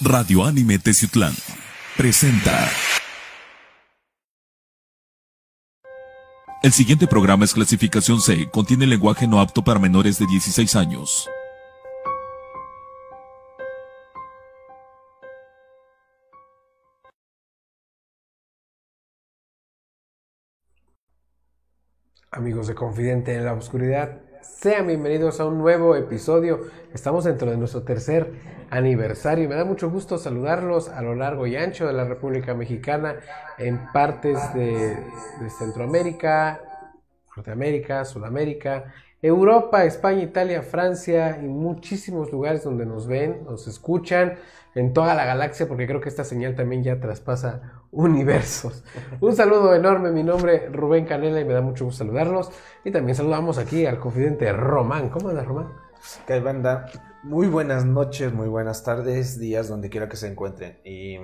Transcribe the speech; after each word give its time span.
Radio 0.00 0.44
Anime 0.44 0.78
Teciutlán 0.78 1.34
presenta. 1.96 2.68
El 6.62 6.72
siguiente 6.72 7.06
programa 7.06 7.44
es 7.44 7.52
clasificación 7.52 8.20
C, 8.20 8.50
contiene 8.50 8.86
lenguaje 8.86 9.28
no 9.28 9.40
apto 9.40 9.62
para 9.62 9.78
menores 9.78 10.18
de 10.18 10.26
16 10.26 10.76
años. 10.76 11.28
Amigos 22.30 22.66
de 22.66 22.74
Confidente 22.74 23.36
en 23.36 23.44
la 23.44 23.52
Oscuridad, 23.52 24.23
sean 24.44 24.86
bienvenidos 24.86 25.40
a 25.40 25.46
un 25.46 25.58
nuevo 25.58 25.96
episodio. 25.96 26.60
Estamos 26.92 27.24
dentro 27.24 27.50
de 27.50 27.56
nuestro 27.56 27.82
tercer 27.82 28.32
aniversario 28.70 29.48
me 29.48 29.54
da 29.54 29.64
mucho 29.64 29.90
gusto 29.90 30.18
saludarlos 30.18 30.88
a 30.88 31.00
lo 31.00 31.14
largo 31.14 31.46
y 31.46 31.56
ancho 31.56 31.86
de 31.86 31.92
la 31.92 32.04
República 32.04 32.54
Mexicana, 32.54 33.16
en 33.58 33.80
partes 33.92 34.38
de, 34.54 34.96
de 35.40 35.50
Centroamérica, 35.58 36.60
Norteamérica, 37.36 38.04
Sudamérica, 38.04 38.92
Europa, 39.22 39.84
España, 39.84 40.22
Italia, 40.22 40.62
Francia 40.62 41.38
y 41.40 41.46
muchísimos 41.46 42.32
lugares 42.32 42.64
donde 42.64 42.84
nos 42.84 43.06
ven, 43.06 43.44
nos 43.44 43.66
escuchan 43.66 44.34
en 44.74 44.92
toda 44.92 45.14
la 45.14 45.24
galaxia, 45.24 45.68
porque 45.68 45.86
creo 45.86 46.00
que 46.00 46.08
esta 46.08 46.24
señal 46.24 46.56
también 46.56 46.82
ya 46.82 47.00
traspasa 47.00 47.83
universos. 47.94 48.82
Un 49.20 49.34
saludo 49.34 49.74
enorme, 49.74 50.10
mi 50.10 50.22
nombre 50.22 50.66
es 50.66 50.72
Rubén 50.72 51.06
Canela 51.06 51.40
y 51.40 51.44
me 51.44 51.54
da 51.54 51.60
mucho 51.60 51.84
gusto 51.84 52.04
saludarlos. 52.04 52.50
Y 52.84 52.90
también 52.90 53.14
saludamos 53.14 53.58
aquí 53.58 53.86
al 53.86 54.00
confidente 54.00 54.52
Román. 54.52 55.08
¿Cómo 55.08 55.30
andas, 55.30 55.46
Román? 55.46 55.72
¿Qué 56.26 56.40
banda? 56.40 56.86
Muy 57.22 57.46
buenas 57.46 57.86
noches, 57.86 58.32
muy 58.34 58.48
buenas 58.48 58.82
tardes, 58.84 59.38
días, 59.38 59.68
donde 59.68 59.88
quiera 59.88 60.08
que 60.08 60.16
se 60.16 60.28
encuentren. 60.28 60.80
Y 60.84 61.18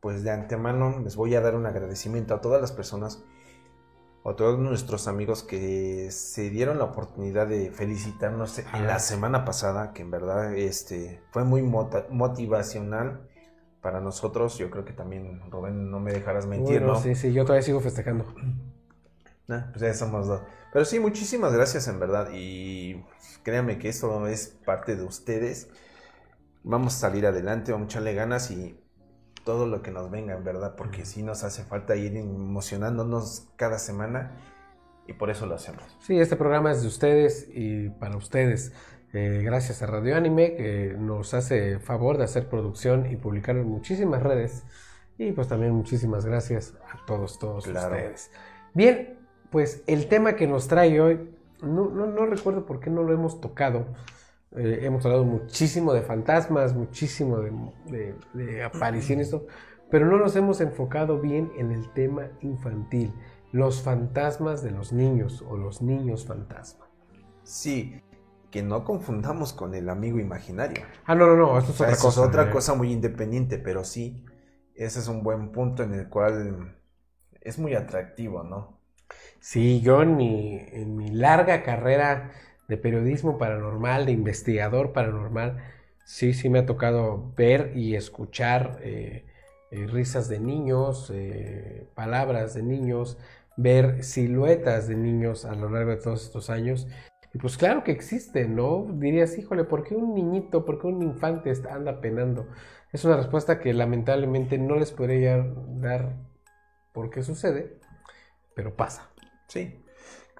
pues 0.00 0.22
de 0.24 0.30
antemano 0.30 0.98
les 1.00 1.16
voy 1.16 1.34
a 1.34 1.40
dar 1.40 1.54
un 1.54 1.66
agradecimiento 1.66 2.34
a 2.34 2.40
todas 2.40 2.60
las 2.60 2.72
personas 2.72 3.24
a 4.22 4.36
todos 4.36 4.58
nuestros 4.58 5.08
amigos 5.08 5.42
que 5.42 6.10
se 6.10 6.50
dieron 6.50 6.78
la 6.78 6.84
oportunidad 6.84 7.46
de 7.46 7.70
felicitarnos 7.70 8.58
en 8.58 8.86
la 8.86 8.98
semana 8.98 9.46
pasada, 9.46 9.94
que 9.94 10.02
en 10.02 10.10
verdad 10.10 10.54
este, 10.54 11.22
fue 11.30 11.44
muy 11.44 11.62
motivacional 11.62 13.29
para 13.80 14.00
nosotros. 14.00 14.58
Yo 14.58 14.70
creo 14.70 14.84
que 14.84 14.92
también, 14.92 15.40
Rubén, 15.50 15.90
no 15.90 16.00
me 16.00 16.12
dejarás 16.12 16.46
mentir, 16.46 16.82
¿no? 16.82 16.96
Sí, 16.96 17.14
sí, 17.14 17.32
yo 17.32 17.44
todavía 17.44 17.62
sigo 17.62 17.80
festejando. 17.80 18.26
Ah, 19.48 19.66
pues 19.70 19.80
ya 19.80 19.94
somos 19.94 20.28
dos. 20.28 20.42
Pero 20.72 20.84
sí, 20.84 21.00
muchísimas 21.00 21.52
gracias 21.52 21.88
en 21.88 21.98
verdad. 21.98 22.28
Y 22.32 23.04
créanme 23.42 23.78
que 23.78 23.88
esto 23.88 24.26
es 24.28 24.48
parte 24.64 24.96
de 24.96 25.02
ustedes. 25.02 25.68
Vamos 26.62 26.94
a 26.94 26.98
salir 26.98 27.26
adelante, 27.26 27.72
vamos 27.72 27.86
a 27.86 27.88
echarle 27.88 28.14
ganas 28.14 28.50
y 28.50 28.78
todo 29.44 29.66
lo 29.66 29.82
que 29.82 29.90
nos 29.90 30.10
venga, 30.10 30.34
en 30.36 30.44
verdad, 30.44 30.76
porque 30.76 31.04
sí 31.04 31.22
nos 31.22 31.42
hace 31.42 31.64
falta 31.64 31.96
ir 31.96 32.16
emocionándonos 32.16 33.48
cada 33.56 33.78
semana 33.78 34.36
y 35.06 35.14
por 35.14 35.30
eso 35.30 35.46
lo 35.46 35.54
hacemos. 35.54 35.82
Sí, 36.00 36.20
este 36.20 36.36
programa 36.36 36.70
es 36.70 36.82
de 36.82 36.88
ustedes 36.88 37.48
y 37.52 37.88
para 37.88 38.16
ustedes. 38.16 38.72
Eh, 39.12 39.42
gracias 39.44 39.82
a 39.82 39.86
Radio 39.86 40.16
Anime 40.16 40.54
que 40.54 40.94
nos 40.96 41.34
hace 41.34 41.80
favor 41.80 42.16
de 42.16 42.24
hacer 42.24 42.48
producción 42.48 43.10
y 43.10 43.16
publicar 43.16 43.56
en 43.56 43.66
muchísimas 43.66 44.22
redes. 44.22 44.64
Y 45.18 45.32
pues 45.32 45.48
también 45.48 45.72
muchísimas 45.72 46.24
gracias 46.24 46.74
a 46.92 47.04
todos, 47.06 47.38
todos 47.38 47.66
ustedes. 47.66 48.30
Bien, 48.72 49.18
pues 49.50 49.82
el 49.86 50.06
tema 50.08 50.34
que 50.34 50.46
nos 50.46 50.68
trae 50.68 51.00
hoy, 51.00 51.30
no, 51.60 51.90
no, 51.90 52.06
no 52.06 52.26
recuerdo 52.26 52.64
por 52.64 52.80
qué 52.80 52.88
no 52.88 53.02
lo 53.02 53.12
hemos 53.12 53.40
tocado. 53.40 53.86
Eh, 54.56 54.80
hemos 54.82 55.04
hablado 55.04 55.24
muchísimo 55.24 55.92
de 55.92 56.02
fantasmas, 56.02 56.74
muchísimo 56.74 57.38
de, 57.38 58.14
de, 58.32 58.64
apariciones, 58.64 59.34
pero 59.90 60.06
no 60.06 60.16
nos 60.18 60.34
hemos 60.36 60.60
enfocado 60.60 61.20
bien 61.20 61.52
en 61.56 61.70
el 61.70 61.92
tema 61.92 62.28
infantil, 62.40 63.12
los 63.52 63.82
fantasmas 63.82 64.62
de 64.62 64.70
los 64.70 64.92
niños 64.92 65.44
o 65.48 65.56
los 65.56 65.82
niños 65.82 66.26
fantasma. 66.26 66.86
Sí, 67.44 68.00
que 68.50 68.62
no 68.62 68.84
confundamos 68.84 69.52
con 69.52 69.74
el 69.74 69.88
amigo 69.88 70.18
imaginario. 70.18 70.82
Ah, 71.06 71.14
no, 71.14 71.26
no, 71.26 71.36
no, 71.36 71.58
esto 71.58 71.72
es 71.72 71.80
otra 71.80 71.96
cosa. 71.96 72.08
Es 72.08 72.28
otra 72.28 72.50
cosa 72.50 72.74
muy 72.74 72.92
independiente, 72.92 73.58
pero 73.58 73.84
sí, 73.84 74.24
ese 74.74 75.00
es 75.00 75.08
un 75.08 75.22
buen 75.22 75.52
punto 75.52 75.82
en 75.82 75.94
el 75.94 76.08
cual 76.08 76.76
es 77.40 77.58
muy 77.58 77.74
atractivo, 77.74 78.42
¿no? 78.42 78.78
Sí, 79.40 79.80
yo 79.80 80.02
en 80.02 80.16
mi, 80.16 80.58
en 80.72 80.96
mi 80.96 81.10
larga 81.10 81.62
carrera 81.62 82.32
de 82.68 82.76
periodismo 82.76 83.38
paranormal, 83.38 84.06
de 84.06 84.12
investigador 84.12 84.92
paranormal, 84.92 85.58
sí, 86.04 86.34
sí 86.34 86.48
me 86.48 86.60
ha 86.60 86.66
tocado 86.66 87.32
ver 87.36 87.72
y 87.76 87.96
escuchar 87.96 88.78
eh, 88.82 89.24
eh, 89.70 89.86
risas 89.86 90.28
de 90.28 90.40
niños, 90.40 91.10
eh, 91.14 91.86
palabras 91.94 92.54
de 92.54 92.62
niños, 92.62 93.18
ver 93.56 94.04
siluetas 94.04 94.88
de 94.88 94.96
niños 94.96 95.44
a 95.44 95.54
lo 95.54 95.70
largo 95.70 95.90
de 95.90 95.96
todos 95.98 96.24
estos 96.24 96.50
años. 96.50 96.86
Y 97.32 97.38
pues 97.38 97.56
claro 97.56 97.84
que 97.84 97.92
existe, 97.92 98.48
¿no? 98.48 98.86
Dirías, 98.92 99.38
híjole, 99.38 99.64
¿por 99.64 99.84
qué 99.84 99.94
un 99.94 100.14
niñito, 100.14 100.64
por 100.64 100.80
qué 100.80 100.88
un 100.88 101.02
infante 101.02 101.52
anda 101.70 102.00
penando? 102.00 102.48
Es 102.92 103.04
una 103.04 103.16
respuesta 103.16 103.60
que 103.60 103.72
lamentablemente 103.72 104.58
no 104.58 104.76
les 104.76 104.90
podría 104.90 105.46
dar 105.80 106.16
por 106.92 107.10
qué 107.10 107.22
sucede, 107.22 107.78
pero 108.54 108.74
pasa. 108.74 109.10
Sí, 109.46 109.80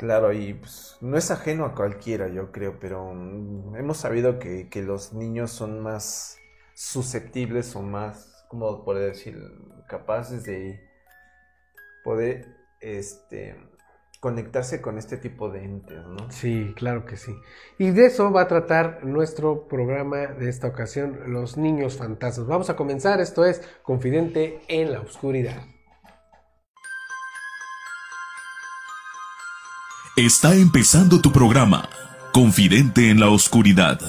Claro, 0.00 0.32
y 0.32 0.54
pues, 0.54 0.96
no 1.02 1.18
es 1.18 1.30
ajeno 1.30 1.66
a 1.66 1.74
cualquiera, 1.74 2.26
yo 2.28 2.52
creo, 2.52 2.80
pero 2.80 3.12
mm, 3.12 3.76
hemos 3.76 3.98
sabido 3.98 4.38
que, 4.38 4.66
los 4.76 5.12
niños 5.12 5.50
son 5.50 5.80
más 5.80 6.38
susceptibles 6.74 7.76
o 7.76 7.82
más, 7.82 8.46
como 8.48 8.82
poder 8.82 9.10
decir, 9.12 9.38
capaces 9.88 10.44
de 10.44 10.80
poder 12.02 12.46
este, 12.80 13.56
conectarse 14.20 14.82
con 14.82 14.98
este 14.98 15.16
tipo 15.16 15.48
de 15.48 15.64
entes, 15.64 16.04
¿no? 16.06 16.30
Sí, 16.30 16.74
claro 16.76 17.06
que 17.06 17.16
sí. 17.16 17.34
Y 17.78 17.90
de 17.90 18.06
eso 18.06 18.30
va 18.30 18.42
a 18.42 18.48
tratar 18.48 19.04
nuestro 19.04 19.66
programa 19.66 20.26
de 20.26 20.50
esta 20.50 20.68
ocasión, 20.68 21.32
Los 21.32 21.56
Niños 21.56 21.96
Fantasmas. 21.96 22.46
Vamos 22.46 22.68
a 22.68 22.76
comenzar, 22.76 23.20
esto 23.20 23.46
es 23.46 23.62
Confidente 23.82 24.60
en 24.68 24.92
la 24.92 25.00
Oscuridad. 25.00 25.62
Está 30.16 30.54
empezando 30.54 31.22
tu 31.22 31.32
programa, 31.32 31.88
Confidente 32.34 33.08
en 33.08 33.20
la 33.20 33.30
Oscuridad. 33.30 34.00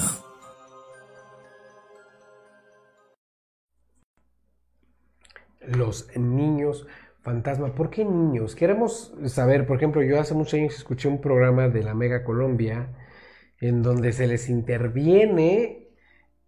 Los 5.60 6.14
niños 6.16 6.86
fantasma. 7.22 7.74
¿Por 7.74 7.90
qué 7.90 8.04
niños? 8.04 8.54
Queremos 8.54 9.14
saber, 9.26 9.66
por 9.66 9.76
ejemplo, 9.76 10.02
yo 10.02 10.20
hace 10.20 10.34
muchos 10.34 10.54
años 10.54 10.74
escuché 10.74 11.08
un 11.08 11.20
programa 11.20 11.68
de 11.68 11.82
la 11.82 11.94
Mega 11.94 12.24
Colombia 12.24 12.88
en 13.60 13.82
donde 13.82 14.12
se 14.12 14.26
les 14.26 14.48
interviene 14.48 15.88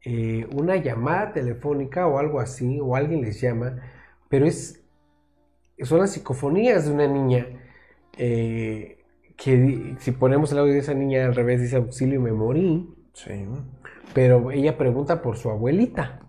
eh, 0.04 0.46
una 0.52 0.76
llamada 0.76 1.32
telefónica 1.32 2.06
o 2.06 2.18
algo 2.18 2.40
así, 2.40 2.80
o 2.80 2.96
alguien 2.96 3.22
les 3.22 3.40
llama, 3.40 3.80
pero 4.28 4.46
es, 4.46 4.84
son 5.82 6.00
las 6.00 6.12
psicofonías 6.12 6.86
de 6.86 6.92
una 6.92 7.06
niña. 7.06 7.46
Eh, 8.18 8.98
que 9.36 9.96
si 9.98 10.12
ponemos 10.12 10.52
el 10.52 10.58
audio 10.58 10.72
de 10.72 10.78
esa 10.78 10.94
niña 10.94 11.24
al 11.26 11.34
revés 11.34 11.60
dice 11.60 11.76
auxilio 11.76 12.20
me 12.20 12.32
morí. 12.32 12.88
Sí. 13.12 13.46
Pero 14.12 14.50
ella 14.50 14.76
pregunta 14.76 15.22
por 15.22 15.36
su 15.36 15.50
abuelita. 15.50 16.20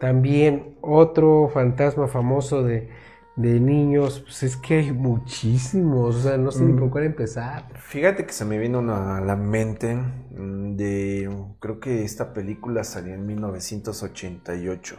También 0.00 0.76
otro 0.80 1.50
fantasma 1.52 2.08
famoso 2.08 2.62
de, 2.62 2.88
niños, 3.36 4.20
pues 4.20 4.42
es 4.42 4.56
que 4.56 4.78
hay 4.78 4.92
muchísimos, 4.92 6.16
o 6.16 6.20
sea, 6.20 6.36
no 6.36 6.50
sé 6.50 6.64
ni 6.64 6.72
por 6.72 6.88
mm. 6.88 6.90
cuál 6.90 7.04
empezar. 7.04 7.68
Fíjate 7.78 8.26
que 8.26 8.32
se 8.32 8.44
me 8.44 8.58
vino 8.58 8.80
a 8.94 9.20
la 9.20 9.36
mente 9.36 9.94
mm, 9.94 10.76
de, 10.76 11.30
creo 11.58 11.80
que 11.80 12.04
esta 12.04 12.32
película 12.32 12.82
salió 12.82 13.14
en 13.14 13.26
1988. 13.26 14.96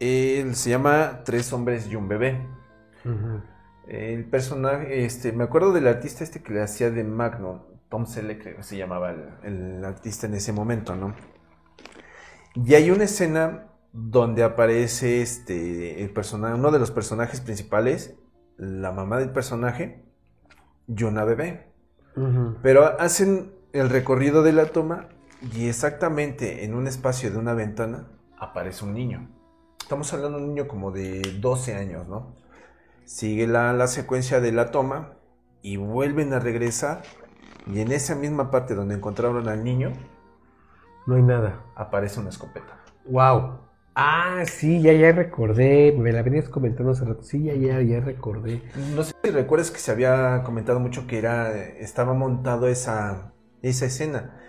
Él 0.00 0.54
se 0.54 0.70
llama 0.70 1.22
Tres 1.24 1.52
hombres 1.52 1.88
y 1.88 1.96
un 1.96 2.08
bebé. 2.08 2.40
El 3.86 4.24
personaje, 4.24 5.04
este, 5.04 5.32
me 5.32 5.44
acuerdo 5.44 5.72
del 5.72 5.86
artista 5.86 6.24
este 6.24 6.42
que 6.42 6.52
le 6.52 6.62
hacía 6.62 6.90
de 6.90 7.04
Magno, 7.04 7.66
Tom 7.88 8.06
Selleck 8.06 8.42
creo 8.42 8.56
que 8.56 8.62
se 8.62 8.76
llamaba 8.76 9.14
el, 9.42 9.84
artista 9.84 10.26
en 10.26 10.34
ese 10.34 10.52
momento, 10.52 10.96
¿no? 10.96 11.14
Y 12.54 12.74
hay 12.74 12.90
una 12.90 13.04
escena 13.04 13.68
donde 13.92 14.42
aparece 14.42 15.22
este, 15.22 16.02
el 16.02 16.10
personaje, 16.10 16.54
uno 16.54 16.70
de 16.70 16.78
los 16.78 16.90
personajes 16.90 17.40
principales, 17.40 18.14
la 18.56 18.92
mamá 18.92 19.18
del 19.18 19.30
personaje 19.30 20.04
y 20.86 21.02
una 21.04 21.24
bebé. 21.24 21.72
Pero 22.62 23.00
hacen 23.00 23.52
el 23.72 23.90
recorrido 23.90 24.44
de 24.44 24.52
la 24.52 24.66
toma 24.66 25.08
y 25.52 25.68
exactamente 25.68 26.64
en 26.64 26.74
un 26.74 26.86
espacio 26.86 27.32
de 27.32 27.38
una 27.38 27.54
ventana 27.54 28.06
aparece 28.38 28.84
un 28.84 28.94
niño. 28.94 29.28
Estamos 29.80 30.12
hablando 30.12 30.38
de 30.38 30.44
un 30.44 30.50
niño 30.50 30.68
como 30.68 30.92
de 30.92 31.22
12 31.40 31.74
años, 31.74 32.06
¿no? 32.06 32.34
sigue 33.04 33.46
la, 33.46 33.86
secuencia 33.86 34.40
de 34.40 34.52
la 34.52 34.70
toma 34.70 35.14
y 35.62 35.76
vuelven 35.76 36.32
a 36.32 36.40
regresar 36.40 37.02
y 37.66 37.80
en 37.80 37.92
esa 37.92 38.14
misma 38.14 38.50
parte 38.50 38.74
donde 38.74 38.94
encontraron 38.94 39.48
al 39.48 39.64
niño 39.64 39.92
No 41.06 41.16
hay 41.16 41.22
nada. 41.22 41.64
Aparece 41.74 42.20
una 42.20 42.30
escopeta. 42.30 42.78
Wow. 43.06 43.60
Ah, 43.94 44.42
sí, 44.46 44.80
ya, 44.80 44.92
ya 44.92 45.12
recordé. 45.12 45.92
Me 45.92 46.12
la 46.12 46.22
venías 46.22 46.48
comentando 46.48 46.92
hace 46.92 47.04
rato. 47.04 47.22
Sí, 47.22 47.44
ya, 47.44 47.54
ya, 47.54 47.80
ya 47.80 48.00
recordé. 48.00 48.62
No 48.94 49.04
sé 49.04 49.14
si 49.22 49.30
recuerdas 49.30 49.70
que 49.70 49.78
se 49.78 49.92
había 49.92 50.42
comentado 50.44 50.80
mucho 50.80 51.06
que 51.06 51.18
era 51.18 51.54
estaba 51.56 52.14
montado 52.14 52.66
esa, 52.68 53.32
esa 53.62 53.86
escena. 53.86 54.40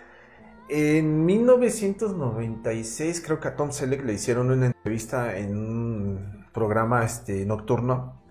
En 0.68 1.26
1996 1.26 3.22
creo 3.22 3.40
que 3.40 3.50
a 3.50 3.56
Tom 3.56 3.72
Selleck 3.72 4.04
le 4.04 4.14
hicieron 4.14 4.50
una 4.50 4.66
entrevista 4.68 5.38
en 5.38 5.56
un 5.58 6.48
programa 6.54 7.04
este, 7.06 7.46
nocturno 7.46 8.24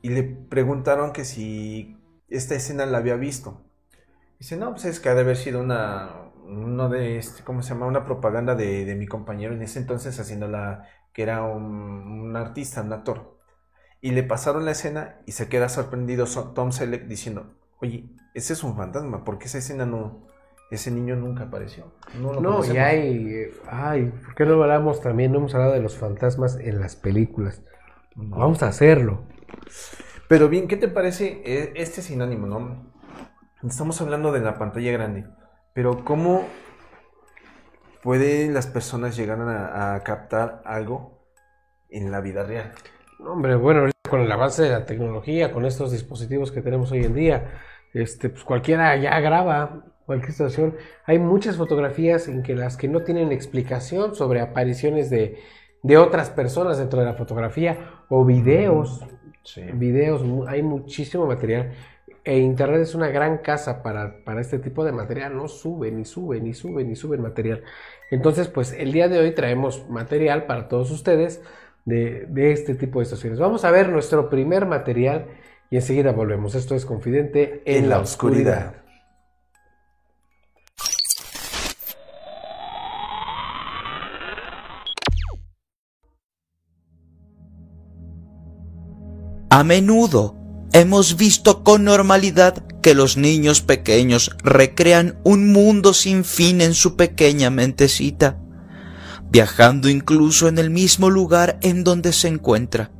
y 0.00 0.08
le 0.08 0.22
preguntaron 0.22 1.12
que 1.12 1.24
si 1.24 1.98
esta 2.28 2.54
escena 2.54 2.86
la 2.86 2.98
había 2.98 3.16
visto. 3.16 3.60
Dice, 4.38 4.56
no, 4.56 4.70
pues 4.70 4.86
es 4.86 5.00
que 5.00 5.10
ha 5.10 5.14
de 5.14 5.20
haber 5.20 5.36
sido 5.36 5.60
una, 5.60 6.21
uno 6.44 6.88
de, 6.88 7.18
este, 7.18 7.42
¿cómo 7.44 7.62
se 7.62 7.70
llama? 7.70 7.86
Una 7.86 8.04
propaganda 8.04 8.54
de, 8.54 8.84
de 8.84 8.94
mi 8.94 9.06
compañero 9.06 9.54
en 9.54 9.62
ese 9.62 9.78
entonces 9.78 10.18
haciéndola, 10.18 10.88
que 11.12 11.22
era 11.22 11.42
un, 11.42 11.64
un, 11.64 12.36
artista, 12.36 12.82
un 12.82 12.92
actor. 12.92 13.38
Y 14.00 14.10
le 14.10 14.22
pasaron 14.22 14.64
la 14.64 14.72
escena 14.72 15.20
y 15.26 15.32
se 15.32 15.48
queda 15.48 15.68
sorprendido 15.68 16.26
Tom 16.54 16.72
Selleck 16.72 17.06
diciendo, 17.06 17.54
oye, 17.80 18.10
ese 18.34 18.52
es 18.52 18.64
un 18.64 18.76
fantasma, 18.76 19.24
porque 19.24 19.46
esa 19.46 19.58
escena 19.58 19.86
no, 19.86 20.26
ese 20.70 20.90
niño 20.90 21.16
nunca 21.16 21.44
apareció. 21.44 21.92
No, 22.20 22.40
no 22.40 22.64
y 22.64 22.78
hay, 22.78 23.50
ay, 23.70 24.12
¿por 24.24 24.34
qué 24.34 24.46
no 24.46 24.62
hablamos 24.62 25.00
también, 25.02 25.30
no 25.30 25.38
hemos 25.38 25.54
hablado 25.54 25.74
de 25.74 25.82
los 25.82 25.96
fantasmas 25.96 26.56
en 26.56 26.80
las 26.80 26.96
películas? 26.96 27.62
Vamos 28.14 28.62
a 28.62 28.68
hacerlo. 28.68 29.22
Pero 30.28 30.48
bien, 30.48 30.68
¿qué 30.68 30.76
te 30.76 30.88
parece 30.88 31.42
e, 31.44 31.72
este 31.76 32.00
sinónimo, 32.00 32.46
no? 32.46 32.90
Estamos 33.62 34.00
hablando 34.00 34.32
de 34.32 34.40
la 34.40 34.58
pantalla 34.58 34.90
grande. 34.92 35.26
Pero 35.74 36.04
¿cómo 36.04 36.44
pueden 38.02 38.52
las 38.52 38.66
personas 38.66 39.16
llegar 39.16 39.40
a, 39.40 40.02
captar 40.04 40.62
algo 40.64 41.24
en 41.88 42.10
la 42.10 42.20
vida 42.20 42.44
real? 42.44 42.72
Hombre, 43.18 43.54
bueno, 43.54 43.88
con 44.08 44.20
el 44.20 44.30
avance 44.30 44.62
de 44.62 44.70
la 44.70 44.84
tecnología, 44.84 45.52
con 45.52 45.64
estos 45.64 45.92
dispositivos 45.92 46.52
que 46.52 46.60
tenemos 46.60 46.92
hoy 46.92 47.04
en 47.04 47.14
día, 47.14 47.52
este, 47.94 48.28
pues 48.28 48.44
cualquiera 48.44 48.96
ya 48.96 49.18
graba 49.20 49.84
cualquier 50.04 50.32
situación. 50.32 50.76
Hay 51.06 51.18
muchas 51.18 51.56
fotografías 51.56 52.28
en 52.28 52.42
que 52.42 52.54
las 52.54 52.76
que 52.76 52.88
no 52.88 53.02
tienen 53.02 53.32
explicación 53.32 54.14
sobre 54.14 54.40
apariciones 54.40 55.08
de, 55.08 55.38
de 55.82 55.96
otras 55.96 56.28
personas 56.28 56.78
dentro 56.78 57.00
de 57.00 57.06
la 57.06 57.14
fotografía 57.14 58.04
o 58.08 58.24
videos. 58.24 59.06
Sí. 59.44 59.62
Videos, 59.72 60.22
hay 60.48 60.62
muchísimo 60.62 61.26
material 61.26 61.72
e 62.24 62.38
Internet 62.38 62.82
es 62.82 62.94
una 62.94 63.08
gran 63.08 63.38
casa 63.38 63.82
para, 63.82 64.22
este 64.38 64.58
tipo 64.58 64.84
de 64.84 64.92
material, 64.92 65.36
no 65.36 65.48
suben 65.48 65.98
y 65.98 66.04
suben 66.04 66.46
y 66.46 66.54
suben 66.54 66.90
y 66.90 66.96
suben 66.96 67.20
material. 67.20 67.64
Entonces, 68.10 68.48
pues 68.48 68.72
el 68.72 68.92
día 68.92 69.08
de 69.08 69.18
hoy 69.18 69.32
traemos 69.32 69.88
material 69.88 70.46
para 70.46 70.68
todos 70.68 70.90
ustedes 70.90 71.42
de, 71.84 72.52
este 72.52 72.74
tipo 72.74 73.00
de 73.00 73.04
estaciones. 73.04 73.40
Vamos 73.40 73.64
a 73.64 73.70
ver 73.72 73.88
nuestro 73.88 74.28
primer 74.28 74.66
material 74.66 75.26
y 75.70 75.76
enseguida 75.76 76.12
volvemos. 76.12 76.54
Esto 76.54 76.76
es 76.76 76.84
Confidente 76.84 77.62
en, 77.64 77.88
la, 77.88 77.98
oscuridad. 77.98 78.76
A 89.50 89.64
menudo 89.64 90.41
Hemos 90.74 91.18
visto 91.18 91.64
con 91.64 91.84
normalidad 91.84 92.64
que 92.80 92.94
los 92.94 93.18
niños 93.18 93.60
pequeños 93.60 94.34
recrean 94.42 95.20
un 95.22 95.52
mundo 95.52 95.92
sin 95.92 96.24
fin 96.24 96.62
en 96.62 96.72
su 96.72 96.96
pequeña 96.96 97.50
mentecita, 97.50 98.40
viajando 99.30 99.90
incluso 99.90 100.48
en 100.48 100.56
el 100.56 100.70
mismo 100.70 101.10
lugar 101.10 101.58
en 101.60 101.84
donde 101.84 102.14
se 102.14 102.28
encuentra, 102.28 102.90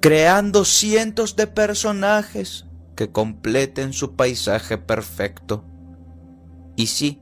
creando 0.00 0.64
cientos 0.64 1.36
de 1.36 1.46
personajes 1.46 2.64
que 2.96 3.12
completen 3.12 3.92
su 3.92 4.16
paisaje 4.16 4.78
perfecto. 4.78 5.66
Y 6.74 6.86
sí, 6.86 7.20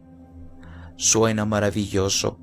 suena 0.94 1.44
maravilloso 1.44 2.38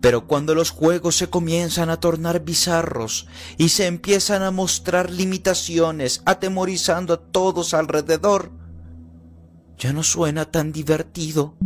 pero 0.00 0.26
cuando 0.26 0.54
los 0.54 0.70
juegos 0.70 1.16
se 1.16 1.28
comienzan 1.28 1.90
a 1.90 2.00
tornar 2.00 2.44
bizarros 2.44 3.26
y 3.56 3.70
se 3.70 3.86
empiezan 3.86 4.42
a 4.42 4.50
mostrar 4.50 5.10
limitaciones, 5.10 6.22
atemorizando 6.24 7.14
a 7.14 7.20
todos 7.20 7.74
alrededor, 7.74 8.50
ya 9.78 9.92
no 9.92 10.02
suena 10.02 10.46
tan 10.46 10.72
divertido. 10.72 11.56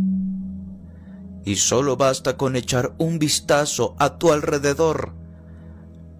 Y 1.43 1.55
solo 1.55 1.97
basta 1.97 2.37
con 2.37 2.55
echar 2.55 2.93
un 2.97 3.17
vistazo 3.17 3.95
a 3.97 4.17
tu 4.17 4.31
alrededor 4.31 5.13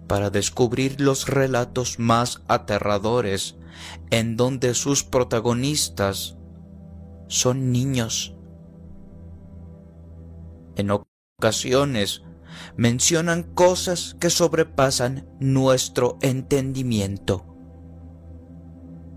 para 0.08 0.30
descubrir 0.30 1.00
los 1.00 1.28
relatos 1.28 1.98
más 1.98 2.42
aterradores 2.48 3.56
en 4.10 4.36
donde 4.36 4.74
sus 4.74 5.04
protagonistas 5.04 6.36
son 7.28 7.72
niños. 7.72 8.34
Ocasiones 11.42 12.22
mencionan 12.76 13.42
cosas 13.42 14.16
que 14.20 14.30
sobrepasan 14.30 15.26
nuestro 15.40 16.16
entendimiento. 16.22 17.44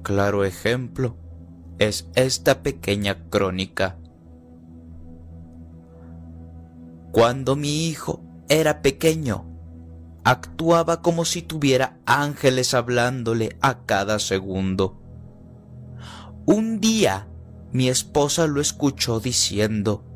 Claro 0.02 0.44
ejemplo 0.44 1.18
es 1.78 2.10
esta 2.16 2.64
pequeña 2.64 3.30
crónica. 3.30 4.00
Cuando 7.12 7.56
mi 7.56 7.86
hijo 7.86 8.24
era 8.50 8.82
pequeño, 8.82 9.46
actuaba 10.24 11.04
como 11.04 11.26
si 11.26 11.44
tuviera 11.44 12.00
ángeles 12.08 12.74
hablándole 12.74 13.56
a 13.62 13.86
cada 13.86 14.18
segundo. 14.18 15.00
Un 16.48 16.80
día 16.80 17.28
mi 17.72 17.88
esposa 17.88 18.48
lo 18.48 18.62
escuchó 18.62 19.20
diciendo, 19.20 20.15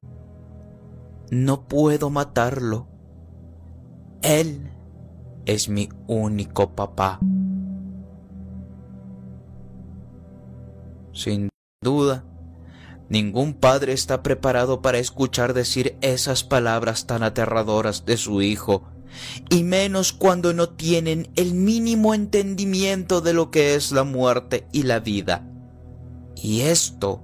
no 1.32 1.68
puedo 1.68 2.10
matarlo. 2.10 2.88
Él 4.22 4.72
es 5.46 5.70
mi 5.70 5.90
único 6.08 6.76
papá. 6.76 7.20
Sin 11.14 11.50
duda, 11.82 12.26
ningún 13.10 13.54
padre 13.54 13.94
está 13.94 14.24
preparado 14.24 14.82
para 14.82 15.00
escuchar 15.00 15.54
decir 15.54 15.98
esas 16.02 16.44
palabras 16.44 17.08
tan 17.08 17.24
aterradoras 17.24 18.06
de 18.06 18.18
su 18.18 18.42
hijo, 18.42 18.84
y 19.50 19.64
menos 19.64 20.14
cuando 20.14 20.54
no 20.54 20.70
tienen 20.70 21.30
el 21.36 21.54
mínimo 21.54 22.14
entendimiento 22.14 23.22
de 23.22 23.34
lo 23.34 23.50
que 23.52 23.76
es 23.76 23.92
la 23.92 24.04
muerte 24.04 24.68
y 24.72 24.84
la 24.84 25.00
vida. 25.00 25.46
Y 26.36 26.62
esto 26.62 27.24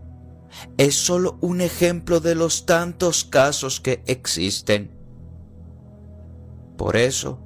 es 0.78 0.96
solo 0.96 1.38
un 1.42 1.62
ejemplo 1.62 2.20
de 2.20 2.36
los 2.36 2.66
tantos 2.66 3.24
casos 3.24 3.80
que 3.80 4.04
existen. 4.06 4.92
Por 6.78 6.98
eso, 6.98 7.40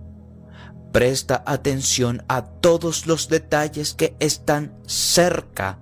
presta 0.92 1.44
atención 1.46 2.24
a 2.28 2.46
todos 2.46 3.06
los 3.06 3.30
detalles 3.30 3.94
que 3.94 4.16
están 4.20 4.76
cerca 4.86 5.80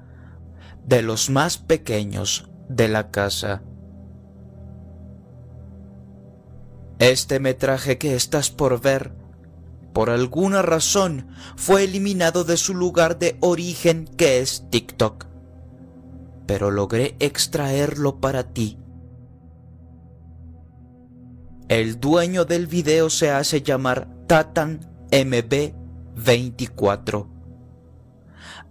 de 0.85 1.01
los 1.01 1.29
más 1.29 1.57
pequeños 1.57 2.49
de 2.69 2.87
la 2.87 3.11
casa. 3.11 3.63
Este 6.99 7.39
metraje 7.39 7.97
que 7.97 8.15
estás 8.15 8.49
por 8.49 8.81
ver, 8.81 9.13
por 9.93 10.09
alguna 10.09 10.61
razón, 10.61 11.29
fue 11.55 11.83
eliminado 11.83 12.43
de 12.43 12.57
su 12.57 12.73
lugar 12.73 13.19
de 13.19 13.37
origen 13.39 14.05
que 14.17 14.39
es 14.39 14.69
TikTok 14.69 15.26
pero 16.47 16.71
logré 16.71 17.15
extraerlo 17.19 18.19
para 18.19 18.53
ti. 18.53 18.79
El 21.67 21.99
dueño 21.99 22.45
del 22.45 22.65
video 22.65 23.09
se 23.09 23.29
hace 23.29 23.61
llamar 23.61 24.07
Tatan 24.25 24.79
MB24. 25.11 27.27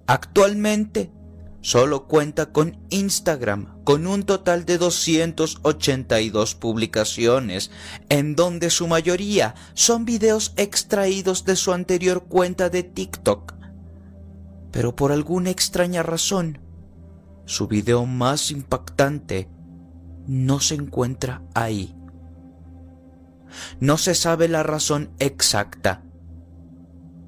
Actualmente 0.07 1.13
solo 1.61 2.07
cuenta 2.07 2.53
con 2.53 2.79
Instagram 2.91 3.83
con 3.85 4.07
un 4.07 4.23
total 4.23 4.65
de 4.65 4.79
282 4.79 6.55
publicaciones, 6.55 7.71
en 8.09 8.35
donde 8.35 8.71
su 8.71 8.89
mayoría 8.89 9.55
son 9.75 10.05
videos 10.05 10.55
extraídos 10.57 11.45
de 11.45 11.57
su 11.57 11.73
anterior 11.73 12.25
cuenta 12.25 12.71
de 12.71 12.83
TikTok. 12.83 13.55
Pero 14.71 14.97
por 14.97 15.13
alguna 15.13 15.51
extraña 15.51 16.03
razón, 16.03 16.66
su 17.47 17.69
video 17.69 18.07
más 18.07 18.51
impactante 18.51 19.49
no 20.27 20.61
se 20.61 20.75
encuentra 20.75 21.43
ahí. 21.55 21.95
No 23.81 23.97
se 23.97 24.15
sabe 24.15 24.49
la 24.49 24.65
razón 24.65 25.13
exacta, 25.21 26.03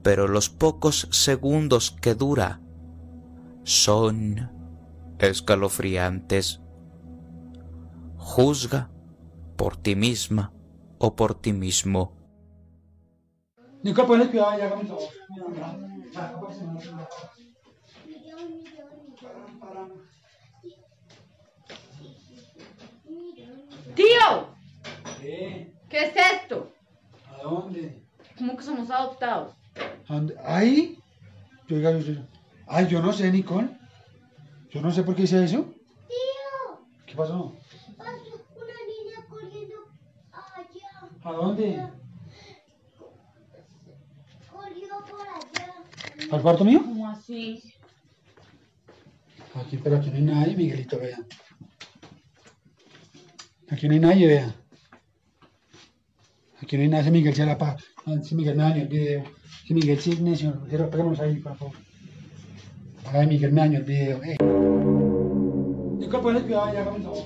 pero 0.02 0.26
los 0.26 0.50
pocos 0.50 1.08
segundos 1.12 1.92
que 1.92 2.14
dura 2.14 2.60
son 3.62 4.50
escalofriantes. 5.20 6.60
Juzga 8.16 8.90
por 9.56 9.76
ti 9.76 9.94
misma 9.94 10.52
o 10.98 11.14
por 11.14 11.36
ti 11.36 11.52
mismo. 11.52 12.12
¡Tío! 23.94 24.48
¿Qué? 25.20 25.72
¿Qué 25.88 26.04
es 26.04 26.12
esto? 26.42 26.72
¿A 27.38 27.42
dónde? 27.42 28.02
¿Cómo 28.36 28.56
que 28.56 28.62
somos 28.62 28.90
adoptados? 28.90 29.54
¿A 30.08 30.14
dónde? 30.14 30.36
¿Ahí? 30.44 30.98
Yo, 31.66 31.76
oiga, 31.76 31.92
yo, 31.92 31.98
yo- 31.98 32.22
Ay, 32.66 32.86
yo 32.86 33.00
no 33.00 33.12
sé, 33.12 33.30
Nicole. 33.32 33.68
Yo 34.70 34.80
no 34.82 34.90
sé 34.92 35.02
por 35.02 35.14
qué 35.16 35.22
hice 35.22 35.42
eso. 35.42 35.64
Tío, 36.06 36.86
¿Qué 37.06 37.14
pasó? 37.16 37.54
pasó 37.96 38.12
una 38.56 38.74
niña 38.86 39.26
corriendo 39.28 39.76
allá. 40.30 41.08
¿A 41.24 41.32
dónde? 41.32 41.88
Corrió 44.52 44.88
por 45.10 45.26
allá. 45.28 45.74
¿Al 46.30 46.42
cuarto 46.42 46.64
mío? 46.64 46.80
¿Cómo 46.84 47.08
así? 47.08 47.74
Aquí, 49.60 49.76
pero 49.78 49.96
aquí 49.96 50.10
no 50.10 50.16
hay 50.16 50.22
nadie, 50.22 50.56
Miguelito, 50.56 50.98
vea. 50.98 51.18
Aquí 53.70 53.86
no 53.88 53.94
hay 53.94 54.00
nadie, 54.00 54.26
vea. 54.26 54.54
Aquí 56.62 56.76
no 56.76 56.82
hay 56.82 56.88
nadie, 56.88 57.04
si 57.04 57.10
Miguel 57.10 57.34
se 57.34 57.46
la 57.46 57.58
pa. 57.58 57.76
ah, 58.06 58.14
Si 58.22 58.34
Miguel 58.34 58.56
me 58.56 58.62
dañó 58.62 58.82
el 58.82 58.88
video. 58.88 59.24
Si 59.66 59.74
Miguel 59.74 59.98
sí 60.00 60.18
necio, 60.20 60.62
pero 60.70 60.88
pegamos 60.90 61.20
ahí, 61.20 61.36
por 61.36 61.56
favor. 61.56 61.74
Ay, 63.12 63.26
Miguel 63.26 63.52
me 63.52 63.60
dañó 63.60 63.78
el 63.78 63.84
video. 63.84 64.22
Eh. 64.24 64.36
Cuidado 66.08 66.72
ya 66.72 66.90
mi 66.90 67.02
favor. 67.02 67.24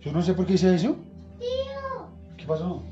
Yo 0.00 0.12
no 0.12 0.22
sé 0.22 0.34
por 0.34 0.46
qué 0.46 0.54
hice 0.54 0.74
eso. 0.74 0.96
Tío, 1.38 2.08
¿Qué 2.36 2.46
pasó 2.46 2.82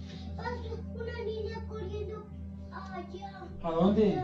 ¿A 3.66 3.70
dónde? 3.72 4.22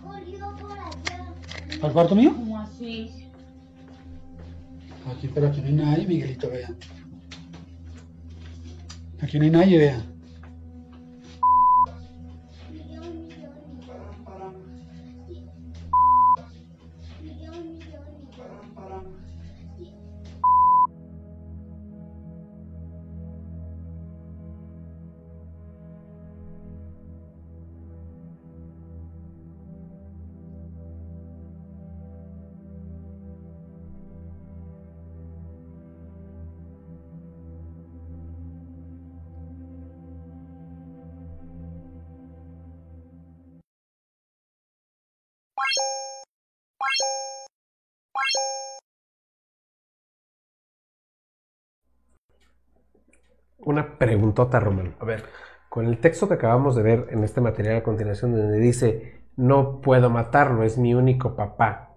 Corrió 0.00 0.56
por 0.60 0.78
allá. 0.78 1.34
¿Al 1.82 1.92
cuarto 1.92 2.14
mío? 2.14 2.32
¿Cómo 2.36 2.56
así? 2.56 3.10
Aquí, 5.10 5.26
pero 5.26 5.48
aquí 5.48 5.60
no 5.60 5.66
hay 5.66 5.72
nadie, 5.72 6.06
Miguelito, 6.06 6.48
vea. 6.48 6.70
Aquí 9.20 9.38
no 9.38 9.44
hay 9.44 9.50
nadie, 9.50 9.78
vea. 9.78 10.02
Una 53.72 53.82
preguntota, 53.98 54.58
Román. 54.60 54.94
A 54.98 55.04
ver, 55.04 55.22
Con 55.68 55.86
el 55.86 56.00
texto 56.00 56.26
que 56.28 56.34
acabamos 56.34 56.74
de 56.76 56.82
ver 56.82 57.06
en 57.10 57.22
este 57.24 57.40
material 57.40 57.76
a 57.76 57.82
continuación, 57.82 58.32
donde 58.32 58.58
dice, 58.58 59.22
no 59.36 59.80
puedo 59.80 60.10
matarlo, 60.10 60.62
es 60.64 60.78
mi 60.78 60.94
único 60.94 61.36
papá. 61.36 61.96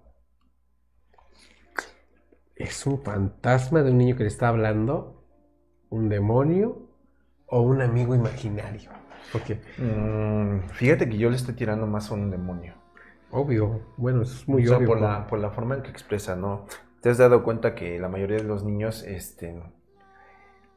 ¿Es 2.54 2.86
un 2.86 3.02
fantasma 3.02 3.82
de 3.82 3.90
un 3.90 3.98
niño 3.98 4.16
que 4.16 4.22
le 4.24 4.28
está 4.28 4.48
hablando? 4.48 5.24
¿Un 5.90 6.08
demonio? 6.08 6.90
¿O 7.46 7.60
un 7.62 7.82
amigo 7.82 8.14
imaginario? 8.14 8.90
Porque, 9.30 9.60
mm, 9.78 10.68
fíjate 10.72 11.08
que 11.08 11.18
yo 11.18 11.30
le 11.30 11.36
estoy 11.36 11.54
tirando 11.54 11.86
más 11.86 12.10
a 12.10 12.14
un 12.14 12.30
demonio. 12.30 12.74
obvio, 13.30 13.94
bueno, 13.96 14.22
eso 14.22 14.34
es 14.36 14.48
muy 14.48 14.62
O 14.62 14.66
sea, 14.66 14.78
obvio. 14.78 14.88
por 14.88 15.00
¿no? 15.00 15.00
la, 15.00 15.26
por 15.26 15.38
la 15.40 15.50
forma 15.50 15.74
en 15.76 15.82
que 15.82 15.90
expresa, 15.90 16.36
¿no? 16.36 16.66
¿Te 17.00 17.10
has 17.10 17.18
dado 17.18 17.42
cuenta 17.42 17.74
que 17.74 17.98
la 17.98 18.08
mayoría 18.08 18.36
de 18.38 18.44
los 18.44 18.64
niños 18.64 19.02
este, 19.04 19.60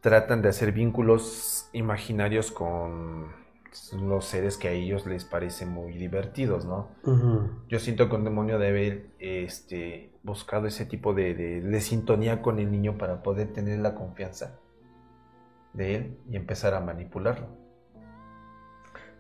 tratan 0.05 0.43
de 0.43 0.49
hacer 0.49 0.71
vínculos 0.71 1.67
imaginarios 1.73 2.51
con 2.51 3.25
los 3.99 4.25
seres 4.25 4.55
que 4.55 4.67
a 4.67 4.71
ellos 4.71 5.07
les 5.07 5.25
parecen 5.25 5.69
muy 5.69 5.93
divertidos, 5.97 6.63
¿no? 6.63 6.89
Yo 7.67 7.79
siento 7.79 8.07
que 8.07 8.15
un 8.15 8.23
demonio 8.23 8.59
debe 8.59 8.69
haber 8.87 9.05
este, 9.17 10.11
buscado 10.21 10.67
ese 10.67 10.85
tipo 10.85 11.15
de, 11.15 11.33
de- 11.33 11.61
de 11.61 11.81
sintonía 11.81 12.43
con 12.43 12.59
el 12.59 12.71
niño 12.71 12.99
para 12.99 13.23
poder 13.23 13.47
tener 13.51 13.79
la 13.79 13.95
confianza 13.95 14.59
de 15.73 15.95
él 15.95 16.17
y 16.29 16.35
empezar 16.35 16.75
a 16.75 16.81
manipularlo. 16.81 17.47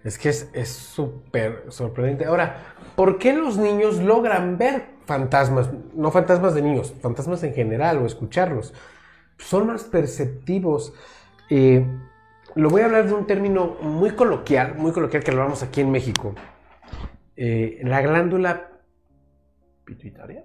Es 0.03 0.19
que 0.19 0.29
es 0.29 0.51
es 0.53 0.69
súper 0.69 1.63
sorprendente. 1.69 2.25
Ahora, 2.25 2.75
¿por 2.95 3.17
qué 3.17 3.33
los 3.33 3.57
niños 3.57 3.99
logran 3.99 4.59
ver 4.59 4.85
fantasmas? 5.07 5.71
No 5.95 6.11
fantasmas 6.11 6.53
de 6.53 6.61
niños, 6.61 6.93
fantasmas 7.01 7.41
en 7.43 7.55
general 7.55 7.97
o 7.97 8.05
escucharlos. 8.05 8.71
Son 9.37 9.67
más 9.67 9.83
perceptivos. 9.83 10.93
Eh, 11.49 11.85
lo 12.55 12.69
voy 12.69 12.81
a 12.81 12.85
hablar 12.85 13.05
de 13.07 13.13
un 13.13 13.27
término 13.27 13.75
muy 13.81 14.11
coloquial, 14.11 14.75
muy 14.77 14.91
coloquial 14.91 15.23
que 15.23 15.31
hablamos 15.31 15.61
aquí 15.63 15.81
en 15.81 15.91
México. 15.91 16.33
Eh, 17.35 17.81
la 17.83 18.01
glándula 18.01 18.69
¿Pituitaria? 19.83 20.43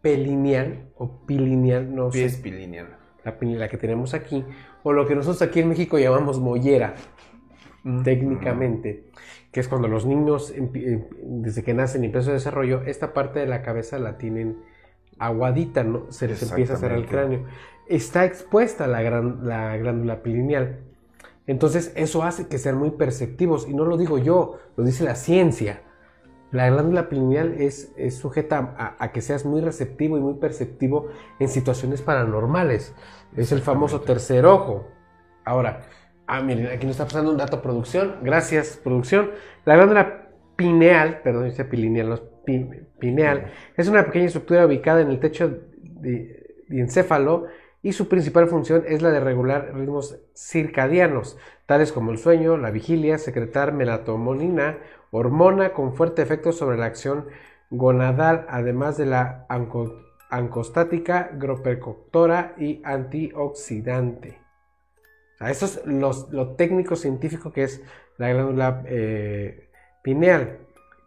pelineal 0.00 0.88
o 0.96 1.24
pilineal, 1.26 1.94
no 1.94 2.10
sé, 2.10 2.18
Pies 2.20 2.36
pilinial. 2.38 2.96
la, 3.22 3.38
pil- 3.38 3.56
la 3.58 3.68
que 3.68 3.76
tenemos 3.76 4.14
aquí, 4.14 4.44
o 4.82 4.92
lo 4.92 5.06
que 5.06 5.14
nosotros 5.14 5.42
aquí 5.42 5.60
en 5.60 5.68
México 5.68 5.98
llamamos 5.98 6.40
mollera, 6.40 6.94
técnicamente, 8.02 9.10
que 9.52 9.60
es 9.60 9.68
cuando 9.68 9.86
los 9.88 10.06
niños, 10.06 10.52
eh, 10.56 11.06
desde 11.22 11.62
que 11.62 11.74
nacen 11.74 12.02
y 12.02 12.06
empiezan 12.06 12.26
su 12.26 12.32
desarrollo, 12.32 12.82
esta 12.82 13.12
parte 13.12 13.38
de 13.40 13.46
la 13.46 13.62
cabeza 13.62 13.98
la 13.98 14.18
tienen 14.18 14.58
aguadita, 15.18 15.84
¿no? 15.84 16.10
Se 16.10 16.26
les 16.26 16.42
empieza 16.42 16.72
a 16.72 16.76
hacer 16.76 16.92
el 16.92 17.06
cráneo. 17.06 17.44
Está 17.88 18.24
expuesta 18.24 18.86
la, 18.86 19.02
gran- 19.02 19.46
la 19.46 19.76
glándula 19.76 20.22
pineal. 20.22 20.78
Entonces, 21.46 21.92
eso 21.96 22.22
hace 22.22 22.46
que 22.46 22.58
sean 22.58 22.78
muy 22.78 22.90
perceptivos, 22.92 23.68
y 23.68 23.74
no 23.74 23.84
lo 23.84 23.96
digo 23.96 24.18
yo, 24.18 24.58
lo 24.76 24.84
dice 24.84 25.04
la 25.04 25.14
ciencia. 25.16 25.82
La 26.52 26.68
glándula 26.70 27.08
pineal 27.08 27.54
es, 27.58 27.92
es 27.96 28.16
sujeta 28.16 28.74
a, 28.76 28.96
a 29.02 29.10
que 29.12 29.20
seas 29.22 29.44
muy 29.44 29.60
receptivo 29.60 30.18
y 30.18 30.20
muy 30.20 30.34
perceptivo 30.34 31.08
en 31.38 31.48
situaciones 31.48 32.02
paranormales. 32.02 32.94
Es 33.36 33.52
el 33.52 33.60
famoso 33.60 34.02
tercer 34.02 34.44
ojo. 34.44 34.86
Ahora, 35.44 35.80
ah, 36.26 36.42
miren, 36.42 36.66
aquí 36.66 36.86
nos 36.86 36.92
está 36.96 37.04
pasando 37.04 37.30
un 37.30 37.38
dato 37.38 37.62
producción. 37.62 38.16
Gracias, 38.22 38.78
producción. 38.82 39.30
La 39.64 39.76
glándula 39.76 40.28
pineal, 40.56 41.22
perdón, 41.22 41.44
dice 41.46 41.64
pilineal, 41.64 42.10
no 42.10 42.18
pineal, 42.98 43.52
es 43.76 43.88
una 43.88 44.04
pequeña 44.04 44.26
estructura 44.26 44.66
ubicada 44.66 45.00
en 45.00 45.08
el 45.10 45.20
techo 45.20 45.48
de, 45.48 46.64
de 46.68 46.80
encéfalo 46.80 47.46
y 47.82 47.92
su 47.92 48.08
principal 48.08 48.46
función 48.46 48.84
es 48.86 49.02
la 49.02 49.10
de 49.10 49.20
regular 49.20 49.72
ritmos 49.74 50.18
circadianos, 50.34 51.36
tales 51.66 51.92
como 51.92 52.12
el 52.12 52.18
sueño, 52.18 52.56
la 52.56 52.70
vigilia, 52.70 53.18
secretar 53.18 53.72
melatonina, 53.72 54.78
hormona 55.10 55.72
con 55.72 55.94
fuerte 55.94 56.22
efecto 56.22 56.52
sobre 56.52 56.78
la 56.78 56.86
acción 56.86 57.26
gonadal, 57.70 58.46
además 58.48 58.96
de 58.96 59.06
la 59.06 59.46
anco- 59.48 60.00
ancostática, 60.30 61.30
groprecoctora 61.34 62.54
y 62.56 62.80
antioxidante. 62.84 64.38
O 65.40 65.46
eso 65.46 65.66
es 65.66 65.84
lo 65.86 66.54
técnico 66.54 66.94
científico 66.94 67.52
que 67.52 67.64
es 67.64 67.82
la 68.16 68.30
glándula 68.32 68.82
eh, 68.86 69.68
pineal. 70.02 70.58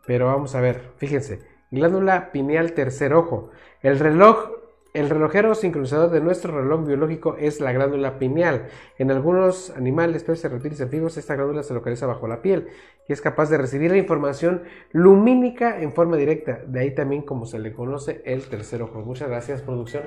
Pero 0.05 0.25
vamos 0.27 0.55
a 0.55 0.61
ver, 0.61 0.81
fíjense, 0.97 1.39
glándula 1.71 2.31
pineal 2.31 2.73
tercer 2.73 3.13
ojo. 3.13 3.49
El 3.81 3.97
reloj, 3.97 4.49
el 4.95 5.09
relojero 5.09 5.53
sincronizador 5.55 6.09
de 6.09 6.21
nuestro 6.21 6.57
reloj 6.57 6.87
biológico 6.87 7.35
es 7.37 7.59
la 7.59 7.73
glándula 7.73 8.17
pineal. 8.17 8.67
En 8.97 9.11
algunos 9.11 9.71
animales, 9.71 10.23
peces, 10.23 10.49
reptiles 10.49 10.79
y 10.79 10.83
anfibios, 10.83 11.17
esta 11.17 11.35
glándula 11.35 11.63
se 11.63 11.73
localiza 11.73 12.07
bajo 12.07 12.29
la 12.29 12.41
piel 12.41 12.69
y 13.05 13.11
es 13.11 13.19
capaz 13.19 13.49
de 13.49 13.57
recibir 13.57 13.91
la 13.91 13.97
información 13.97 14.63
lumínica 14.93 15.81
en 15.81 15.93
forma 15.93 16.15
directa. 16.15 16.61
De 16.65 16.79
ahí 16.79 16.95
también 16.95 17.23
como 17.23 17.45
se 17.45 17.59
le 17.59 17.73
conoce 17.73 18.21
el 18.23 18.47
tercer 18.47 18.81
ojo. 18.81 19.01
Muchas 19.01 19.27
gracias, 19.27 19.61
producción. 19.61 20.03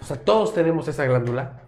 O 0.00 0.04
sea, 0.04 0.18
todos 0.18 0.54
tenemos 0.54 0.86
esa 0.86 1.04
glándula. 1.04 1.66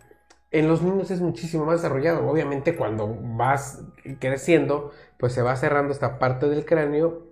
En 0.52 0.68
los 0.68 0.80
niños 0.80 1.10
es 1.10 1.20
muchísimo 1.20 1.64
más 1.64 1.82
desarrollado. 1.82 2.28
Obviamente 2.28 2.76
cuando 2.76 3.18
vas 3.20 3.82
creciendo, 4.20 4.92
pues 5.18 5.32
se 5.32 5.42
va 5.42 5.56
cerrando 5.56 5.92
esta 5.92 6.20
parte 6.20 6.48
del 6.48 6.64
cráneo 6.64 7.26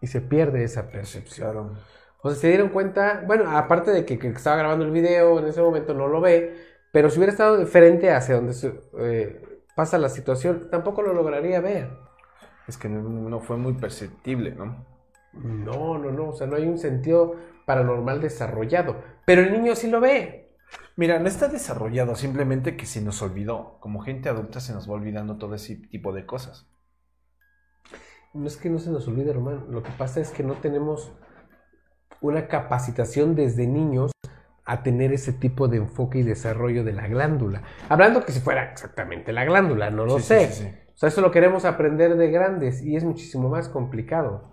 y 0.00 0.08
se 0.08 0.20
pierde 0.20 0.64
esa 0.64 0.88
percepción. 0.88 1.78
O 2.22 2.30
sea, 2.30 2.38
se 2.38 2.48
dieron 2.48 2.68
cuenta, 2.68 3.24
bueno, 3.26 3.50
aparte 3.50 3.90
de 3.90 4.04
que, 4.04 4.18
que 4.18 4.28
estaba 4.28 4.56
grabando 4.56 4.84
el 4.84 4.90
video, 4.90 5.38
en 5.38 5.46
ese 5.46 5.62
momento 5.62 5.94
no 5.94 6.06
lo 6.06 6.20
ve, 6.20 6.56
pero 6.92 7.08
si 7.08 7.18
hubiera 7.18 7.32
estado 7.32 7.64
frente 7.66 8.10
hacia 8.10 8.34
donde 8.34 8.52
se, 8.52 8.80
eh, 8.98 9.64
pasa 9.74 9.98
la 9.98 10.08
situación, 10.08 10.68
tampoco 10.70 11.02
lo 11.02 11.14
lograría 11.14 11.60
ver. 11.60 11.90
Es 12.68 12.76
que 12.76 12.88
no, 12.88 13.00
no 13.02 13.40
fue 13.40 13.56
muy 13.56 13.74
perceptible, 13.74 14.52
¿no? 14.52 14.84
No, 15.32 15.98
no, 15.98 16.10
no, 16.10 16.28
o 16.30 16.34
sea, 16.34 16.46
no 16.46 16.56
hay 16.56 16.64
un 16.64 16.78
sentido 16.78 17.36
paranormal 17.64 18.20
desarrollado, 18.20 18.96
pero 19.24 19.42
el 19.42 19.52
niño 19.52 19.74
sí 19.74 19.88
lo 19.88 20.00
ve. 20.00 20.40
Mira, 20.96 21.18
no 21.18 21.28
está 21.28 21.48
desarrollado, 21.48 22.14
simplemente 22.14 22.76
que 22.76 22.86
se 22.86 23.00
nos 23.00 23.22
olvidó. 23.22 23.78
Como 23.80 24.00
gente 24.00 24.28
adulta 24.28 24.60
se 24.60 24.72
nos 24.72 24.88
va 24.88 24.94
olvidando 24.94 25.38
todo 25.38 25.54
ese 25.54 25.76
tipo 25.76 26.12
de 26.12 26.26
cosas. 26.26 26.68
No 28.34 28.46
es 28.46 28.56
que 28.56 28.70
no 28.70 28.78
se 28.78 28.90
nos 28.90 29.08
olvide, 29.08 29.30
hermano, 29.30 29.66
lo 29.68 29.82
que 29.82 29.90
pasa 29.92 30.20
es 30.20 30.30
que 30.30 30.42
no 30.42 30.54
tenemos 30.54 31.12
una 32.20 32.48
capacitación 32.48 33.34
desde 33.34 33.66
niños 33.66 34.12
a 34.64 34.82
tener 34.82 35.12
ese 35.12 35.32
tipo 35.32 35.68
de 35.68 35.78
enfoque 35.78 36.18
y 36.18 36.22
desarrollo 36.22 36.84
de 36.84 36.92
la 36.92 37.08
glándula. 37.08 37.62
Hablando 37.88 38.24
que 38.24 38.32
si 38.32 38.40
fuera 38.40 38.70
exactamente 38.70 39.32
la 39.32 39.44
glándula, 39.44 39.90
no 39.90 40.04
lo 40.06 40.18
Sí, 40.18 40.24
sé. 40.26 40.46
sí, 40.52 40.62
sí. 40.64 40.68
O 40.94 40.98
sea, 41.00 41.08
eso 41.08 41.22
lo 41.22 41.30
queremos 41.30 41.64
aprender 41.64 42.16
de 42.16 42.30
grandes 42.30 42.82
y 42.82 42.94
es 42.94 43.04
muchísimo 43.04 43.48
más 43.48 43.68
complicado. 43.68 44.50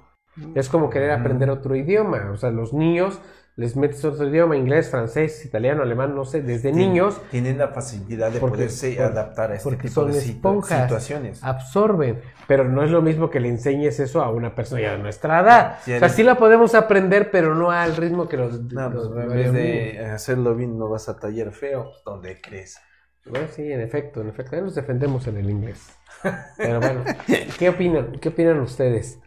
Es 0.56 0.70
como 0.70 0.90
querer 0.90 1.12
aprender 1.12 1.50
otro 1.50 1.76
idioma. 1.76 2.30
O 2.32 2.38
sea, 2.38 2.52
los 2.52 2.72
niños 2.74 3.20
les 3.58 3.76
metes 3.76 4.06
otro 4.06 4.28
idioma, 4.30 4.56
inglés, 4.56 4.90
francés, 4.90 5.44
italiano, 5.44 5.82
alemán, 5.82 6.16
no 6.16 6.24
sé, 6.26 6.42
desde 6.44 6.72
niños 6.72 7.20
Tienen 7.32 7.58
la 7.58 7.70
facilidad 7.70 8.32
de 8.32 8.40
Porque- 8.40 8.56
poderse 8.58 8.94
por- 8.96 9.06
adaptar 9.06 9.52
a 9.52 9.56
este 9.56 9.64
porque 9.64 9.88
tipo 9.90 10.02
son 10.02 10.12
de 10.12 10.20
esponjas. 10.20 10.84
situaciones. 10.84 11.44
absorben, 11.44 12.22
pero 12.48 12.64
no 12.66 12.84
es 12.84 12.92
lo 12.92 13.02
mismo 13.02 13.30
que 13.32 13.40
le 13.40 13.50
enseñes 13.50 14.00
eso 14.00 14.22
a 14.22 14.30
una 14.30 14.54
persona 14.56 14.82
ya 14.82 14.92
de 14.92 15.00
nuestra 15.00 15.42
edad. 15.42 15.80
Sí, 15.84 15.92
o 15.94 16.00
sea, 16.00 16.08
sí 16.10 16.22
la 16.24 16.36
podemos 16.36 16.76
aprender, 16.76 17.32
pero 17.32 17.56
no 17.56 17.72
al 17.72 17.96
ritmo 17.98 18.30
que 18.30 18.38
los... 18.38 18.62
No, 18.72 18.92
pues, 18.92 19.04
los- 19.06 19.18
en 19.18 19.30
vez 19.30 19.52
de 19.52 20.06
hacerlo 20.06 20.56
bien, 20.56 20.78
no 20.78 20.88
vas 20.88 21.10
a 21.10 21.20
taller 21.20 21.52
feo, 21.52 21.92
donde 22.06 22.40
crees. 22.40 22.78
Bueno, 23.26 23.48
sí, 23.52 23.70
en 23.70 23.82
efecto, 23.82 24.22
en 24.22 24.30
efecto. 24.30 24.56
Ya 24.56 24.62
nos 24.62 24.76
defendemos 24.76 25.28
en 25.28 25.36
el 25.38 25.50
inglés. 25.50 25.82
Pero 26.58 26.80
bueno, 26.80 27.04
¿qué 27.60 27.70
opinan? 27.70 28.14
¿Qué 28.22 28.30
opinan 28.30 28.60
ustedes? 28.62 29.20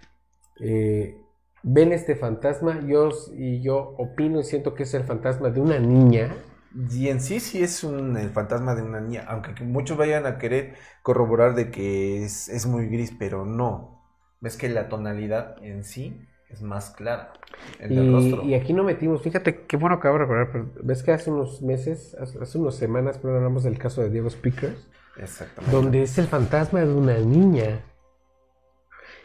Eh, 0.61 1.17
¿Ven 1.63 1.93
este 1.93 2.17
fantasma? 2.17 2.81
Yo 2.87 3.11
y 3.37 3.63
yo 3.63 3.95
opino 3.99 4.41
y 4.41 4.45
siento 4.45 4.75
que 4.75 4.85
es 4.85 4.95
el 4.95 5.05
fantasma 5.05 5.51
de 5.51 5.61
una 5.61 5.79
niña. 5.79 6.35
Y 6.73 7.09
en 7.09 7.21
sí 7.21 7.41
sí 7.41 7.63
es 7.63 7.83
un, 7.85 8.17
el 8.17 8.31
fantasma 8.31 8.75
de 8.75 8.83
una 8.83 9.01
niña, 9.01 9.25
aunque 9.29 9.55
que 9.55 9.65
muchos 9.65 9.97
vayan 9.97 10.27
a 10.27 10.39
querer 10.39 10.77
corroborar 11.03 11.55
de 11.55 11.71
que 11.71 12.25
es, 12.25 12.49
es 12.49 12.67
muy 12.67 12.87
gris, 12.87 13.13
pero 13.19 13.45
no. 13.45 14.01
Ves 14.41 14.57
que 14.57 14.69
la 14.69 14.89
tonalidad 14.89 15.57
en 15.63 15.85
sí 15.85 16.27
es 16.49 16.63
más 16.63 16.91
clara 16.91 17.33
el 17.79 17.93
Y, 17.93 18.11
rostro. 18.11 18.43
y 18.43 18.55
aquí 18.55 18.73
no 18.73 18.85
metimos, 18.85 19.23
fíjate 19.23 19.67
qué 19.67 19.77
bueno 19.77 19.97
acabo 19.97 20.15
de 20.15 20.21
recordar, 20.25 20.51
pero 20.53 20.71
ves 20.83 21.03
que 21.03 21.13
hace 21.13 21.31
unos 21.31 21.63
meses, 21.63 22.15
hace, 22.21 22.39
hace 22.41 22.59
unas 22.59 22.75
semanas, 22.77 23.19
pero 23.19 23.37
hablamos 23.37 23.65
del 23.65 23.79
caso 23.79 24.03
de 24.03 24.11
Diego 24.11 24.31
Speakers, 24.31 24.89
Exactamente. 25.17 25.77
donde 25.77 26.03
es 26.03 26.19
el 26.19 26.27
fantasma 26.27 26.81
de 26.81 26.93
una 26.95 27.19
niña. 27.19 27.85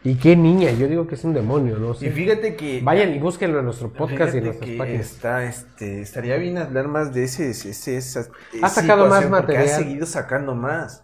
¿Y 0.06 0.16
qué 0.18 0.36
niña? 0.36 0.70
Yo 0.70 0.88
digo 0.88 1.08
que 1.08 1.16
es 1.16 1.24
un 1.24 1.34
demonio, 1.34 1.80
¿no? 1.80 1.94
Y 2.00 2.12
fíjate 2.12 2.56
que 2.56 2.80
Vayan 2.84 3.12
y 3.16 3.18
búsquenlo 3.18 3.58
en 3.58 3.66
nuestro 3.66 3.92
podcast 3.92 4.36
y 4.36 4.38
en 4.38 4.44
nuestras 4.46 4.70
páginas. 4.78 5.12
Está, 5.12 5.44
este, 5.46 6.02
estaría 6.02 6.38
bien 6.38 6.60
hablar 6.60 6.88
más 6.88 7.12
de 7.12 7.24
ese, 7.24 7.50
ese, 7.50 7.98
esa 7.98 8.28
Ha 8.62 8.70
sacado 8.70 9.08
más 9.08 9.28
material. 9.28 9.64
Ha 9.66 9.68
seguido 9.68 10.06
sacando 10.06 10.54
más. 10.54 11.04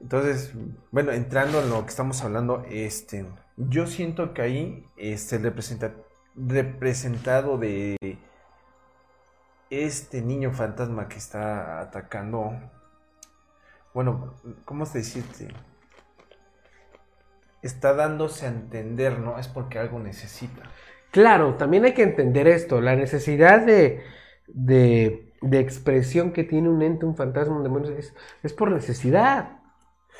Entonces, 0.00 0.52
bueno, 0.90 1.12
entrando 1.12 1.62
en 1.62 1.70
lo 1.70 1.84
que 1.84 1.90
estamos 1.90 2.22
hablando, 2.24 2.64
este, 2.68 3.24
yo 3.56 3.86
siento 3.86 4.34
que 4.34 4.42
ahí 4.42 4.86
este, 4.96 5.36
el 5.36 5.44
representa- 5.44 5.94
representado 6.34 7.56
de 7.56 8.18
este 9.70 10.22
niño 10.22 10.50
fantasma 10.52 11.08
que 11.08 11.18
está 11.18 11.80
atacando, 11.80 12.52
bueno, 13.94 14.34
¿cómo 14.64 14.86
se 14.86 14.98
decirte? 14.98 15.48
Está 17.64 17.94
dándose 17.94 18.44
a 18.44 18.50
entender, 18.50 19.18
¿no? 19.18 19.38
Es 19.38 19.48
porque 19.48 19.78
algo 19.78 19.98
necesita. 19.98 20.62
Claro, 21.10 21.54
también 21.54 21.84
hay 21.86 21.94
que 21.94 22.02
entender 22.02 22.46
esto, 22.46 22.80
la 22.82 22.94
necesidad 22.94 23.64
de, 23.64 24.02
de, 24.48 25.32
de 25.40 25.60
expresión 25.60 26.32
que 26.32 26.44
tiene 26.44 26.68
un 26.68 26.82
ente, 26.82 27.06
un 27.06 27.16
fantasma, 27.16 27.56
un 27.56 27.62
demonio, 27.62 27.96
es, 27.96 28.14
es 28.42 28.52
por 28.52 28.70
necesidad. 28.70 29.60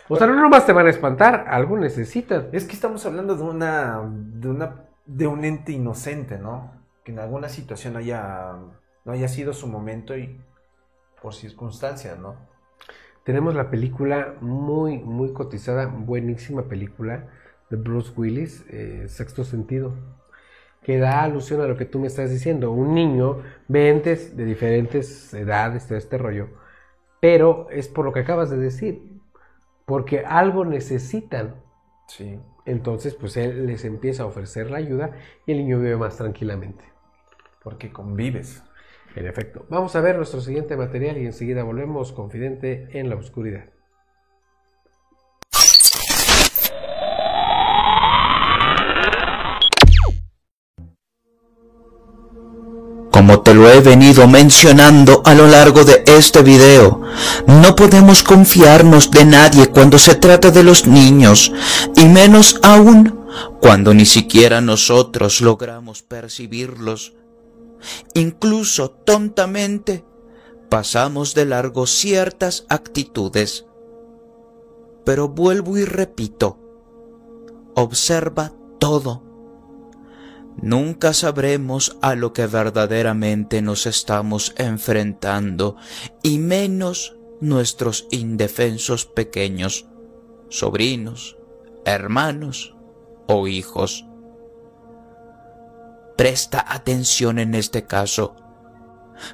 O 0.08 0.16
sea, 0.16 0.26
no 0.26 0.34
nomás 0.34 0.64
te 0.64 0.72
van 0.72 0.86
a 0.86 0.90
espantar, 0.90 1.44
algo 1.48 1.78
necesitan. 1.78 2.48
Es 2.52 2.64
que 2.64 2.72
estamos 2.72 3.04
hablando 3.04 3.36
de 3.36 3.42
una, 3.42 4.00
de 4.06 4.48
una, 4.48 4.86
de 5.04 5.26
un 5.26 5.44
ente 5.44 5.72
inocente, 5.72 6.38
¿no? 6.38 6.72
Que 7.04 7.12
en 7.12 7.18
alguna 7.18 7.50
situación 7.50 7.96
haya, 7.98 8.52
no 9.04 9.12
haya 9.12 9.28
sido 9.28 9.52
su 9.52 9.66
momento 9.66 10.16
y 10.16 10.40
por 11.20 11.34
circunstancias, 11.34 12.18
¿no? 12.18 12.36
Tenemos 13.24 13.54
la 13.54 13.70
película 13.70 14.34
muy, 14.42 14.98
muy 14.98 15.32
cotizada, 15.32 15.86
buenísima 15.86 16.64
película 16.68 17.28
de 17.70 17.76
Bruce 17.78 18.12
Willis, 18.14 18.66
eh, 18.68 19.06
Sexto 19.08 19.44
Sentido, 19.44 19.94
que 20.82 20.98
da 20.98 21.22
alusión 21.22 21.62
a 21.62 21.66
lo 21.66 21.78
que 21.78 21.86
tú 21.86 21.98
me 21.98 22.06
estás 22.06 22.30
diciendo. 22.30 22.70
Un 22.70 22.94
niño 22.94 23.38
ve 23.66 23.88
entes 23.88 24.36
de 24.36 24.44
diferentes 24.44 25.32
edades, 25.32 25.88
de 25.88 25.96
este 25.96 26.18
rollo, 26.18 26.48
pero 27.20 27.68
es 27.70 27.88
por 27.88 28.04
lo 28.04 28.12
que 28.12 28.20
acabas 28.20 28.50
de 28.50 28.58
decir, 28.58 29.02
porque 29.86 30.20
algo 30.20 30.66
necesitan. 30.66 31.54
Sí. 32.06 32.38
Entonces, 32.66 33.14
pues 33.14 33.38
él 33.38 33.66
les 33.66 33.86
empieza 33.86 34.24
a 34.24 34.26
ofrecer 34.26 34.70
la 34.70 34.78
ayuda 34.78 35.12
y 35.46 35.52
el 35.52 35.58
niño 35.58 35.78
vive 35.78 35.96
más 35.96 36.18
tranquilamente. 36.18 36.84
Porque 37.62 37.90
convives. 37.90 38.62
En 39.16 39.26
efecto. 39.26 39.64
Vamos 39.70 39.94
a 39.94 40.00
ver 40.00 40.16
nuestro 40.16 40.40
siguiente 40.40 40.76
material 40.76 41.18
y 41.18 41.26
enseguida 41.26 41.62
volvemos 41.62 42.12
confidente 42.12 42.88
en 42.92 43.08
la 43.08 43.16
oscuridad. 43.16 43.64
Como 53.12 53.42
te 53.42 53.54
lo 53.54 53.70
he 53.70 53.80
venido 53.80 54.26
mencionando 54.26 55.22
a 55.24 55.34
lo 55.34 55.46
largo 55.46 55.84
de 55.84 56.02
este 56.04 56.42
video, 56.42 57.00
no 57.46 57.76
podemos 57.76 58.24
confiarnos 58.24 59.12
de 59.12 59.24
nadie 59.24 59.68
cuando 59.68 59.98
se 59.98 60.16
trata 60.16 60.50
de 60.50 60.64
los 60.64 60.88
niños, 60.88 61.52
y 61.94 62.06
menos 62.06 62.58
aún 62.64 63.24
cuando 63.60 63.94
ni 63.94 64.04
siquiera 64.04 64.60
nosotros 64.60 65.40
logramos 65.40 66.02
percibirlos. 66.02 67.14
Incluso 68.14 68.90
tontamente 68.90 70.04
pasamos 70.68 71.34
de 71.34 71.44
largo 71.46 71.86
ciertas 71.86 72.66
actitudes. 72.68 73.66
Pero 75.04 75.28
vuelvo 75.28 75.76
y 75.78 75.84
repito, 75.84 76.58
observa 77.74 78.52
todo. 78.78 79.22
Nunca 80.60 81.12
sabremos 81.12 81.96
a 82.00 82.14
lo 82.14 82.32
que 82.32 82.46
verdaderamente 82.46 83.60
nos 83.60 83.86
estamos 83.86 84.54
enfrentando, 84.56 85.76
y 86.22 86.38
menos 86.38 87.16
nuestros 87.40 88.06
indefensos 88.10 89.04
pequeños, 89.04 89.86
sobrinos, 90.48 91.36
hermanos 91.84 92.74
o 93.26 93.48
hijos. 93.48 94.06
Presta 96.16 96.64
atención 96.68 97.38
en 97.38 97.54
este 97.54 97.86
caso, 97.86 98.36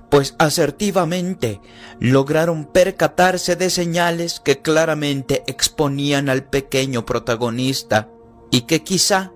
pues 0.08 0.34
asertivamente 0.38 1.60
lograron 1.98 2.66
percatarse 2.66 3.56
de 3.56 3.70
señales 3.70 4.40
que 4.40 4.62
claramente 4.62 5.42
exponían 5.46 6.28
al 6.28 6.44
pequeño 6.44 7.04
protagonista 7.04 8.08
y 8.50 8.62
que 8.62 8.82
quizá 8.82 9.32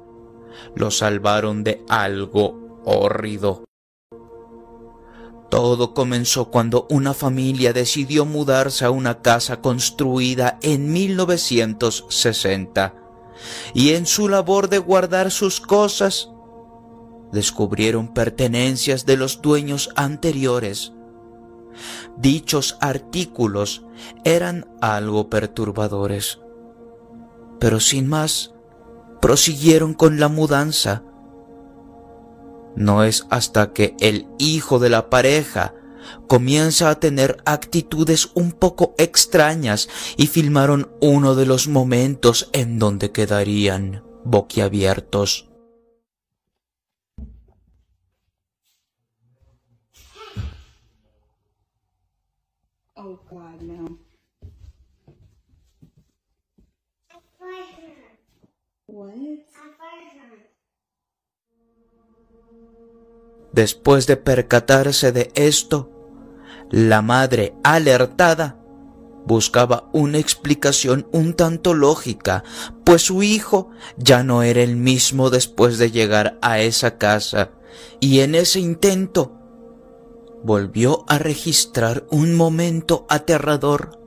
lo 0.75 0.91
salvaron 0.91 1.65
de 1.65 1.85
algo 1.89 2.81
horrido. 2.85 3.65
Todo 5.51 5.95
comenzó 5.95 6.51
cuando 6.51 6.87
una 6.91 7.15
familia 7.15 7.73
decidió 7.73 8.25
mudarse 8.25 8.85
a 8.85 8.91
una 8.91 9.23
casa 9.23 9.61
construida 9.61 10.59
en 10.63 10.93
1960 10.93 12.95
y 13.73 13.91
en 13.91 14.07
su 14.07 14.29
labor 14.29 14.69
de 14.69 14.79
guardar 14.79 15.31
sus 15.31 15.61
cosas 15.61 16.31
descubrieron 17.35 18.15
pertenencias 18.15 19.05
de 19.05 19.19
los 19.19 19.43
dueños 19.43 19.91
anteriores. 19.97 20.93
Dichos 22.17 22.79
artículos 22.81 23.85
eran 24.25 24.67
algo 24.81 25.29
perturbadores, 25.29 26.41
pero 27.59 27.81
sin 27.81 28.07
más, 28.07 28.55
prosiguieron 29.21 29.95
con 29.95 30.21
la 30.21 30.29
mudanza. 30.29 31.03
No 32.77 33.05
es 33.05 33.27
hasta 33.31 33.73
que 33.73 33.97
el 34.01 34.27
hijo 34.39 34.79
de 34.79 34.91
la 34.91 35.11
pareja 35.11 35.75
comienza 36.27 36.91
a 36.91 37.01
tener 37.01 37.43
actitudes 37.45 38.31
un 38.35 38.53
poco 38.53 38.95
extrañas 38.99 39.89
y 40.17 40.27
filmaron 40.27 40.91
uno 41.01 41.35
de 41.35 41.47
los 41.47 41.69
momentos 41.69 42.51
en 42.53 42.79
donde 42.79 43.13
quedarían 43.13 44.03
boquiabiertos. 44.25 45.54
Después 63.55 64.09
de 64.09 64.17
percatarse 64.17 65.13
de 65.13 65.31
esto, 65.37 65.89
la 66.71 67.03
madre, 67.03 67.55
alertada, 67.63 68.59
buscaba 69.27 69.89
una 69.93 70.19
explicación 70.19 71.07
un 71.13 71.35
tanto 71.35 71.73
lógica, 71.73 72.43
pues 72.83 73.03
su 73.03 73.23
hijo 73.23 73.71
ya 73.97 74.25
no 74.25 74.43
era 74.43 74.61
el 74.61 74.75
mismo 74.75 75.31
después 75.31 75.79
de 75.79 75.93
llegar 75.93 76.37
a 76.43 76.59
esa 76.59 76.99
casa, 76.99 77.53
y 78.01 78.21
en 78.21 78.35
ese 78.35 78.59
intento 78.59 79.39
volvió 80.43 81.05
a 81.07 81.19
registrar 81.19 82.07
un 82.11 82.35
momento 82.35 83.07
aterrador 83.09 84.01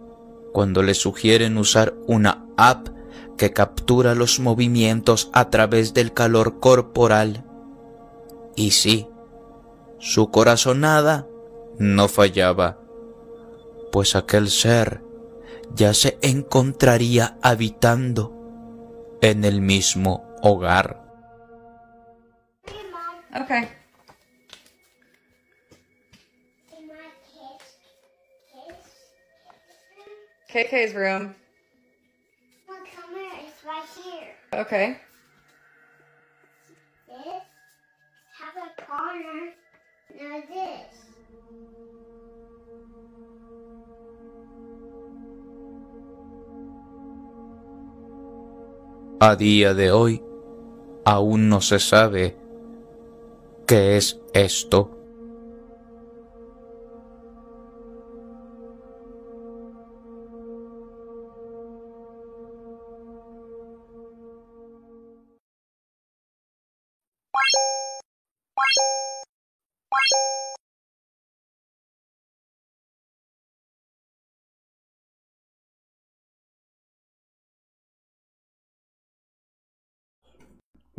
cuando 0.52 0.84
le 0.84 0.94
sugieren 0.94 1.58
usar 1.58 1.96
una 2.06 2.46
app 2.58 2.90
que 3.38 3.54
captura 3.54 4.14
los 4.14 4.42
movimientos 4.42 5.30
a 5.32 5.50
través 5.50 5.94
del 5.94 6.12
calor 6.14 6.60
corporal. 6.60 7.46
Y 8.56 8.72
sí, 8.72 9.08
su 10.00 10.32
corazonada 10.32 11.28
no 11.80 12.08
fallaba, 12.08 12.80
pues 13.92 14.16
aquel 14.16 14.50
ser 14.50 15.02
ya 15.74 15.94
se 15.94 16.18
encontraría 16.22 17.38
habitando 17.42 19.18
en 19.22 19.46
el 19.46 19.62
mismo 19.62 20.36
hogar. 20.42 21.04
Okay. 23.36 23.70
In 26.72 26.88
my 26.88 26.94
kids, 27.28 27.78
kids, 28.52 28.90
KK's 30.52 30.96
room. 30.96 31.36
Look, 32.68 32.80
come 32.96 33.14
here. 33.16 33.30
It's 33.46 33.64
right 33.64 33.88
here. 34.04 34.60
Okay. 34.62 35.00
This 37.08 37.44
have 38.40 38.58
a 38.58 38.82
corner. 38.82 39.54
A 49.20 49.36
día 49.36 49.74
de 49.74 49.92
hoy, 49.92 50.24
aún 51.06 51.50
no 51.50 51.62
se 51.62 51.80
sabe 51.80 52.36
qué 53.68 53.98
es 53.98 54.20
esto. 54.34 54.97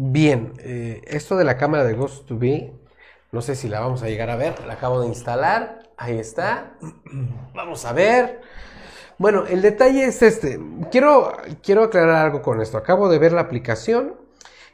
Bien, 0.00 0.52
eh, 0.60 1.02
esto 1.08 1.36
de 1.36 1.42
la 1.42 1.56
cámara 1.56 1.82
de 1.82 1.94
Ghost 1.94 2.24
to 2.28 2.38
Be, 2.38 2.72
no 3.32 3.42
sé 3.42 3.56
si 3.56 3.68
la 3.68 3.80
vamos 3.80 4.04
a 4.04 4.06
llegar 4.06 4.30
a 4.30 4.36
ver, 4.36 4.54
la 4.64 4.74
acabo 4.74 5.00
de 5.00 5.08
instalar, 5.08 5.90
ahí 5.96 6.16
está, 6.20 6.78
vamos 7.52 7.84
a 7.84 7.92
ver. 7.92 8.40
Bueno, 9.18 9.44
el 9.46 9.60
detalle 9.60 10.04
es 10.04 10.22
este, 10.22 10.60
quiero, 10.92 11.32
quiero 11.64 11.82
aclarar 11.82 12.26
algo 12.26 12.42
con 12.42 12.62
esto, 12.62 12.78
acabo 12.78 13.08
de 13.08 13.18
ver 13.18 13.32
la 13.32 13.40
aplicación 13.40 14.14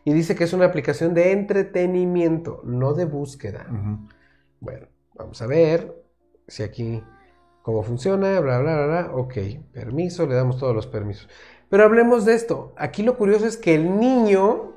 y 0.05 0.13
dice 0.13 0.37
que 0.37 0.45
es 0.45 0.53
una 0.53 0.67
aplicación 0.67 1.15
de 1.15 1.33
entretenimiento, 1.33 2.61
no 2.63 2.93
de 2.93 3.07
búsqueda. 3.07 3.67
Bueno, 4.61 4.89
vamos 5.15 5.41
a 5.41 5.47
ver 5.47 6.05
si 6.47 6.65
aquí 6.65 7.03
cómo 7.63 7.83
funciona, 7.83 8.41
bla, 8.41 8.59
bla, 8.59 8.77
bla, 8.77 8.87
bla, 8.87 9.11
ok, 9.15 9.35
permiso, 9.73 10.27
le 10.27 10.35
damos 10.35 10.59
todos 10.59 10.75
los 10.75 10.87
permisos. 10.87 11.31
Pero 11.71 11.85
hablemos 11.85 12.27
de 12.27 12.35
esto, 12.35 12.75
aquí 12.77 13.03
lo 13.03 13.17
curioso 13.17 13.47
es 13.47 13.57
que 13.57 13.75
el 13.75 13.99
niño 13.99 14.74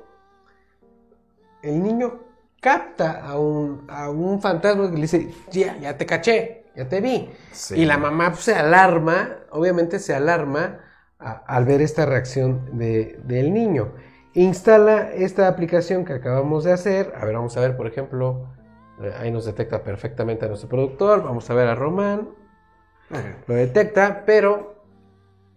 el 1.68 1.82
niño 1.82 2.20
capta 2.60 3.20
a 3.24 3.38
un, 3.38 3.84
a 3.88 4.10
un 4.10 4.40
fantasma 4.40 4.88
que 4.90 4.96
le 4.96 5.02
dice, 5.02 5.30
ya, 5.50 5.76
ya 5.78 5.96
te 5.96 6.06
caché, 6.06 6.64
ya 6.74 6.88
te 6.88 7.00
vi. 7.00 7.30
Sí. 7.52 7.76
Y 7.76 7.84
la 7.84 7.98
mamá 7.98 8.30
pues, 8.30 8.44
se 8.44 8.54
alarma, 8.54 9.36
obviamente 9.50 9.98
se 9.98 10.14
alarma 10.14 10.80
a- 11.18 11.42
al 11.46 11.64
ver 11.64 11.80
esta 11.82 12.04
reacción 12.06 12.76
de- 12.78 13.20
del 13.24 13.52
niño. 13.52 13.92
Instala 14.34 15.12
esta 15.12 15.48
aplicación 15.48 16.04
que 16.04 16.12
acabamos 16.14 16.64
de 16.64 16.72
hacer. 16.72 17.12
A 17.16 17.24
ver, 17.24 17.34
vamos 17.34 17.56
a 17.56 17.60
ver, 17.60 17.76
por 17.76 17.86
ejemplo, 17.86 18.48
eh, 19.02 19.12
ahí 19.18 19.30
nos 19.30 19.44
detecta 19.44 19.82
perfectamente 19.82 20.44
a 20.44 20.48
nuestro 20.48 20.68
productor. 20.68 21.22
Vamos 21.22 21.48
a 21.50 21.54
ver 21.54 21.68
a 21.68 21.74
Román. 21.74 22.28
Lo 23.46 23.54
detecta, 23.54 24.24
pero, 24.26 24.82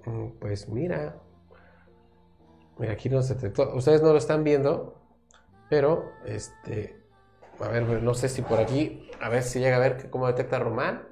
mm, 0.06 0.28
pues 0.40 0.70
mira, 0.70 1.16
mira, 2.78 2.94
aquí 2.94 3.10
nos 3.10 3.28
detectó. 3.30 3.76
Ustedes 3.76 4.02
no 4.02 4.12
lo 4.14 4.18
están 4.18 4.44
viendo, 4.44 5.01
pero, 5.72 6.12
este, 6.26 6.98
a 7.62 7.70
ver, 7.70 7.84
no 8.04 8.14
sé 8.14 8.28
si 8.28 8.42
por 8.42 8.60
aquí, 8.60 9.10
a 9.22 9.30
ver 9.30 9.42
si 9.42 9.60
llega 9.60 9.78
a 9.78 9.80
ver 9.80 10.10
cómo 10.10 10.28
detecta 10.28 10.60
Román. 10.60 11.04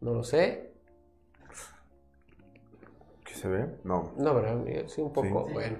No 0.00 0.14
lo 0.14 0.22
sé. 0.22 0.70
¿Qué 3.24 3.34
se 3.34 3.48
ve? 3.48 3.66
No. 3.82 4.12
No, 4.16 4.32
¿verdad? 4.32 4.54
Miguel? 4.54 4.88
Sí, 4.88 5.00
un 5.00 5.12
poco. 5.12 5.46
Sí. 5.48 5.52
Bueno, 5.54 5.76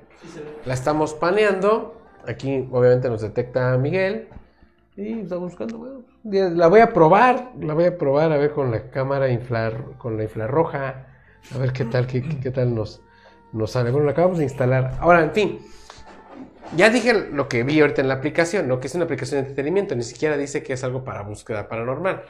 la 0.65 0.75
estamos 0.75 1.15
paneando. 1.15 2.01
Aquí, 2.27 2.69
obviamente, 2.73 3.09
nos 3.09 3.21
detecta 3.21 3.79
Miguel. 3.79 4.29
Y 4.97 5.21
está 5.21 5.37
buscando. 5.37 5.79
bueno, 5.79 6.03
la 6.25 6.67
voy 6.67 6.81
a 6.81 6.93
probar. 6.93 7.53
La 7.61 7.75
voy 7.75 7.85
a 7.85 7.97
probar 7.97 8.33
a 8.33 8.39
ver 8.39 8.51
con 8.51 8.73
la 8.73 8.91
cámara 8.91 9.29
inflar, 9.29 9.97
con 9.99 10.17
la 10.17 10.25
infrarroja. 10.25 11.07
A 11.55 11.59
ver 11.59 11.73
qué 11.73 11.85
tal, 11.85 12.09
qué, 12.09 12.23
qué- 12.23 12.41
qué 12.41 12.51
tal 12.51 12.75
nos, 12.75 13.03
nos 13.53 13.71
sale. 13.71 13.93
Bueno, 13.93 14.07
la 14.07 14.13
acabamos 14.13 14.39
de 14.39 14.45
instalar. 14.45 14.97
Ahora, 14.99 15.23
en 15.23 15.31
fin. 15.33 15.59
Ya 16.77 16.91
dije 16.91 17.13
lo 17.31 17.49
que 17.49 17.63
vi 17.63 17.81
ahorita 17.81 18.03
en 18.03 18.09
la 18.09 18.15
aplicación, 18.15 18.67
¿no? 18.69 18.81
Que 18.81 18.89
es 18.89 18.95
una 18.95 19.05
aplicación 19.05 19.37
de 19.43 19.49
entretenimiento. 19.49 19.95
Ni 19.95 20.03
siquiera 20.03 20.37
dice 20.37 20.63
que 20.63 20.73
es 20.73 20.83
algo 20.85 21.05
para 21.05 21.23
búsqueda 21.23 21.69
paranormal. 21.69 22.23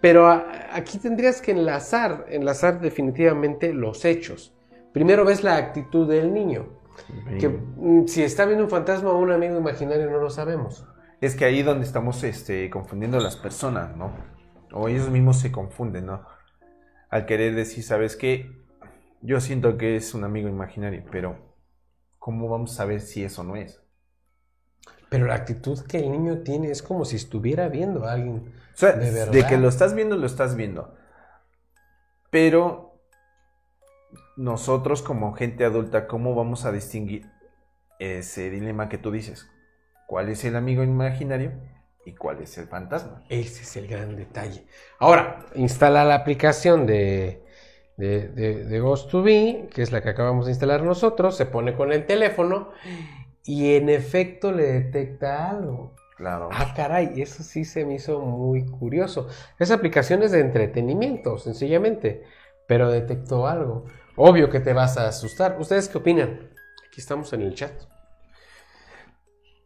Pero 0.00 0.26
a- 0.26 0.46
aquí 0.72 0.98
tendrías 0.98 1.40
que 1.42 1.52
enlazar, 1.52 2.26
enlazar 2.28 2.80
definitivamente 2.80 3.72
los 3.74 4.04
hechos. 4.04 4.54
Primero 4.92 5.24
ves 5.24 5.42
la 5.44 5.56
actitud 5.56 6.08
del 6.08 6.32
niño. 6.32 6.68
Que 7.38 7.48
mm, 7.48 8.06
si 8.06 8.22
está 8.22 8.44
viendo 8.44 8.64
un 8.64 8.70
fantasma 8.70 9.10
o 9.10 9.18
un 9.18 9.32
amigo 9.32 9.56
imaginario 9.58 10.10
no 10.10 10.18
lo 10.18 10.30
sabemos. 10.30 10.86
Es 11.20 11.36
que 11.36 11.44
ahí 11.44 11.62
donde 11.62 11.84
estamos 11.86 12.22
este, 12.24 12.68
confundiendo 12.68 13.18
a 13.18 13.20
las 13.20 13.36
personas, 13.36 13.96
¿no? 13.96 14.12
O 14.72 14.88
ellos 14.88 15.08
mismos 15.10 15.38
se 15.40 15.52
confunden, 15.52 16.06
¿no? 16.06 16.24
Al 17.10 17.26
querer 17.26 17.54
decir, 17.54 17.84
¿sabes 17.84 18.16
qué? 18.16 18.50
Yo 19.20 19.40
siento 19.40 19.76
que 19.78 19.96
es 19.96 20.14
un 20.14 20.24
amigo 20.24 20.48
imaginario, 20.48 21.04
pero 21.10 21.51
¿cómo 22.22 22.48
vamos 22.48 22.70
a 22.70 22.76
saber 22.76 23.00
si 23.00 23.24
eso 23.24 23.42
no 23.42 23.56
es? 23.56 23.82
Pero 25.08 25.26
la 25.26 25.34
actitud 25.34 25.84
que 25.86 25.98
el 25.98 26.12
niño 26.12 26.38
tiene 26.44 26.70
es 26.70 26.80
como 26.80 27.04
si 27.04 27.16
estuviera 27.16 27.68
viendo 27.68 28.04
a 28.04 28.12
alguien. 28.12 28.54
O 28.72 28.76
sea, 28.76 28.92
De 28.92 29.10
de, 29.10 29.26
verdad. 29.26 29.48
que 29.48 29.58
lo 29.58 29.68
estás 29.68 29.92
viendo, 29.92 30.16
lo 30.16 30.26
estás 30.26 30.54
viendo. 30.54 30.94
Pero 32.30 33.00
nosotros 34.36 35.02
como 35.02 35.32
gente 35.34 35.64
adulta, 35.64 36.06
¿cómo 36.06 36.36
vamos 36.36 36.64
a 36.64 36.70
distinguir 36.70 37.28
ese 37.98 38.50
dilema 38.50 38.88
que 38.88 38.98
tú 38.98 39.10
dices? 39.10 39.50
¿Cuál 40.06 40.28
es 40.28 40.44
el 40.44 40.54
amigo 40.54 40.84
imaginario 40.84 41.50
y 42.06 42.14
cuál 42.14 42.40
es 42.40 42.56
el 42.56 42.68
fantasma? 42.68 43.24
Ese 43.30 43.62
es 43.62 43.76
el 43.76 43.88
gran 43.88 44.14
detalle. 44.14 44.64
Ahora, 45.00 45.44
instala 45.56 46.04
la 46.04 46.14
aplicación 46.14 46.86
de, 46.86 47.41
de, 47.96 48.28
de, 48.28 48.64
de 48.64 48.82
Ghost2B, 48.82 49.68
que 49.68 49.82
es 49.82 49.92
la 49.92 50.02
que 50.02 50.08
acabamos 50.08 50.46
de 50.46 50.52
instalar 50.52 50.82
nosotros, 50.82 51.36
se 51.36 51.46
pone 51.46 51.74
con 51.74 51.92
el 51.92 52.06
teléfono 52.06 52.70
y 53.44 53.74
en 53.74 53.88
efecto 53.88 54.52
le 54.52 54.64
detecta 54.64 55.50
algo. 55.50 55.94
Claro. 56.16 56.48
Ah, 56.52 56.72
caray, 56.76 57.20
eso 57.20 57.42
sí 57.42 57.64
se 57.64 57.84
me 57.84 57.94
hizo 57.94 58.20
muy 58.20 58.64
curioso. 58.66 59.28
Esa 59.58 59.74
aplicación 59.74 60.22
es 60.22 60.30
de 60.30 60.40
entretenimiento, 60.40 61.38
sencillamente, 61.38 62.22
pero 62.66 62.90
detectó 62.90 63.46
algo. 63.46 63.86
Obvio 64.16 64.50
que 64.50 64.60
te 64.60 64.72
vas 64.72 64.98
a 64.98 65.08
asustar. 65.08 65.56
¿Ustedes 65.58 65.88
qué 65.88 65.98
opinan? 65.98 66.50
Aquí 66.86 67.00
estamos 67.00 67.32
en 67.32 67.42
el 67.42 67.54
chat. 67.54 67.72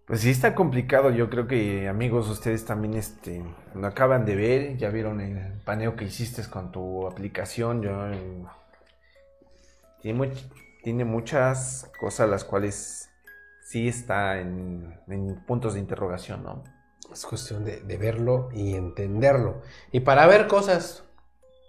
Pues 0.07 0.21
sí 0.21 0.31
está 0.31 0.55
complicado, 0.55 1.11
yo 1.11 1.29
creo 1.31 1.47
que 1.49 1.89
amigos, 1.89 2.29
ustedes 2.29 2.65
también 2.65 2.95
este, 2.95 3.45
lo 3.75 3.87
acaban 3.89 4.25
de 4.25 4.37
ver, 4.37 4.77
ya 4.77 4.89
vieron 4.91 5.21
el 5.21 5.61
paneo 5.65 5.97
que 5.97 6.05
hiciste 6.05 6.49
con 6.49 6.71
tu 6.71 7.07
aplicación, 7.09 7.83
yo, 7.83 8.07
eh, 8.09 8.45
tiene, 10.01 10.19
much- 10.19 10.51
tiene 10.83 11.05
muchas 11.05 11.91
cosas 11.99 12.29
las 12.29 12.45
cuales 12.45 13.09
sí 13.65 13.89
está 13.89 14.41
en, 14.41 14.99
en 15.09 15.45
puntos 15.47 15.75
de 15.75 15.81
interrogación, 15.81 16.43
¿no? 16.45 16.63
Es 17.13 17.25
cuestión 17.25 17.65
de, 17.65 17.81
de 17.81 17.97
verlo 17.97 18.49
y 18.53 18.75
entenderlo. 18.75 19.63
Y 19.93 20.01
para 20.01 20.27
ver 20.27 20.47
cosas 20.49 21.05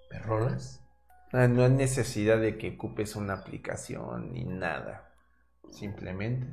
perronas, 0.09 0.81
Ah, 1.33 1.47
No 1.47 1.63
hay 1.65 1.71
necesidad 1.71 2.39
de 2.39 2.57
que 2.57 2.75
ocupes 2.75 3.15
una 3.17 3.33
aplicación 3.33 4.33
ni 4.33 4.45
nada, 4.45 5.13
simplemente 5.71 6.47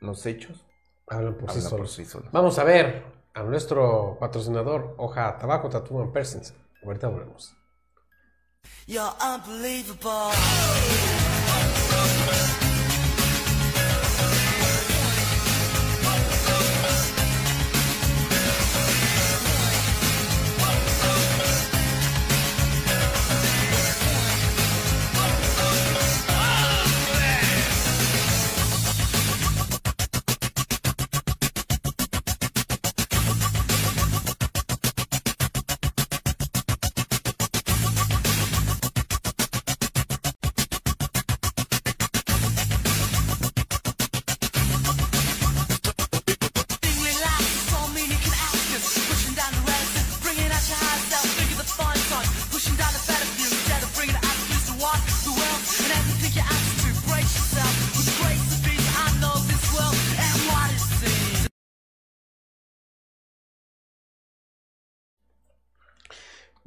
los 0.00 0.26
hechos 0.26 0.67
hablan 1.10 1.34
por 1.34 1.50
sí 1.50 1.60
por 1.60 1.70
solos. 1.70 1.92
sí 1.92 2.04
solos. 2.04 2.28
Vamos 2.32 2.58
a 2.58 2.64
ver 2.64 3.04
a 3.34 3.42
nuestro 3.42 4.16
patrocinador, 4.20 4.94
Hoja 4.98 5.36
Tabaco 5.38 5.68
Tattoo 5.68 6.02
and 6.02 6.12
Persons. 6.12 6.54
Ahorita 6.84 7.08
volvemos. 7.08 7.54
You're 8.86 9.12
unbelievable. 9.20 10.32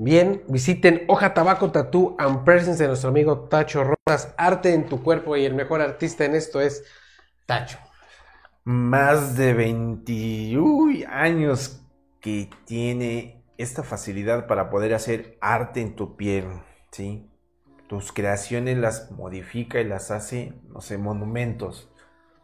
Bien, 0.03 0.41
visiten 0.47 1.03
Hoja 1.07 1.35
Tabaco 1.35 1.71
Tattoo 1.71 2.15
and 2.17 2.43
Persons 2.43 2.79
de 2.79 2.87
nuestro 2.87 3.09
amigo 3.09 3.41
Tacho 3.41 3.83
Rosas. 3.83 4.33
Arte 4.35 4.73
en 4.73 4.87
tu 4.87 5.03
cuerpo 5.03 5.37
y 5.37 5.45
el 5.45 5.53
mejor 5.53 5.79
artista 5.79 6.25
en 6.25 6.33
esto 6.33 6.59
es 6.59 6.83
Tacho. 7.45 7.77
Más 8.63 9.37
de 9.37 9.53
21 9.53 11.07
años 11.07 11.83
que 12.19 12.49
tiene 12.65 13.43
esta 13.59 13.83
facilidad 13.83 14.47
para 14.47 14.71
poder 14.71 14.95
hacer 14.95 15.37
arte 15.39 15.81
en 15.81 15.95
tu 15.95 16.17
piel, 16.17 16.45
¿sí? 16.89 17.29
Tus 17.85 18.11
creaciones 18.11 18.79
las 18.79 19.11
modifica 19.11 19.81
y 19.81 19.83
las 19.83 20.09
hace, 20.09 20.53
no 20.69 20.81
sé, 20.81 20.97
monumentos, 20.97 21.91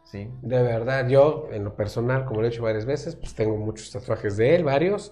¿sí? 0.03 0.29
De 0.43 0.61
verdad, 0.61 1.07
yo 1.07 1.47
en 1.51 1.63
lo 1.63 1.75
personal, 1.75 2.25
como 2.25 2.41
lo 2.41 2.45
he 2.45 2.51
hecho 2.51 2.61
varias 2.61 2.85
veces, 2.85 3.15
pues 3.15 3.33
tengo 3.33 3.57
muchos 3.57 3.89
tatuajes 3.89 4.37
de 4.37 4.53
él, 4.53 4.63
varios. 4.63 5.11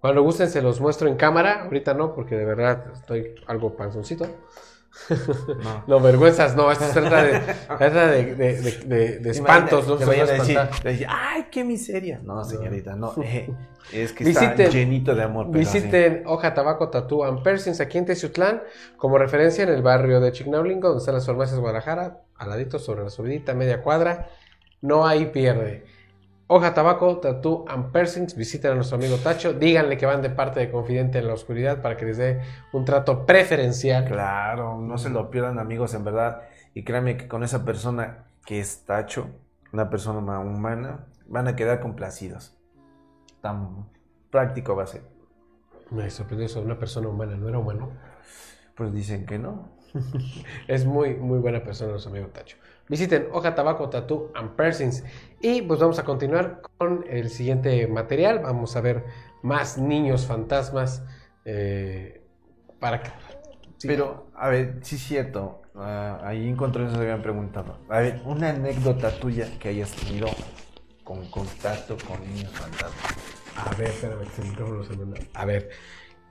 Cuando 0.00 0.22
gusten 0.22 0.48
se 0.48 0.62
los 0.62 0.80
muestro 0.80 1.08
en 1.08 1.16
cámara, 1.16 1.64
ahorita 1.64 1.94
no, 1.94 2.14
porque 2.14 2.36
de 2.36 2.44
verdad 2.44 2.84
estoy 2.92 3.34
algo 3.46 3.76
panzoncito. 3.76 4.26
No. 5.62 5.84
No, 5.86 6.00
vergüenzas, 6.00 6.56
no, 6.56 6.72
esto 6.72 6.84
se 6.86 6.92
trata 7.00 7.22
de, 7.22 7.40
trata 7.66 8.06
de, 8.08 8.34
de- 8.34 9.18
de- 9.20 9.30
espantos, 9.30 9.86
¿no? 9.86 9.96
Se 9.98 10.04
decir, 10.06 10.58
decir, 10.82 11.06
ay, 11.08 11.46
qué 11.52 11.62
miseria. 11.62 12.20
No, 12.22 12.44
señorita, 12.44 12.96
no, 12.96 13.14
eh, 13.22 13.48
es 13.92 14.12
que 14.12 14.24
Visiten- 14.24 14.60
está 14.60 14.68
llenito 14.70 15.14
de 15.14 15.22
amor. 15.22 15.46
pero. 15.52 15.58
Visiten 15.58 16.22
Hoja 16.26 16.52
Tabaco 16.52 16.88
Tattoo 16.88 17.24
and 17.24 17.42
Persons 17.42 17.80
aquí 17.80 17.98
en 17.98 18.06
Teciutlán, 18.06 18.62
como 18.96 19.18
referencia 19.18 19.62
en 19.62 19.70
el 19.70 19.82
barrio 19.82 20.20
de 20.20 20.32
Chignaulingo, 20.32 20.88
donde 20.88 21.00
están 21.00 21.14
las 21.14 21.26
farmacias 21.26 21.60
Guadalajara, 21.60 22.22
al 22.36 22.48
ladito 22.48 22.78
sobre 22.78 23.04
la 23.04 23.10
subidita, 23.10 23.54
media 23.54 23.82
cuadra. 23.82 24.30
No 24.80 25.06
hay 25.06 25.26
pierde. 25.26 25.84
Hoja 26.50 26.72
Tabaco 26.72 27.18
Tattoo 27.18 27.66
and 27.68 27.92
Persons, 27.92 28.34
visiten 28.34 28.72
a 28.72 28.74
nuestro 28.74 28.96
amigo 28.96 29.16
Tacho, 29.16 29.52
díganle 29.52 29.98
que 29.98 30.06
van 30.06 30.22
de 30.22 30.30
parte 30.30 30.60
de 30.60 30.70
Confidente 30.70 31.18
en 31.18 31.26
la 31.26 31.34
Oscuridad 31.34 31.82
para 31.82 31.96
que 31.98 32.06
les 32.06 32.16
dé 32.16 32.40
un 32.72 32.86
trato 32.86 33.26
preferencial. 33.26 34.06
Claro, 34.06 34.78
no 34.78 34.96
se 34.96 35.10
lo 35.10 35.30
pierdan 35.30 35.58
amigos, 35.58 35.92
en 35.92 36.04
verdad. 36.04 36.42
Y 36.72 36.84
créanme 36.84 37.18
que 37.18 37.28
con 37.28 37.44
esa 37.44 37.66
persona 37.66 38.24
que 38.46 38.60
es 38.60 38.84
Tacho, 38.86 39.28
una 39.74 39.90
persona 39.90 40.20
ma- 40.22 40.38
humana, 40.40 41.04
van 41.26 41.48
a 41.48 41.54
quedar 41.54 41.80
complacidos. 41.80 42.56
Tan 43.42 43.86
práctico 44.30 44.74
va 44.74 44.84
a 44.84 44.86
ser. 44.86 45.02
Me 45.90 46.08
sorprendió 46.08 46.46
eso, 46.46 46.62
una 46.62 46.78
persona 46.78 47.08
humana, 47.08 47.36
no 47.36 47.48
era 47.50 47.58
humano. 47.58 47.90
Pues 48.74 48.94
dicen 48.94 49.26
que 49.26 49.38
no. 49.38 49.68
Es 50.68 50.84
muy, 50.84 51.14
muy 51.14 51.38
buena 51.38 51.62
persona 51.62 51.90
nuestro 51.92 52.10
amigo 52.12 52.28
Tacho. 52.28 52.56
Visiten 52.88 53.28
Hoja 53.32 53.54
Tabaco 53.54 53.88
Tattoo 53.90 54.30
and 54.34 54.50
Persons. 54.56 55.04
Y 55.40 55.62
pues 55.62 55.80
vamos 55.80 55.98
a 55.98 56.04
continuar 56.04 56.62
con 56.78 57.04
el 57.08 57.30
siguiente 57.30 57.86
material. 57.86 58.40
Vamos 58.40 58.76
a 58.76 58.80
ver 58.80 59.04
más 59.42 59.78
niños 59.78 60.26
fantasmas. 60.26 61.02
eh, 61.44 62.22
para 62.80 63.02
que. 63.02 63.10
sí. 63.78 63.88
Pero, 63.88 64.30
a 64.34 64.48
ver, 64.48 64.78
sí 64.82 64.96
es 64.96 65.02
cierto. 65.02 65.62
ah, 65.74 66.20
ahí 66.24 66.48
encontré 66.48 66.84
eso 66.86 66.94
que 66.96 67.02
habían 67.02 67.22
preguntado. 67.22 67.78
A 67.88 68.00
ver, 68.00 68.20
una 68.24 68.50
anécdota 68.50 69.10
tuya 69.18 69.48
que 69.58 69.68
hayas 69.70 69.92
tenido 69.92 70.28
con 71.04 71.26
contacto 71.30 71.96
con 72.06 72.20
niños 72.22 72.50
fantasmas. 72.52 73.16
A 73.56 73.74
ver, 73.74 73.88
espérame, 73.88 74.26
se 74.86 74.96
me- 74.96 75.28
A 75.34 75.44
ver. 75.44 75.70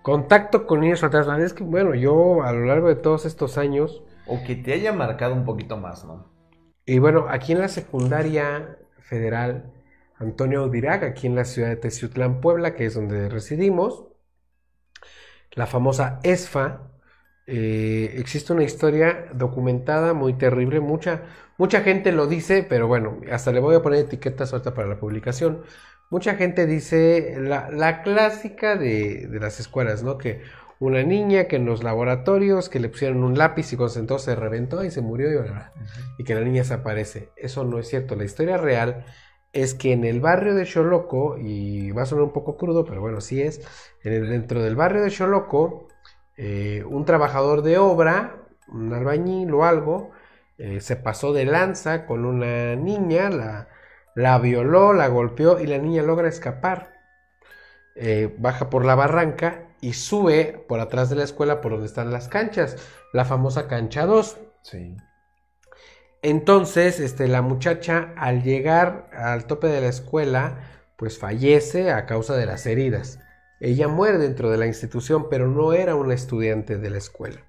Contacto 0.08 0.66
con 0.66 0.80
niños 0.80 1.02
fantasmas. 1.02 1.42
Es 1.42 1.52
que, 1.52 1.66
bueno, 1.66 1.94
yo 1.94 2.42
a 2.42 2.54
lo 2.54 2.64
largo 2.64 2.88
de 2.88 2.96
todos 2.96 3.26
estos 3.26 3.58
años. 3.58 4.04
O 4.26 4.42
que 4.42 4.56
te 4.56 4.72
haya 4.72 4.94
marcado 4.94 5.34
un 5.34 5.44
poquito 5.44 5.76
más, 5.76 6.06
¿no? 6.06 6.32
Y 6.86 7.00
bueno, 7.00 7.26
aquí 7.28 7.52
en 7.52 7.60
la 7.60 7.68
secundaria 7.68 8.78
federal 9.02 9.74
Antonio 10.16 10.64
Udirac, 10.64 11.04
aquí 11.04 11.28
en 11.28 11.36
la 11.36 11.44
ciudad 11.44 11.68
de 11.68 11.76
Teciutlán, 11.76 12.40
Puebla, 12.40 12.74
que 12.74 12.86
es 12.86 12.94
donde 12.94 13.28
residimos, 13.28 14.06
la 15.52 15.68
famosa 15.68 16.22
ESFA, 16.24 16.90
eh, 17.46 18.16
existe 18.18 18.54
una 18.54 18.64
historia 18.64 19.26
documentada 19.34 20.14
muy 20.14 20.36
terrible, 20.36 20.80
mucha, 20.80 21.24
mucha 21.58 21.82
gente 21.82 22.14
lo 22.14 22.28
dice, 22.28 22.64
pero 22.64 22.88
bueno, 22.88 23.20
hasta 23.30 23.52
le 23.52 23.60
voy 23.60 23.76
a 23.76 23.82
poner 23.82 24.06
etiquetas 24.06 24.54
ahorita 24.54 24.74
para 24.74 24.88
la 24.88 25.00
publicación. 25.02 25.64
Mucha 26.10 26.36
gente 26.36 26.66
dice 26.66 27.36
la, 27.40 27.70
la 27.70 28.02
clásica 28.02 28.76
de, 28.78 29.28
de 29.28 29.40
las 29.40 29.60
escuelas, 29.60 30.04
¿no? 30.04 30.18
Que 30.18 30.42
una 30.80 31.04
niña 31.04 31.46
que 31.46 31.58
en 31.58 31.66
los 31.66 31.84
laboratorios 31.84 32.70
que 32.70 32.80
le 32.80 32.88
pusieron 32.90 33.24
un 33.24 33.38
lápiz 33.38 33.74
y 33.74 33.78
cuando 33.78 34.18
se 34.20 34.36
reventó 34.36 34.84
y 34.84 34.92
se 34.92 35.02
murió 35.02 35.30
y, 35.32 35.34
bla, 35.36 35.52
bla, 35.52 35.74
y 36.18 36.24
que 36.24 36.36
la 36.36 36.42
niña 36.42 36.64
se 36.64 36.76
aparece. 36.76 37.30
Eso 37.36 37.64
no 37.66 37.80
es 37.80 37.88
cierto. 37.90 38.16
La 38.16 38.24
historia 38.24 38.58
real 38.58 39.06
es 39.54 39.74
que 39.74 39.92
en 39.94 40.06
el 40.06 40.22
barrio 40.22 40.56
de 40.56 40.66
Xoloco, 40.66 41.38
y 41.38 41.92
va 41.92 42.04
a 42.04 42.06
sonar 42.06 42.24
un 42.26 42.34
poco 42.34 42.58
crudo, 42.58 42.86
pero 42.86 43.02
bueno, 43.02 43.20
sí 43.22 43.42
es, 43.42 43.62
en 44.04 44.14
el- 44.14 44.30
dentro 44.30 44.62
del 44.62 44.76
barrio 44.76 45.02
de 45.02 45.10
Xoloco, 45.10 45.88
eh, 46.38 46.84
un 46.88 47.06
trabajador 47.06 47.64
de 47.64 47.78
obra, 47.80 48.44
un 48.70 48.94
albañil 48.94 49.52
o 49.54 49.66
algo, 49.66 50.12
eh, 50.58 50.80
se 50.82 50.96
pasó 50.96 51.34
de 51.34 51.46
lanza 51.46 52.06
con 52.06 52.26
una 52.26 52.76
niña, 52.76 53.30
la, 53.30 53.68
la 54.18 54.40
violó, 54.40 54.94
la 54.94 55.10
golpeó 55.10 55.60
y 55.60 55.68
la 55.68 55.78
niña 55.78 56.02
logra 56.02 56.28
escapar. 56.28 56.92
Eh, 57.96 58.36
baja 58.40 58.68
por 58.68 58.84
la 58.84 58.96
barranca 58.96 59.68
y 59.80 59.94
sube 59.94 60.66
por 60.68 60.80
atrás 60.80 61.12
de 61.12 61.18
la 61.18 61.24
escuela 61.24 61.62
por 61.62 61.74
donde 61.74 61.86
están 61.86 62.12
las 62.12 62.28
canchas, 62.28 62.78
la 63.14 63.26
famosa 63.26 63.68
cancha 63.68 64.08
2. 64.08 64.38
Sí. 64.64 64.98
Entonces, 66.24 67.00
este, 67.00 67.28
la 67.28 67.44
muchacha 67.44 68.16
al 68.18 68.42
llegar 68.42 69.08
al 69.14 69.46
tope 69.46 69.68
de 69.68 69.82
la 69.82 69.90
escuela, 69.90 70.62
pues 70.96 71.20
fallece 71.20 71.92
a 71.92 72.08
causa 72.08 72.36
de 72.36 72.48
las 72.48 72.66
heridas. 72.66 73.20
Ella 73.60 73.88
muere 73.88 74.18
dentro 74.18 74.50
de 74.50 74.58
la 74.58 74.66
institución, 74.66 75.30
pero 75.30 75.48
no 75.48 75.74
era 75.74 75.94
una 75.94 76.16
estudiante 76.16 76.80
de 76.80 76.90
la 76.90 76.98
escuela. 76.98 77.42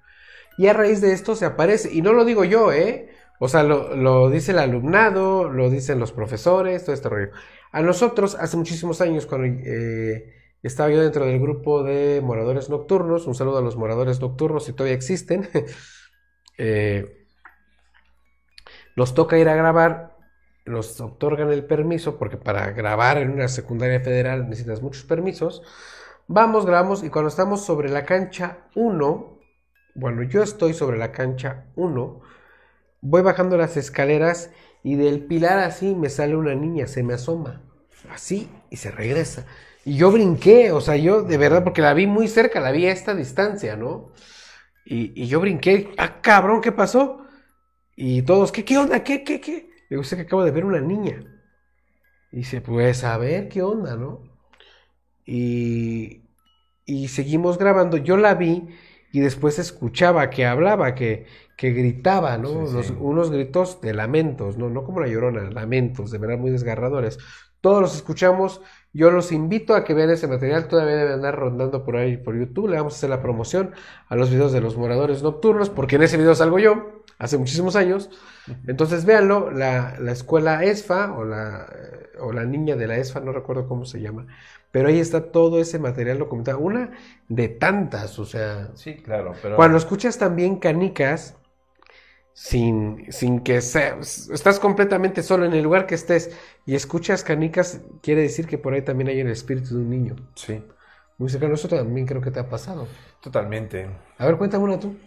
Y 0.59 0.67
a 0.67 0.73
raíz 0.73 1.01
de 1.01 1.13
esto 1.13 1.35
se 1.35 1.45
aparece, 1.45 1.91
y 1.91 2.03
no 2.03 2.13
lo 2.13 2.25
digo 2.25 2.43
yo, 2.43 2.71
¿eh? 2.71 3.08
O 3.39 3.47
sea, 3.47 3.63
lo, 3.63 3.95
lo 3.95 4.29
dice 4.29 4.51
el 4.51 4.59
alumnado, 4.59 5.49
lo 5.49 5.69
dicen 5.69 5.99
los 5.99 6.11
profesores, 6.11 6.83
todo 6.83 6.93
este 6.93 7.09
rollo. 7.09 7.31
A 7.71 7.81
nosotros, 7.81 8.35
hace 8.35 8.57
muchísimos 8.57 9.01
años, 9.01 9.25
cuando 9.25 9.47
eh, 9.47 10.33
estaba 10.61 10.89
yo 10.89 11.01
dentro 11.01 11.25
del 11.25 11.39
grupo 11.39 11.83
de 11.83 12.21
moradores 12.23 12.69
nocturnos, 12.69 13.25
un 13.27 13.35
saludo 13.35 13.59
a 13.59 13.61
los 13.61 13.77
moradores 13.77 14.19
nocturnos, 14.19 14.65
si 14.65 14.73
todavía 14.73 14.95
existen, 14.95 15.49
eh, 16.57 17.25
nos 18.95 19.13
toca 19.13 19.39
ir 19.39 19.47
a 19.49 19.55
grabar 19.55 20.19
nos 20.69 21.01
otorgan 21.01 21.51
el 21.51 21.65
permiso, 21.65 22.17
porque 22.17 22.37
para 22.37 22.71
grabar 22.71 23.17
en 23.17 23.31
una 23.31 23.47
secundaria 23.47 23.99
federal 23.99 24.47
necesitas 24.49 24.81
muchos 24.81 25.03
permisos. 25.03 25.63
Vamos, 26.27 26.65
grabamos 26.65 27.03
y 27.03 27.09
cuando 27.09 27.29
estamos 27.29 27.65
sobre 27.65 27.89
la 27.89 28.05
cancha 28.05 28.59
1, 28.75 29.39
bueno, 29.95 30.23
yo 30.23 30.43
estoy 30.43 30.73
sobre 30.73 30.97
la 30.97 31.11
cancha 31.11 31.65
1, 31.75 32.21
voy 33.01 33.21
bajando 33.21 33.57
las 33.57 33.77
escaleras 33.77 34.51
y 34.83 34.95
del 34.95 35.25
pilar 35.25 35.59
así 35.59 35.95
me 35.95 36.09
sale 36.09 36.35
una 36.35 36.55
niña, 36.55 36.87
se 36.87 37.03
me 37.03 37.13
asoma, 37.13 37.61
así 38.11 38.49
y 38.69 38.77
se 38.77 38.91
regresa. 38.91 39.45
Y 39.85 39.97
yo 39.97 40.11
brinqué, 40.11 40.71
o 40.71 40.81
sea, 40.81 40.95
yo 40.97 41.23
de 41.23 41.37
verdad, 41.37 41.63
porque 41.63 41.81
la 41.81 41.93
vi 41.93 42.07
muy 42.07 42.27
cerca, 42.27 42.59
la 42.59 42.71
vi 42.71 42.85
a 42.87 42.91
esta 42.91 43.15
distancia, 43.15 43.75
¿no? 43.75 44.11
Y, 44.85 45.13
y 45.21 45.27
yo 45.27 45.39
brinqué, 45.41 45.91
ah, 45.97 46.21
cabrón, 46.21 46.61
¿qué 46.61 46.71
pasó? 46.71 47.23
Y 47.95 48.23
todos, 48.23 48.51
¿qué, 48.51 48.65
qué 48.65 48.77
onda? 48.77 49.03
¿Qué, 49.03 49.23
qué, 49.23 49.41
qué? 49.41 49.53
Le 49.89 49.97
digo, 49.97 50.01
"Es 50.03 50.15
que 50.15 50.21
acabo 50.21 50.43
de 50.45 50.51
ver 50.51 50.65
una 50.65 50.81
niña. 50.81 51.23
Y 52.31 52.37
dice, 52.37 52.61
pues 52.61 53.03
a 53.03 53.17
ver 53.17 53.49
qué 53.49 53.61
onda, 53.61 53.95
¿no? 53.95 54.23
Y, 55.25 56.23
y 56.85 57.07
seguimos 57.09 57.57
grabando. 57.57 57.97
Yo 57.97 58.17
la 58.17 58.35
vi 58.35 58.67
y 59.11 59.19
después 59.21 59.59
escuchaba 59.59 60.29
que 60.29 60.45
hablaba, 60.45 60.95
que, 60.95 61.25
que 61.59 61.71
gritaba, 61.73 62.37
¿no? 62.37 62.65
Sí, 62.67 62.73
Los- 62.73 62.87
sí. 62.87 62.93
unos 62.99 63.31
gritos 63.31 63.81
de 63.81 63.93
lamentos, 63.93 64.57
¿no? 64.57 64.69
No 64.69 64.83
como 64.85 65.01
la 65.01 65.07
llorona, 65.07 65.49
lamentos, 65.51 66.11
de 66.11 66.17
verdad 66.17 66.37
muy 66.37 66.51
desgarradores. 66.51 67.19
Todos 67.61 67.81
los 67.81 67.95
escuchamos. 67.95 68.61
Yo 68.93 69.11
los 69.11 69.31
invito 69.33 69.75
a 69.75 69.83
que 69.83 69.93
vean 69.93 70.09
ese 70.09 70.27
material. 70.27 70.67
Todavía 70.69 70.95
debe 70.95 71.13
andar 71.13 71.35
rondando 71.37 71.83
por 71.83 71.97
ahí 71.97 72.17
por 72.17 72.37
YouTube. 72.37 72.69
Le 72.69 72.77
vamos 72.77 72.93
a 72.93 72.97
hacer 72.97 73.09
la 73.09 73.21
promoción 73.21 73.73
a 74.07 74.15
los 74.15 74.29
videos 74.31 74.53
de 74.53 74.61
los 74.61 74.77
moradores 74.77 75.21
nocturnos, 75.23 75.69
porque 75.69 75.97
en 75.97 76.03
ese 76.03 76.17
video 76.17 76.33
salgo 76.35 76.59
yo, 76.59 77.03
hace 77.19 77.37
muchísimos 77.37 77.75
años. 77.75 78.09
Entonces 78.67 79.05
véanlo, 79.05 79.51
la, 79.51 79.95
la 79.99 80.11
escuela 80.13 80.63
ESFA 80.63 81.13
o 81.17 81.25
la, 81.25 81.67
o 82.19 82.31
la 82.33 82.45
niña 82.45 82.75
de 82.75 82.87
la 82.87 82.97
ESFA, 82.97 83.19
no 83.19 83.31
recuerdo 83.31 83.67
cómo 83.67 83.85
se 83.85 84.01
llama, 84.01 84.27
pero 84.71 84.89
ahí 84.89 84.99
está 84.99 85.31
todo 85.31 85.59
ese 85.59 85.79
material 85.79 86.19
documentado, 86.19 86.59
una 86.59 86.91
de 87.27 87.49
tantas, 87.49 88.17
o 88.19 88.25
sea, 88.25 88.69
Sí, 88.75 88.95
claro, 88.97 89.33
pero... 89.41 89.55
cuando 89.55 89.77
escuchas 89.77 90.17
también 90.17 90.57
canicas, 90.57 91.35
sin, 92.41 93.11
sin 93.11 93.41
que 93.43 93.61
sea, 93.61 93.97
estás 93.99 94.59
completamente 94.61 95.23
solo 95.23 95.43
en 95.45 95.53
el 95.53 95.61
lugar 95.63 95.85
que 95.87 95.95
estés 95.95 96.31
y 96.65 96.75
escuchas 96.75 97.23
canicas, 97.23 97.81
quiere 98.01 98.21
decir 98.21 98.47
que 98.47 98.57
por 98.57 98.73
ahí 98.73 98.81
también 98.81 99.09
hay 99.09 99.19
el 99.19 99.29
espíritu 99.29 99.75
de 99.75 99.81
un 99.81 99.89
niño. 99.89 100.15
Sí, 100.35 100.63
Muy 101.17 101.29
cercano, 101.29 101.53
eso 101.55 101.67
también 101.67 102.07
creo 102.07 102.21
que 102.21 102.31
te 102.31 102.39
ha 102.39 102.49
pasado. 102.49 102.87
totalmente. 103.21 103.89
A 104.17 104.25
ver, 104.25 104.37
cuéntame 104.37 104.63
una 104.63 104.79
tú. 104.79 104.97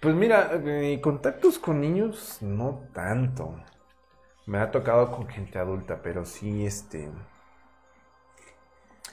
Pues 0.00 0.14
mira, 0.14 0.50
eh, 0.64 1.00
contactos 1.00 1.58
con 1.58 1.80
niños 1.80 2.38
no 2.42 2.88
tanto. 2.92 3.56
Me 4.46 4.58
ha 4.58 4.70
tocado 4.70 5.10
con 5.10 5.28
gente 5.28 5.58
adulta, 5.58 6.02
pero 6.02 6.24
sí, 6.24 6.66
este... 6.66 7.10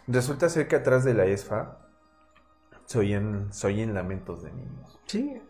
Resulta 0.08 0.50
ser 0.50 0.68
que 0.68 0.76
atrás 0.76 1.06
de 1.06 1.14
la 1.14 1.26
ESFA 1.26 1.78
se 2.86 3.00
oyen, 3.00 3.48
se 3.54 3.68
oyen 3.68 3.94
lamentos 3.94 4.44
de 4.44 4.52
niños. 4.52 5.00
Sí, 5.06 5.42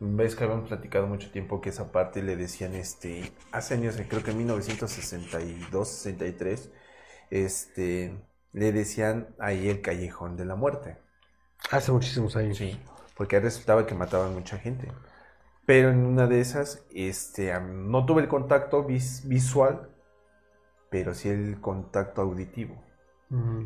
Ves 0.00 0.36
que 0.36 0.44
habían 0.44 0.64
platicado 0.64 1.06
mucho 1.08 1.30
tiempo 1.32 1.60
que 1.60 1.70
esa 1.70 1.90
parte 1.92 2.22
le 2.22 2.36
decían, 2.36 2.74
este, 2.74 3.32
hace 3.52 3.74
años, 3.74 3.96
creo 4.08 4.22
que 4.22 4.30
en 4.32 4.38
1962, 4.38 5.88
63, 5.88 6.70
este, 7.30 8.20
le 8.52 8.72
decían 8.72 9.34
ahí 9.40 9.68
el 9.68 9.80
callejón 9.82 10.36
de 10.36 10.44
la 10.44 10.56
muerte. 10.56 10.98
hace 11.70 11.92
muchísimos 11.92 12.36
años. 12.36 12.56
Sí, 12.58 12.78
porque 13.16 13.40
resultaba 13.40 13.86
que 13.86 13.94
mataban 13.94 14.34
mucha 14.34 14.58
gente. 14.58 14.92
Pero 15.66 15.90
en 15.90 16.04
una 16.06 16.26
de 16.26 16.40
esas, 16.40 16.86
este, 16.90 17.58
no 17.60 18.06
tuve 18.06 18.22
el 18.22 18.28
contacto 18.28 18.84
vis- 18.84 19.26
visual, 19.28 19.90
pero 20.90 21.14
sí 21.14 21.28
el 21.28 21.60
contacto 21.60 22.22
auditivo, 22.22 22.82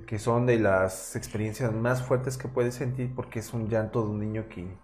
que 0.07 0.19
son 0.19 0.47
de 0.47 0.59
las 0.59 1.17
experiencias 1.17 1.73
más 1.73 2.03
fuertes 2.03 2.39
que 2.39 2.49
puedes 2.49 2.75
sentir 2.77 3.15
porque 3.15 3.41
es 3.41 3.53
un 3.55 3.69
llanto 3.69 4.03
de 4.03 4.09
un 4.11 4.21
niño 4.21 4.49
que 4.49 4.79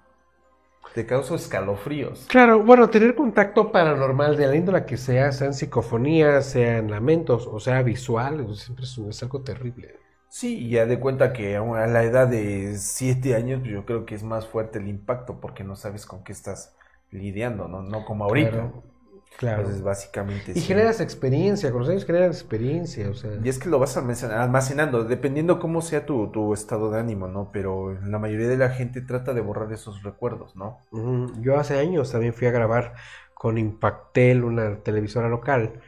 te 0.92 1.06
causa 1.06 1.34
escalofríos. 1.34 2.26
Claro, 2.28 2.62
bueno, 2.62 2.90
tener 2.90 3.14
contacto 3.14 3.72
paranormal 3.72 4.36
de 4.36 4.46
la 4.46 4.56
índole 4.56 4.84
que 4.84 4.96
sea, 4.96 5.32
sean 5.32 5.54
psicofonías, 5.54 6.46
sean 6.46 6.90
lamentos, 6.90 7.48
o 7.50 7.60
sea, 7.60 7.82
visual, 7.82 8.46
siempre 8.56 8.84
es, 8.84 9.22
algo 9.22 9.42
terrible. 9.42 9.96
Sí, 10.28 10.66
y 10.66 10.70
ya 10.70 10.86
de 10.86 10.98
cuenta 10.98 11.32
que 11.32 11.56
a 11.56 11.86
la 11.86 12.02
edad 12.02 12.26
de 12.26 12.76
7 12.76 13.36
años, 13.36 13.60
pues 13.60 13.72
yo 13.72 13.84
creo 13.86 14.04
que 14.04 14.14
es 14.14 14.22
más 14.22 14.46
fuerte 14.46 14.78
el 14.78 14.88
impacto 14.88 15.40
porque 15.40 15.62
no 15.62 15.76
sabes 15.76 16.06
con 16.06 16.24
qué 16.24 16.32
estás 16.32 16.76
lidiando, 17.10 17.68
¿no? 17.68 17.82
No 17.82 18.04
como 18.04 18.24
ahorita. 18.24 18.50
Claro, 18.50 18.82
claro. 19.36 19.62
Entonces, 19.62 19.82
básicamente 19.82 20.54
Y 20.54 20.60
sí. 20.60 20.66
generas 20.66 21.00
experiencia, 21.00 21.70
con 21.70 21.80
los 21.80 21.88
años 21.90 22.04
generas 22.04 22.36
experiencia, 22.40 23.10
o 23.10 23.14
sea. 23.14 23.32
Y 23.42 23.48
es 23.48 23.58
que 23.58 23.68
lo 23.68 23.78
vas 23.78 23.96
almacen- 23.96 24.30
almacenando, 24.30 25.04
dependiendo 25.04 25.58
cómo 25.58 25.82
sea 25.82 26.06
tu, 26.06 26.30
tu 26.30 26.54
estado 26.54 26.90
de 26.90 27.00
ánimo, 27.00 27.28
¿no? 27.28 27.50
Pero 27.52 27.92
la 28.02 28.18
mayoría 28.18 28.48
de 28.48 28.56
la 28.56 28.70
gente 28.70 29.00
trata 29.02 29.34
de 29.34 29.40
borrar 29.40 29.72
esos 29.72 30.02
recuerdos, 30.02 30.56
¿no? 30.56 30.78
Ujú. 30.92 31.32
Yo 31.42 31.58
hace 31.58 31.78
años 31.78 32.12
también 32.12 32.32
fui 32.34 32.46
a 32.46 32.50
grabar 32.52 32.94
con 33.34 33.58
Impactel, 33.58 34.44
una 34.44 34.82
televisora 34.82 35.28
local, 35.28 35.80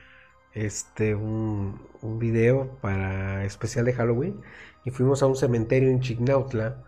este, 0.55 1.15
un, 1.15 1.81
un 2.03 2.19
video 2.19 2.79
para 2.81 3.45
especial 3.45 3.85
de 3.87 3.95
Halloween 3.95 4.41
y 4.85 4.91
fuimos 4.91 5.23
a 5.23 5.27
un 5.27 5.37
cementerio 5.37 5.91
en 5.91 6.01
Chignautla 6.01 6.83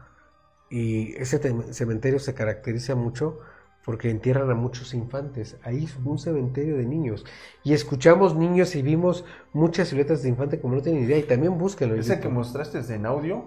y 0.71 1.15
ese 1.17 1.39
cementerio 1.73 2.19
se 2.19 2.35
caracteriza 2.35 2.95
mucho 2.95 3.41
porque 3.89 4.11
entierran 4.11 4.51
a 4.51 4.55
muchos 4.55 4.93
infantes. 4.93 5.57
Ahí 5.63 5.85
es 5.85 5.97
un 6.05 6.19
cementerio 6.19 6.77
de 6.77 6.85
niños 6.85 7.25
y 7.65 7.73
escuchamos 7.73 8.37
niños 8.37 8.77
y 8.77 8.83
vimos 8.83 9.25
muchas 9.55 9.89
siluetas 9.89 10.23
de 10.23 10.29
infante 10.29 10.61
como 10.61 10.75
no 10.75 10.83
tienen 10.83 11.05
idea 11.05 11.17
y 11.17 11.23
también 11.23 11.57
búsquenlo. 11.57 11.95
en 11.95 12.03
Ese 12.03 12.21
que 12.21 12.29
mostraste 12.29 12.81
en 12.95 13.07
audio, 13.07 13.47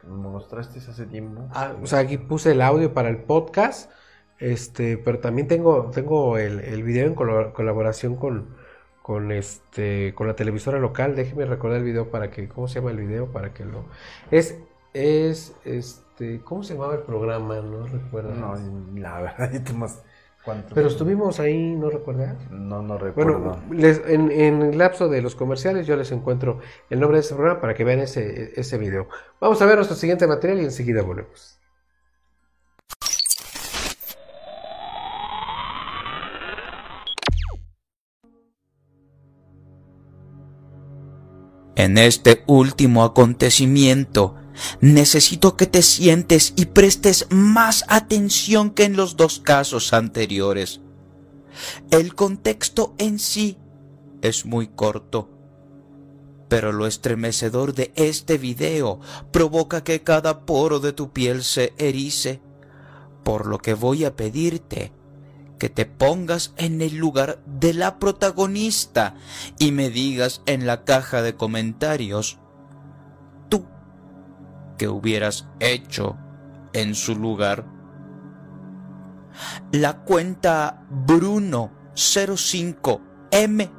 que 0.00 0.06
me 0.06 0.14
mostraste 0.14 0.78
hace 0.78 1.06
tiempo. 1.06 1.48
Ah, 1.50 1.74
o 1.82 1.88
sea, 1.88 1.98
aquí 1.98 2.18
puse 2.18 2.52
el 2.52 2.62
audio 2.62 2.94
para 2.94 3.08
el 3.08 3.16
podcast, 3.16 3.90
este, 4.38 4.96
pero 4.96 5.18
también 5.18 5.48
tengo, 5.48 5.90
tengo 5.90 6.38
el, 6.38 6.60
el 6.60 6.84
video 6.84 7.08
en 7.08 7.14
colaboración 7.16 8.14
con, 8.14 8.54
con 9.02 9.32
este, 9.32 10.14
con 10.14 10.28
la 10.28 10.36
televisora 10.36 10.78
local. 10.78 11.16
Déjeme 11.16 11.46
recordar 11.46 11.78
el 11.78 11.84
video 11.84 12.12
para 12.12 12.30
que, 12.30 12.46
¿cómo 12.46 12.68
se 12.68 12.76
llama 12.76 12.92
el 12.92 12.98
video? 12.98 13.32
Para 13.32 13.52
que 13.52 13.64
lo, 13.64 13.86
es, 14.30 14.56
es, 14.92 15.52
este, 15.64 16.03
¿cómo 16.44 16.62
se 16.62 16.74
llamaba 16.74 16.94
el 16.94 17.02
programa? 17.02 17.60
No 17.60 17.86
recuerdo. 17.86 18.32
No, 18.34 18.54
la 18.98 19.20
verdad, 19.20 19.68
más... 19.74 20.02
¿cuánto? 20.44 20.74
Pero 20.74 20.88
estuvimos 20.88 21.40
ahí, 21.40 21.74
¿no 21.74 21.88
recuerdas? 21.90 22.36
No, 22.50 22.82
no 22.82 22.98
recuerdo. 22.98 23.38
Bueno, 23.38 23.62
les- 23.70 24.02
en, 24.06 24.30
en 24.30 24.62
el 24.62 24.78
lapso 24.78 25.08
de 25.08 25.22
los 25.22 25.34
comerciales 25.34 25.86
yo 25.86 25.96
les 25.96 26.12
encuentro 26.12 26.60
el 26.90 27.00
nombre 27.00 27.16
de 27.18 27.24
ese 27.24 27.34
programa 27.34 27.60
para 27.60 27.74
que 27.74 27.84
vean 27.84 28.00
ese, 28.00 28.52
ese 28.58 28.76
video. 28.78 29.08
Vamos 29.40 29.60
a 29.62 29.66
ver 29.66 29.76
nuestro 29.76 29.96
siguiente 29.96 30.26
material 30.26 30.60
y 30.60 30.64
enseguida 30.64 31.02
volvemos. 31.02 31.58
En 41.76 41.98
este 41.98 42.42
último 42.46 43.04
acontecimiento, 43.04 44.36
necesito 44.80 45.56
que 45.56 45.66
te 45.66 45.82
sientes 45.82 46.52
y 46.56 46.66
prestes 46.66 47.26
más 47.30 47.84
atención 47.88 48.70
que 48.70 48.84
en 48.84 48.96
los 48.96 49.16
dos 49.16 49.40
casos 49.40 49.92
anteriores. 49.92 50.80
El 51.90 52.14
contexto 52.14 52.94
en 52.98 53.18
sí 53.18 53.58
es 54.22 54.44
muy 54.46 54.68
corto, 54.68 55.30
pero 56.48 56.72
lo 56.72 56.86
estremecedor 56.86 57.74
de 57.74 57.92
este 57.94 58.38
video 58.38 59.00
provoca 59.32 59.84
que 59.84 60.02
cada 60.02 60.44
poro 60.46 60.80
de 60.80 60.92
tu 60.92 61.12
piel 61.12 61.44
se 61.44 61.72
erice, 61.78 62.40
por 63.22 63.46
lo 63.46 63.58
que 63.58 63.74
voy 63.74 64.04
a 64.04 64.16
pedirte 64.16 64.92
que 65.58 65.68
te 65.68 65.86
pongas 65.86 66.52
en 66.56 66.82
el 66.82 66.96
lugar 66.96 67.42
de 67.46 67.74
la 67.74 67.98
protagonista 67.98 69.14
y 69.58 69.72
me 69.72 69.88
digas 69.88 70.42
en 70.46 70.66
la 70.66 70.84
caja 70.84 71.22
de 71.22 71.36
comentarios 71.36 72.38
qué 74.76 74.88
hubieras 74.88 75.48
hecho 75.60 76.16
en 76.72 76.94
su 76.94 77.16
lugar. 77.16 77.66
La 79.72 80.04
cuenta 80.04 80.86
Bruno05M 80.90 83.70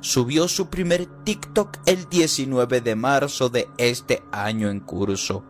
subió 0.00 0.48
su 0.48 0.68
primer 0.68 1.06
TikTok 1.24 1.78
el 1.86 2.08
19 2.08 2.80
de 2.80 2.96
marzo 2.96 3.48
de 3.48 3.68
este 3.76 4.22
año 4.32 4.70
en 4.70 4.80
curso. 4.80 5.44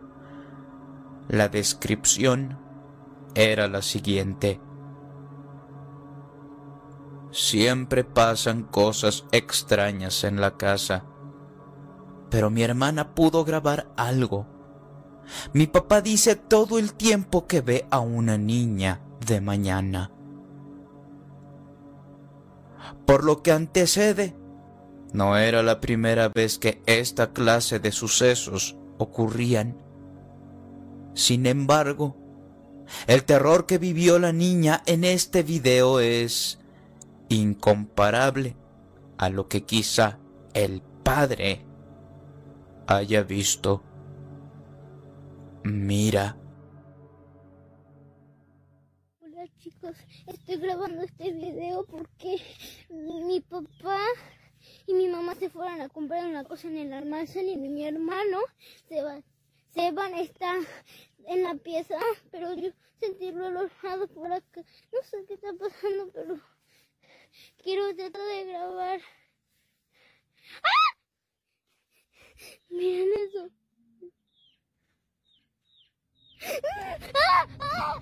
La 1.27 1.47
descripción 1.47 2.59
era 3.35 3.67
la 3.67 3.81
siguiente. 3.81 4.59
Siempre 7.31 8.03
pasan 8.03 8.63
cosas 8.63 9.25
extrañas 9.31 10.23
en 10.23 10.41
la 10.41 10.57
casa. 10.57 11.05
Pero 12.31 12.49
mi 12.49 12.63
hermana 12.63 13.13
pudo 13.13 13.45
grabar 13.45 13.91
algo. 13.95 14.47
Mi 15.53 15.67
papá 15.67 16.01
dice 16.01 16.35
todo 16.35 16.79
el 16.79 16.93
tiempo 16.93 17.47
que 17.47 17.61
ve 17.61 17.85
a 17.91 17.99
una 17.99 18.37
niña 18.37 19.01
de 19.25 19.41
mañana. 19.41 20.11
por 23.09 23.23
lo 23.23 23.41
que 23.41 23.51
antecede. 23.51 24.35
No 25.13 25.35
era 25.35 25.63
la 25.63 25.79
primera 25.81 26.29
vez 26.29 26.59
que 26.59 26.81
esta 26.85 27.33
clase 27.33 27.79
de 27.79 27.91
sucesos 27.91 28.77
ocurrían. 28.99 29.81
Sin 31.15 31.47
embargo, 31.47 32.15
el 33.07 33.23
terror 33.23 33.65
que 33.65 33.79
vivió 33.79 34.19
la 34.19 34.31
niña 34.31 34.83
en 34.85 35.03
este 35.03 35.41
video 35.41 35.99
es 35.99 36.59
incomparable 37.29 38.55
a 39.17 39.29
lo 39.29 39.47
que 39.47 39.63
quizá 39.63 40.19
el 40.53 40.83
padre 41.03 41.65
haya 42.85 43.23
visto. 43.23 43.81
Mira. 45.63 46.37
Hola 49.21 49.45
chicos, 49.57 49.97
estoy 50.27 50.55
grabando 50.57 51.01
este 51.01 51.31
video 51.31 51.85
porque 51.85 52.37
mi 52.89 53.41
papá 53.41 53.99
y 54.87 54.93
mi 54.93 55.09
mamá 55.09 55.35
se 55.35 55.49
fueron 55.49 55.81
a 55.81 55.89
comprar 55.89 56.25
una 56.25 56.45
cosa 56.45 56.69
en 56.69 56.77
el 56.77 56.93
almacén 56.93 57.49
y 57.49 57.57
mi 57.57 57.85
hermano 57.85 58.39
se 58.87 59.03
va, 59.03 59.21
se 59.71 59.91
van 59.91 60.13
a 60.13 60.21
estar 60.21 60.59
en 61.27 61.43
la 61.43 61.55
pieza, 61.55 61.97
pero 62.31 62.53
yo 62.53 62.69
sentí 62.97 63.31
relojado 63.31 64.07
por 64.07 64.31
acá. 64.31 64.63
No 64.93 65.03
sé 65.03 65.25
qué 65.27 65.33
está 65.33 65.53
pasando, 65.53 66.09
pero 66.13 66.39
quiero 67.61 67.93
tratar 67.95 68.21
de 68.21 68.45
grabar. 68.45 69.01
¡Ah! 70.63 70.97
Miren 72.69 73.09
eso. 73.27 73.58
¡Ah! 76.41 77.47
¡Ah! 77.61 77.99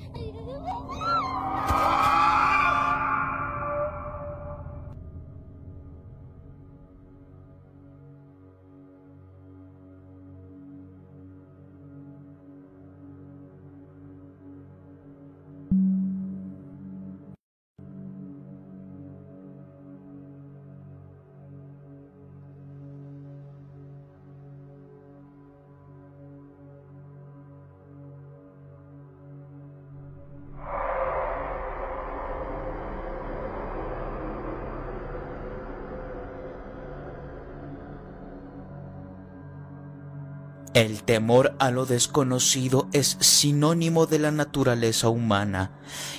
El 40.77 41.01
temor 41.01 41.55
a 41.57 41.71
lo 41.71 41.87
desconocido 41.87 42.87
es 42.93 43.17
sinónimo 43.19 44.05
de 44.05 44.19
la 44.19 44.29
naturaleza 44.29 45.09
humana 45.09 45.71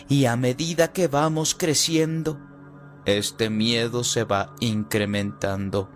y 0.08 0.24
a 0.24 0.34
medida 0.34 0.92
que 0.92 1.06
vamos 1.06 1.54
creciendo, 1.54 2.40
este 3.04 3.50
miedo 3.50 4.02
se 4.02 4.24
va 4.24 4.56
incrementando. 4.58 5.88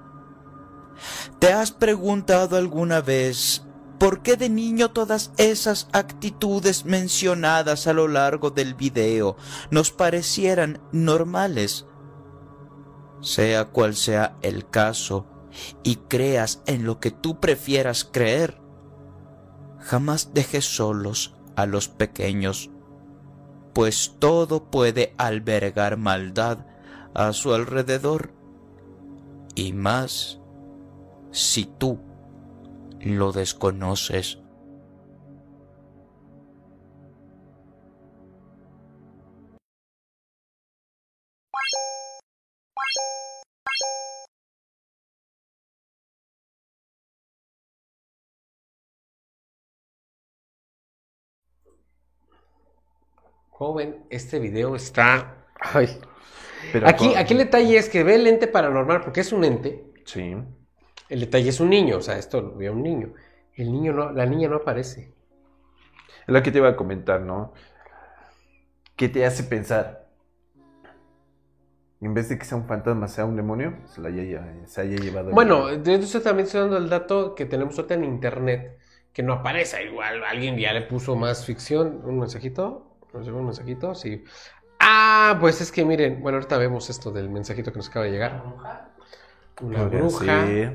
¿Te 1.40 1.52
has 1.52 1.72
preguntado 1.72 2.56
alguna 2.56 3.00
vez 3.00 3.64
por 3.98 4.22
qué 4.22 4.36
de 4.36 4.48
niño 4.48 4.92
todas 4.92 5.32
esas 5.38 5.88
actitudes 5.92 6.84
mencionadas 6.84 7.88
a 7.88 7.92
lo 7.92 8.06
largo 8.06 8.52
del 8.52 8.74
video 8.74 9.36
nos 9.72 9.90
parecieran 9.90 10.80
normales? 10.92 11.84
Sea 13.22 13.64
cual 13.70 13.96
sea 13.96 14.36
el 14.40 14.70
caso, 14.70 15.26
y 15.82 15.96
creas 15.96 16.62
en 16.66 16.84
lo 16.84 17.00
que 17.00 17.11
tú 17.11 17.40
prefieras 17.40 18.05
creer, 18.05 18.61
jamás 19.78 20.32
dejes 20.34 20.64
solos 20.64 21.34
a 21.57 21.66
los 21.66 21.88
pequeños, 21.88 22.70
pues 23.72 24.16
todo 24.18 24.70
puede 24.70 25.14
albergar 25.18 25.96
maldad 25.96 26.66
a 27.14 27.32
su 27.32 27.55
alrededor, 27.55 28.32
y 29.55 29.72
más 29.72 30.40
si 31.30 31.64
tú 31.64 32.00
lo 33.00 33.32
desconoces. 33.32 34.41
Joven, 53.62 54.04
este 54.10 54.40
video 54.40 54.74
está... 54.74 55.46
Ay. 55.60 55.86
Pero 56.72 56.88
aquí, 56.88 57.10
con- 57.10 57.16
aquí 57.16 57.32
el 57.34 57.38
detalle 57.38 57.76
es 57.76 57.88
que 57.88 58.02
ve 58.02 58.16
el 58.16 58.26
ente 58.26 58.48
paranormal 58.48 59.02
porque 59.02 59.20
es 59.20 59.32
un 59.32 59.44
ente. 59.44 59.84
Sí. 60.04 60.34
El 61.08 61.20
detalle 61.20 61.48
es 61.48 61.60
un 61.60 61.70
niño, 61.70 61.98
o 61.98 62.02
sea, 62.02 62.18
esto 62.18 62.40
lo 62.42 62.56
ve 62.56 62.68
un 62.70 62.82
niño. 62.82 63.12
El 63.54 63.70
niño 63.70 63.92
no, 63.92 64.10
la 64.10 64.26
niña 64.26 64.48
no 64.48 64.56
aparece. 64.56 65.12
Es 66.22 66.26
lo 66.26 66.42
que 66.42 66.50
te 66.50 66.58
iba 66.58 66.70
a 66.70 66.76
comentar, 66.76 67.20
¿no? 67.20 67.52
¿Qué 68.96 69.08
te 69.08 69.24
hace 69.24 69.44
pensar? 69.44 70.08
En 72.00 72.14
vez 72.14 72.30
de 72.30 72.38
que 72.40 72.44
sea 72.44 72.58
un 72.58 72.66
fantasma, 72.66 73.06
sea 73.06 73.26
un 73.26 73.36
demonio, 73.36 73.76
se, 73.86 74.00
la 74.00 74.08
haya, 74.08 74.44
se 74.66 74.80
haya 74.80 74.96
llevado. 74.96 75.30
Bueno, 75.30 75.68
de 75.68 75.94
eso 75.94 76.20
también 76.20 76.46
estoy 76.46 76.62
dando 76.62 76.78
el 76.78 76.88
dato 76.88 77.36
que 77.36 77.46
tenemos 77.46 77.78
ahorita 77.78 77.94
en 77.94 78.02
internet, 78.02 78.80
que 79.12 79.22
no 79.22 79.34
aparece 79.34 79.84
igual. 79.84 80.24
Alguien 80.24 80.58
ya 80.58 80.72
le 80.72 80.82
puso 80.82 81.14
más 81.14 81.46
ficción. 81.46 82.00
¿Un 82.04 82.18
mensajito? 82.18 82.91
¿Nos 83.12 83.24
llegó 83.26 83.38
un 83.38 83.46
mensajito? 83.46 83.94
Sí. 83.94 84.24
Ah, 84.80 85.36
pues 85.40 85.60
es 85.60 85.70
que 85.70 85.84
miren, 85.84 86.20
bueno, 86.22 86.38
ahorita 86.38 86.58
vemos 86.58 86.90
esto 86.90 87.10
del 87.10 87.28
mensajito 87.30 87.72
que 87.72 87.78
nos 87.78 87.88
acaba 87.88 88.06
de 88.06 88.10
llegar. 88.12 88.42
Una 89.60 89.84
Podría 89.84 90.00
bruja. 90.00 90.72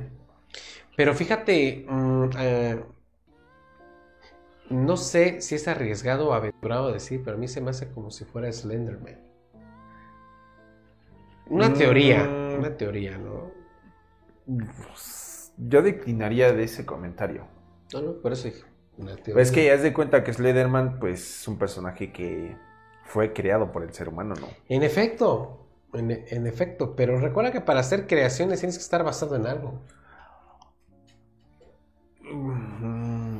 Pero 0.96 1.14
fíjate, 1.14 1.86
mm, 1.88 2.30
eh, 2.40 2.84
no 4.70 4.98
sé 4.98 5.42
si 5.42 5.56
es 5.56 5.68
arriesgado 5.68 6.30
o 6.30 6.34
aventurado 6.34 6.92
decir, 6.92 7.22
pero 7.24 7.38
a 7.38 7.40
mí 7.40 7.48
se 7.48 7.62
me 7.62 7.72
hace 7.72 7.92
como 7.92 8.12
si 8.12 8.26
fuera 8.26 8.52
Slenderman. 8.52 9.20
Una 11.50 11.70
Mm. 11.70 11.74
teoría, 11.74 12.24
una 12.58 12.76
teoría, 12.76 13.18
¿no? 13.18 13.52
Yo 15.58 15.82
declinaría 15.82 16.54
de 16.54 16.64
ese 16.64 16.86
comentario. 16.86 17.48
No, 17.94 18.02
no, 18.02 18.14
por 18.14 18.34
eso 18.34 18.48
dije. 18.48 18.64
Es 19.36 19.52
que 19.52 19.72
haz 19.72 19.82
de 19.84 19.94
cuenta 19.94 20.24
que 20.24 20.34
Slenderman, 20.34 21.00
pues, 21.00 21.42
es 21.42 21.48
un 21.48 21.58
personaje 21.58 22.12
que 22.12 22.58
fue 23.04 23.34
creado 23.34 23.72
por 23.72 23.84
el 23.84 23.94
ser 23.94 24.10
humano, 24.10 24.36
¿no? 24.40 24.48
En 24.70 24.84
efecto, 24.84 25.66
en, 25.94 26.12
en 26.12 26.48
efecto, 26.48 26.96
pero 26.96 27.20
recuerda 27.20 27.52
que 27.52 27.62
para 27.62 27.80
hacer 27.82 28.08
creaciones 28.08 28.60
tienes 28.60 28.78
que 28.78 28.84
estar 28.84 29.04
basado 29.04 29.36
en 29.36 29.46
algo. 29.48 29.82
Mm, 32.24 33.38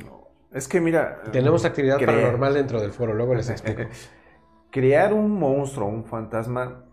Es 0.54 0.68
que 0.68 0.80
mira. 0.80 1.22
Tenemos 1.32 1.66
actividad 1.66 1.98
crea- 1.98 2.08
paranormal 2.08 2.54
dentro 2.54 2.80
del 2.82 2.92
foro, 2.92 3.14
luego 3.14 3.36
les 3.36 3.50
explico. 3.50 3.82
Crear 4.72 5.14
un 5.14 5.32
monstruo, 5.40 5.88
un 5.88 6.06
fantasma, 6.06 6.84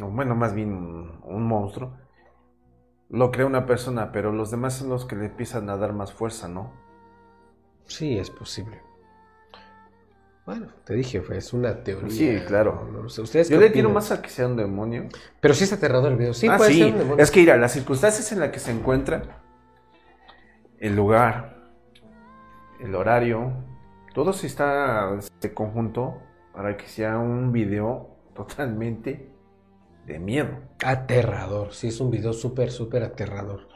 o 0.00 0.06
bueno, 0.06 0.34
más 0.34 0.54
bien 0.54 0.72
un, 0.72 1.20
un 1.24 1.42
monstruo, 1.42 1.92
lo 3.10 3.30
crea 3.30 3.46
una 3.46 3.66
persona, 3.66 4.12
pero 4.12 4.32
los 4.32 4.50
demás 4.50 4.74
son 4.74 4.88
los 4.88 5.04
que 5.04 5.16
le 5.16 5.26
empiezan 5.26 5.68
a 5.68 5.76
dar 5.76 5.92
más 5.92 6.12
fuerza, 6.12 6.48
¿no? 6.48 6.72
Sí, 7.86 8.18
es 8.18 8.30
posible. 8.30 8.80
Bueno, 10.46 10.68
te 10.84 10.94
dije, 10.94 11.22
fue, 11.22 11.38
es 11.38 11.52
una 11.54 11.82
teoría. 11.82 12.10
Sí, 12.10 12.44
claro. 12.46 12.86
No, 12.92 13.04
no 13.04 13.08
sé, 13.08 13.22
¿ustedes 13.22 13.48
Yo 13.48 13.58
le 13.58 13.68
opinan? 13.68 13.94
más 13.94 14.10
a 14.10 14.20
que 14.20 14.28
sea 14.28 14.46
un 14.46 14.56
demonio. 14.56 15.08
Pero 15.40 15.54
sí 15.54 15.64
es 15.64 15.72
aterrador 15.72 16.12
el 16.12 16.18
video. 16.18 16.34
Sí, 16.34 16.48
ah, 16.48 16.58
puede 16.58 16.72
sí. 16.72 16.78
ser 16.80 16.92
un 16.92 16.98
demonio. 16.98 17.22
Es 17.22 17.30
que 17.30 17.40
mira, 17.40 17.56
las 17.56 17.72
circunstancias 17.72 18.30
en 18.32 18.40
las 18.40 18.50
que 18.50 18.58
se 18.58 18.70
encuentra, 18.70 19.42
el 20.78 20.94
lugar, 20.94 21.72
el 22.78 22.94
horario, 22.94 23.54
todo 24.12 24.34
se 24.34 24.46
está 24.46 25.18
de 25.40 25.54
conjunto 25.54 26.20
para 26.52 26.76
que 26.76 26.88
sea 26.88 27.18
un 27.18 27.50
video 27.50 28.10
totalmente 28.34 29.30
de 30.06 30.18
miedo. 30.18 30.58
Aterrador, 30.84 31.72
sí, 31.72 31.88
es 31.88 32.00
un 32.00 32.10
video 32.10 32.34
súper, 32.34 32.70
súper 32.70 33.02
aterrador. 33.02 33.66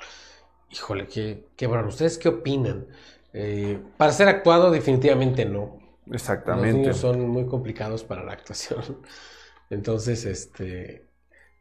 Híjole, 0.71 1.07
qué, 1.07 1.47
qué 1.57 1.67
bueno. 1.67 1.89
¿Ustedes 1.89 2.19
qué 2.19 2.29
opinan? 2.29 2.89
Eh, 3.33 3.81
para 3.97 4.13
ser 4.13 4.29
actuado, 4.29 4.71
definitivamente 4.71 5.45
no. 5.45 5.79
Los 6.07 6.23
Exactamente. 6.23 6.73
niños 6.73 6.97
son 6.97 7.29
muy 7.29 7.47
complicados 7.47 8.05
para 8.05 8.25
la 8.25 8.33
actuación. 8.33 9.03
Entonces, 9.71 10.25
este. 10.25 11.07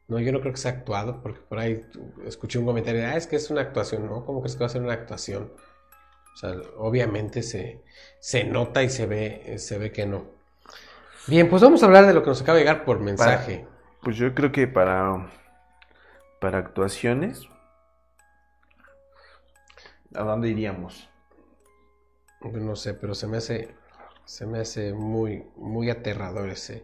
No, 0.07 0.19
yo 0.19 0.31
no 0.31 0.39
creo 0.39 0.53
que 0.53 0.59
sea 0.59 0.71
actuado, 0.71 1.21
porque 1.21 1.41
por 1.41 1.59
ahí 1.59 1.85
escuché 2.25 2.59
un 2.59 2.65
comentario 2.65 3.01
de, 3.01 3.07
ah, 3.07 3.17
es 3.17 3.27
que 3.27 3.35
es 3.35 3.49
una 3.49 3.59
actuación, 3.59 4.05
¿no? 4.05 4.25
¿Cómo 4.25 4.39
crees 4.39 4.55
que 4.55 4.61
va 4.61 4.67
a 4.67 4.69
ser 4.69 4.81
una 4.81 4.93
actuación? 4.93 5.51
O 6.33 6.37
sea, 6.37 6.55
obviamente 6.77 7.43
se, 7.43 7.83
se 8.19 8.45
nota 8.45 8.83
y 8.83 8.89
se 8.89 9.05
ve, 9.05 9.55
se 9.57 9.77
ve 9.77 9.91
que 9.91 10.05
no. 10.05 10.25
Bien, 11.27 11.49
pues 11.49 11.61
vamos 11.61 11.83
a 11.83 11.87
hablar 11.87 12.05
de 12.05 12.13
lo 12.13 12.23
que 12.23 12.29
nos 12.29 12.41
acaba 12.41 12.57
de 12.57 12.63
llegar 12.63 12.85
por 12.85 13.01
mensaje. 13.01 13.67
Pues 14.01 14.15
yo 14.15 14.33
creo 14.33 14.53
que 14.53 14.65
para 14.65 15.27
para 16.39 16.59
actuaciones, 16.59 17.47
¿a 20.13 20.23
dónde 20.23 20.49
iríamos? 20.49 21.09
No 22.41 22.75
sé, 22.75 22.93
pero 22.93 23.15
se 23.15 23.27
me 23.27 23.37
hace, 23.37 23.69
se 24.25 24.45
me 24.45 24.59
hace 24.59 24.93
muy, 24.93 25.43
muy 25.55 25.89
aterrador 25.89 26.49
ese, 26.49 26.83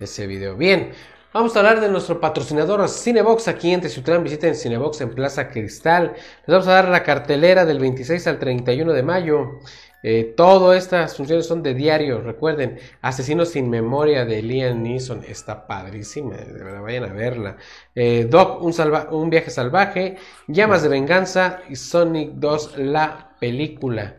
ese 0.00 0.26
video. 0.26 0.56
Bien, 0.56 0.90
vamos 1.32 1.54
a 1.54 1.60
hablar 1.60 1.80
de 1.80 1.88
nuestro 1.88 2.20
patrocinador 2.20 2.88
Cinebox 2.88 3.46
aquí 3.46 3.72
en 3.72 3.80
Teciutlán. 3.80 4.24
Visiten 4.24 4.56
Cinebox 4.56 5.00
en 5.00 5.14
Plaza 5.14 5.50
Cristal. 5.50 6.14
Les 6.14 6.48
vamos 6.48 6.66
a 6.66 6.72
dar 6.72 6.88
la 6.88 7.04
cartelera 7.04 7.64
del 7.64 7.78
26 7.78 8.26
al 8.26 8.38
31 8.40 8.92
de 8.92 9.02
mayo. 9.04 9.60
Eh, 10.02 10.34
todas 10.36 10.82
estas 10.82 11.16
funciones 11.16 11.46
son 11.46 11.62
de 11.62 11.74
diario. 11.74 12.20
Recuerden, 12.20 12.80
Asesinos 13.00 13.50
sin 13.50 13.70
Memoria 13.70 14.24
de 14.24 14.42
Liam 14.42 14.82
Neeson 14.82 15.22
está 15.28 15.68
padrísima. 15.68 16.36
De 16.36 16.52
verdad, 16.64 16.82
vayan 16.82 17.04
a 17.04 17.12
verla. 17.12 17.56
Eh, 17.94 18.26
Doc, 18.28 18.62
un, 18.62 18.74
un 19.12 19.30
viaje 19.30 19.50
salvaje. 19.50 20.16
Llamas 20.48 20.82
de 20.82 20.88
venganza. 20.88 21.60
Y 21.68 21.76
Sonic 21.76 22.32
2, 22.32 22.78
la 22.78 23.36
película. 23.40 24.17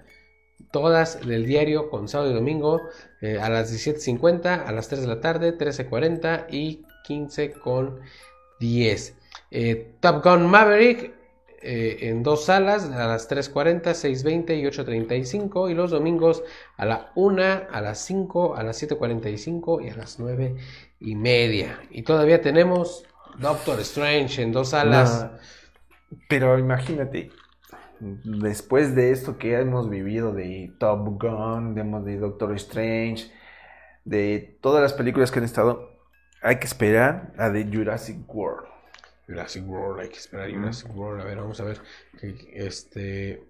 Todas 0.72 1.26
del 1.26 1.46
diario 1.46 1.90
con 1.90 2.08
sábado 2.08 2.32
y 2.32 2.34
domingo 2.34 2.82
eh, 3.22 3.40
a 3.40 3.50
las 3.50 3.74
17.50, 3.74 4.66
a 4.66 4.72
las 4.72 4.88
3 4.88 5.02
de 5.02 5.08
la 5.08 5.20
tarde, 5.20 5.58
13.40 5.58 6.46
y 6.52 6.84
15 7.06 7.52
con 7.54 8.00
10. 8.60 9.16
Eh, 9.52 9.94
Top 10.00 10.24
Gun 10.24 10.46
Maverick 10.48 11.14
eh, 11.62 12.08
en 12.08 12.24
dos 12.24 12.46
salas 12.46 12.90
a 12.90 13.08
las 13.08 13.30
3.40, 13.30 13.82
6.20 13.84 14.60
y 14.60 14.64
8.35 14.64 15.70
y 15.70 15.74
los 15.74 15.92
domingos 15.92 16.44
a 16.78 16.86
la 16.86 17.12
1, 17.16 17.44
a 17.70 17.82
las 17.82 18.00
5, 18.06 18.56
a 18.56 18.64
las 18.64 18.82
7.45 18.82 19.86
y 19.86 19.90
a 19.90 19.96
las 19.96 20.20
9 20.20 20.56
y 21.02 21.16
media. 21.16 21.82
Y 21.92 22.04
todavía 22.04 22.42
tenemos 22.42 23.04
Doctor 23.40 23.80
Strange 23.82 24.42
en 24.42 24.54
dos 24.54 24.70
salas. 24.70 25.28
Pero 26.28 26.58
imagínate, 26.58 27.30
después 28.00 28.96
de 28.96 29.12
esto 29.12 29.38
que 29.38 29.60
hemos 29.60 29.90
vivido 29.90 30.34
de 30.34 30.74
Top 30.80 31.22
Gun, 31.22 31.76
de, 31.76 31.84
de 31.84 32.18
Doctor 32.18 32.56
Strange, 32.56 33.32
de 34.06 34.58
todas 34.62 34.82
las 34.82 34.94
películas 34.94 35.32
que 35.32 35.40
han 35.40 35.46
estado, 35.46 35.90
hay 36.42 36.58
que 36.58 36.66
esperar 36.66 37.34
a 37.38 37.52
The 37.52 37.68
Jurassic 37.72 38.18
World. 38.28 38.68
Jurassic 39.28 39.68
World, 39.68 40.02
hay 40.02 40.10
que 40.10 40.18
esperar 40.18 40.52
Jurassic 40.52 40.96
World. 40.96 41.22
A 41.22 41.26
ver, 41.26 41.38
vamos 41.38 41.60
a 41.60 41.64
ver. 41.64 41.82
Este. 42.54 43.44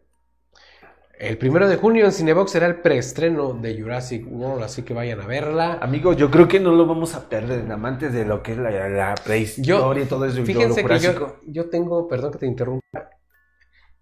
El 1.18 1.38
primero 1.38 1.68
de 1.68 1.76
junio 1.76 2.06
en 2.06 2.14
Cinebox 2.14 2.52
será 2.52 2.66
el 2.66 2.78
preestreno 2.78 3.54
de 3.54 3.80
Jurassic 3.80 4.26
World, 4.30 4.64
así 4.64 4.84
que 4.84 4.94
vayan 4.94 5.20
a 5.20 5.28
verla. 5.28 5.74
Amigos, 5.82 6.16
yo 6.16 6.32
creo 6.32 6.48
que 6.48 6.62
no 6.62 6.72
lo 6.72 6.86
vamos 6.86 7.14
a 7.14 7.28
perder, 7.28 7.70
amantes 7.70 8.14
de 8.14 8.24
lo 8.24 8.42
que 8.42 8.54
es 8.54 8.58
la, 8.58 8.72
la 8.88 9.16
prehistoria 9.16 10.04
y 10.04 10.08
todo 10.08 10.26
eso. 10.26 10.44
Fíjense 10.46 10.84
que 10.84 11.00
yo, 11.00 11.36
yo 11.46 11.70
tengo, 11.70 12.08
perdón 12.08 12.32
que 12.32 12.38
te 12.38 12.46
interrumpa, 12.46 13.10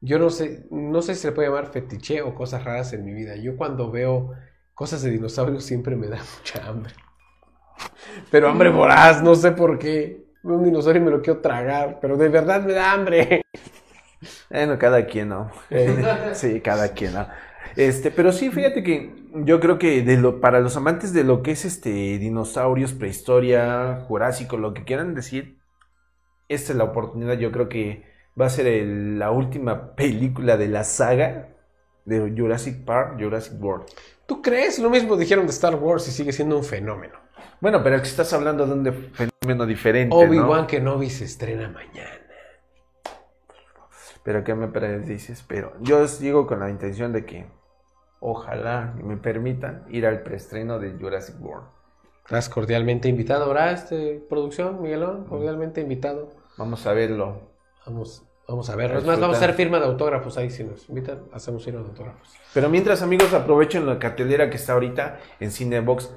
yo 0.02 0.20
no 0.20 0.30
sé, 0.30 0.66
no 0.70 1.02
sé 1.02 1.16
si 1.16 1.22
se 1.22 1.28
le 1.30 1.34
puede 1.34 1.48
llamar 1.50 1.72
fetiche 1.72 2.22
o 2.22 2.36
cosas 2.36 2.64
raras 2.64 2.94
en 2.94 3.06
mi 3.06 3.14
vida. 3.14 3.36
Yo 3.36 3.58
cuando 3.58 3.92
veo 3.92 4.34
cosas 4.74 5.02
de 5.02 5.12
dinosaurios 5.12 5.64
siempre 5.64 5.96
me 5.96 6.08
da 6.08 6.18
mucha 6.38 6.68
hambre. 6.68 6.94
Pero 8.32 8.50
hambre 8.50 8.70
voraz, 8.70 9.22
no 9.24 9.36
sé 9.36 9.52
por 9.52 9.80
qué. 9.80 10.26
Veo 10.44 10.58
un 10.58 10.66
dinosaurio 10.66 11.02
y 11.02 11.06
me 11.06 11.12
lo 11.12 11.22
quiero 11.22 11.40
tragar, 11.42 12.00
pero 12.00 12.16
de 12.18 12.30
verdad 12.30 12.64
me 12.64 12.74
da 12.74 12.92
hambre. 12.94 13.42
Bueno, 14.50 14.80
cada 14.80 15.06
quien, 15.06 15.30
¿no? 15.30 15.52
Sí, 16.34 16.60
cada 16.62 16.90
quien, 16.94 17.14
¿no? 17.14 17.28
Este, 17.76 18.10
pero 18.10 18.32
sí, 18.32 18.50
fíjate 18.50 18.82
que 18.82 19.14
yo 19.34 19.60
creo 19.60 19.78
que 19.78 20.02
de 20.02 20.18
lo, 20.18 20.42
para 20.42 20.60
los 20.60 20.76
amantes 20.76 21.14
de 21.14 21.24
lo 21.24 21.44
que 21.44 21.52
es 21.52 21.66
este 21.66 22.18
dinosaurios, 22.18 22.94
prehistoria, 22.94 24.04
jurásico, 24.08 24.58
lo 24.58 24.74
que 24.74 24.84
quieran 24.84 25.14
decir, 25.14 25.60
esta 26.50 26.72
es 26.72 26.78
la 26.78 26.86
oportunidad. 26.86 27.38
Yo 27.38 27.52
creo 27.52 27.70
que 27.70 28.04
va 28.40 28.46
a 28.46 28.50
ser 28.50 28.68
el- 28.68 29.20
la 29.20 29.32
última 29.32 29.96
película 29.96 30.58
de 30.58 30.68
la 30.68 30.84
saga 30.84 31.50
de 32.06 32.34
Jurassic 32.38 32.86
Park, 32.86 33.18
Jurassic 33.20 33.62
World. 33.62 33.86
¿Tú 34.26 34.42
crees? 34.42 34.80
Lo 34.80 34.90
mismo 34.90 35.16
dijeron 35.18 35.46
de 35.46 35.52
Star 35.52 35.76
Wars 35.76 36.08
y 36.08 36.12
sigue 36.12 36.32
siendo 36.32 36.58
un 36.58 36.64
fenómeno. 36.64 37.16
Bueno, 37.60 37.82
pero 37.84 37.98
que 37.98 38.08
estás 38.08 38.32
hablando 38.34 38.66
de 38.66 38.74
un 38.74 39.12
fenómeno 39.14 39.66
diferente, 39.66 40.16
Obi-Wan 40.16 40.62
¿no? 40.62 40.68
Kenobi 40.68 41.10
se 41.10 41.26
estrena 41.26 41.70
mañana. 41.70 42.12
Pero 44.24 44.44
¿qué 44.44 44.54
me 44.54 44.68
dices? 45.00 45.44
Pero 45.48 45.74
yo 45.80 46.02
os 46.02 46.20
digo 46.20 46.46
con 46.48 46.60
la 46.60 46.70
intención 46.70 47.14
de 47.14 47.26
que 47.26 47.48
ojalá 48.20 48.94
me 49.02 49.18
permitan 49.18 49.86
ir 49.90 50.06
al 50.06 50.22
preestreno 50.22 50.80
de 50.80 50.92
Jurassic 51.00 51.36
World. 51.40 51.68
Estás 52.26 52.50
cordialmente 52.50 53.08
invitado, 53.08 53.48
¿verdad? 53.48 53.72
Este, 53.72 54.22
producción, 54.30 54.82
Miguelón, 54.82 55.26
cordialmente 55.26 55.80
invitado. 55.80 56.34
Vamos 56.58 56.86
a 56.86 56.92
verlo. 56.92 57.57
Vamos, 57.88 58.24
vamos 58.48 58.70
a 58.70 58.76
verlo. 58.76 59.00
Es 59.00 59.06
más, 59.06 59.20
vamos 59.20 59.38
a 59.38 59.40
hacer 59.40 59.56
firma 59.56 59.80
de 59.80 59.86
autógrafos 59.86 60.38
ahí. 60.38 60.50
Si 60.50 60.64
nos 60.64 60.90
invitan, 60.90 61.24
hacemos 61.32 61.64
firma 61.64 61.82
de 61.82 61.88
autógrafos. 61.88 62.30
Pero 62.54 62.70
mientras, 62.70 63.02
amigos, 63.02 63.34
aprovechen 63.34 63.86
la 63.86 63.98
cartelera 63.98 64.50
que 64.50 64.58
está 64.58 64.74
ahorita 64.74 65.20
en 65.40 65.52
Cinebox. 65.52 66.14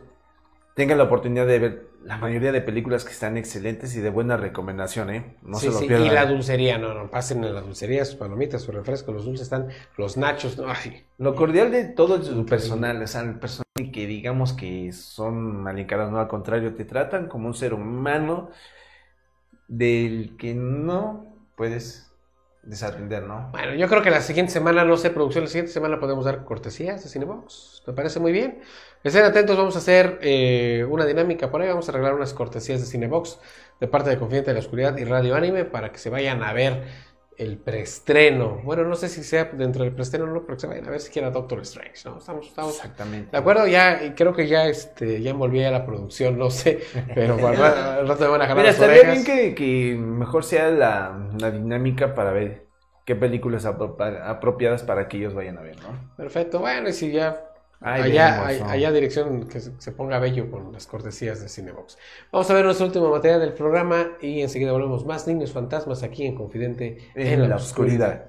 Tengan 0.74 0.98
la 0.98 1.04
oportunidad 1.04 1.46
de 1.46 1.58
ver 1.58 1.90
la 2.04 2.16
mayoría 2.16 2.52
de 2.52 2.60
películas 2.60 3.04
que 3.04 3.12
están 3.12 3.36
excelentes 3.36 3.94
y 3.94 4.00
de 4.00 4.10
buena 4.10 4.36
recomendación, 4.36 5.10
¿eh? 5.10 5.36
No 5.42 5.58
sí, 5.58 5.66
se 5.66 5.72
lo 5.72 5.78
sí, 5.78 5.86
pierdan. 5.86 6.06
Y 6.06 6.10
la 6.10 6.26
dulcería, 6.26 6.78
no, 6.78 6.94
no, 6.94 7.10
pasen 7.10 7.44
en 7.44 7.54
la 7.54 7.60
dulcería, 7.60 8.04
sus 8.04 8.16
palomitas, 8.16 8.62
sus 8.62 8.74
refrescos, 8.74 9.14
los 9.14 9.24
dulces 9.24 9.42
están, 9.42 9.68
los 9.98 10.16
nachos, 10.16 10.56
no, 10.56 10.68
ay. 10.68 11.04
Lo 11.18 11.34
cordial 11.34 11.70
de 11.70 11.84
todo 11.84 12.16
es 12.16 12.26
su 12.26 12.46
personal, 12.46 13.02
o 13.02 13.06
sea, 13.06 13.20
el 13.20 13.38
personal 13.38 13.64
que 13.92 14.06
digamos 14.06 14.54
que 14.54 14.92
son 14.92 15.62
malincados, 15.62 16.10
no 16.10 16.18
al 16.18 16.28
contrario, 16.28 16.74
te 16.74 16.84
tratan 16.84 17.28
como 17.28 17.48
un 17.48 17.54
ser 17.54 17.74
humano 17.74 18.50
del 19.68 20.36
que 20.38 20.54
no 20.54 21.29
puedes 21.60 22.10
desaprender, 22.62 23.24
¿no? 23.24 23.50
Bueno, 23.52 23.74
yo 23.74 23.86
creo 23.86 24.00
que 24.00 24.08
la 24.08 24.22
siguiente 24.22 24.50
semana, 24.50 24.82
no 24.82 24.96
sé, 24.96 25.10
producción, 25.10 25.44
la 25.44 25.50
siguiente 25.50 25.70
semana 25.70 26.00
podemos 26.00 26.24
dar 26.24 26.42
cortesías 26.42 27.04
de 27.04 27.10
Cinebox. 27.10 27.82
Me 27.86 27.92
parece 27.92 28.18
muy 28.18 28.32
bien. 28.32 28.62
Estén 29.04 29.26
atentos, 29.26 29.58
vamos 29.58 29.76
a 29.76 29.80
hacer 29.80 30.18
eh, 30.22 30.86
una 30.88 31.04
dinámica 31.04 31.50
por 31.50 31.60
ahí. 31.60 31.68
Vamos 31.68 31.86
a 31.86 31.92
arreglar 31.92 32.14
unas 32.14 32.32
cortesías 32.32 32.80
de 32.80 32.86
Cinebox 32.86 33.38
de 33.78 33.88
parte 33.88 34.08
de 34.08 34.18
Confidente 34.18 34.52
de 34.52 34.54
la 34.54 34.60
Oscuridad 34.60 34.96
y 34.96 35.04
Radio 35.04 35.34
Anime 35.34 35.66
para 35.66 35.92
que 35.92 35.98
se 35.98 36.08
vayan 36.08 36.42
a 36.42 36.54
ver 36.54 36.82
el 37.40 37.58
preestreno. 37.58 38.60
Bueno, 38.64 38.84
no 38.84 38.96
sé 38.96 39.08
si 39.08 39.24
sea 39.24 39.44
dentro 39.46 39.82
del 39.84 39.92
preestreno 39.94 40.26
o 40.26 40.28
no, 40.28 40.42
pero 40.44 40.56
que 40.56 40.60
se 40.60 40.66
vayan 40.66 40.86
a 40.86 40.90
ver 40.90 41.00
siquiera 41.00 41.30
Doctor 41.30 41.60
Strange. 41.62 42.08
¿no? 42.08 42.18
Estamos, 42.18 42.46
estamos 42.46 42.74
Exactamente. 42.76 43.30
de 43.32 43.38
acuerdo, 43.38 43.66
ya 43.66 44.14
creo 44.14 44.32
que 44.34 44.46
ya, 44.48 44.66
este, 44.68 45.22
ya 45.22 45.30
envolví 45.30 45.62
a 45.64 45.70
la 45.70 45.86
producción, 45.86 46.38
no 46.38 46.50
sé, 46.50 46.80
pero 47.14 47.34
al 47.46 47.56
ra- 47.56 47.96
al 47.96 48.08
rato 48.08 48.24
me 48.24 48.30
van 48.30 48.42
a 48.42 48.46
jalar 48.46 48.56
Mira, 48.58 48.66
las 48.66 48.74
estaría 48.74 49.02
orejas. 49.02 49.06
bien 49.12 49.24
que, 49.24 49.54
que 49.54 49.96
mejor 49.96 50.44
sea 50.44 50.70
la, 50.70 51.30
la 51.38 51.50
dinámica 51.50 52.14
para 52.14 52.32
ver 52.32 52.68
qué 53.04 53.14
películas 53.16 53.64
apro- 53.64 53.96
apropiadas 54.24 54.82
para 54.82 55.08
que 55.08 55.18
ellos 55.18 55.34
vayan 55.34 55.58
a 55.58 55.62
ver, 55.62 55.80
¿no? 55.80 56.10
Perfecto, 56.16 56.58
bueno, 56.60 56.88
y 56.88 56.92
si 56.92 57.10
ya 57.12 57.49
Allá, 57.82 58.46
allá 58.46 58.92
dirección 58.92 59.48
que 59.48 59.58
se, 59.58 59.72
se 59.78 59.92
ponga 59.92 60.18
bello 60.18 60.50
con 60.50 60.70
las 60.70 60.86
cortesías 60.86 61.40
de 61.40 61.48
Cinebox. 61.48 61.96
Vamos 62.30 62.50
a 62.50 62.54
ver 62.54 62.64
nuestro 62.64 62.86
último 62.86 63.10
material 63.10 63.40
del 63.40 63.54
programa 63.54 64.18
y 64.20 64.42
enseguida 64.42 64.72
volvemos 64.72 65.06
más 65.06 65.26
niños 65.26 65.52
fantasmas 65.52 66.02
aquí 66.02 66.26
en 66.26 66.34
Confidente 66.34 66.98
En 67.14 67.48
la 67.48 67.56
oscuridad. 67.56 68.26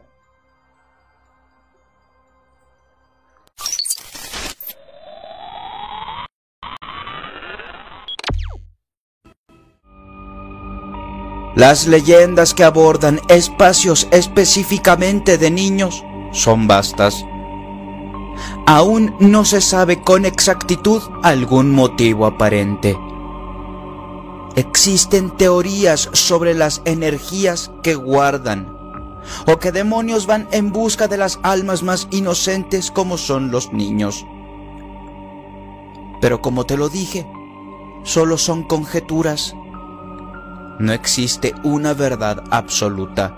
Las 11.55 11.85
leyendas 11.85 12.53
que 12.53 12.63
abordan 12.63 13.19
espacios 13.27 14.07
específicamente 14.11 15.37
de 15.37 15.51
niños 15.51 16.01
son 16.31 16.65
vastas. 16.65 17.25
Aún 18.65 19.15
no 19.19 19.45
se 19.45 19.61
sabe 19.61 20.01
con 20.01 20.25
exactitud 20.25 21.01
algún 21.23 21.71
motivo 21.71 22.25
aparente. 22.25 22.97
Existen 24.55 25.31
teorías 25.31 26.09
sobre 26.13 26.53
las 26.53 26.81
energías 26.85 27.71
que 27.83 27.95
guardan 27.95 28.77
o 29.47 29.57
que 29.59 29.71
demonios 29.71 30.25
van 30.25 30.47
en 30.51 30.71
busca 30.71 31.07
de 31.07 31.17
las 31.17 31.39
almas 31.43 31.83
más 31.83 32.07
inocentes 32.11 32.91
como 32.91 33.17
son 33.17 33.51
los 33.51 33.71
niños. 33.71 34.25
Pero 36.19 36.41
como 36.41 36.65
te 36.65 36.77
lo 36.77 36.89
dije, 36.89 37.25
solo 38.03 38.37
son 38.37 38.63
conjeturas. 38.63 39.55
No 40.79 40.93
existe 40.93 41.53
una 41.63 41.93
verdad 41.93 42.43
absoluta. 42.51 43.37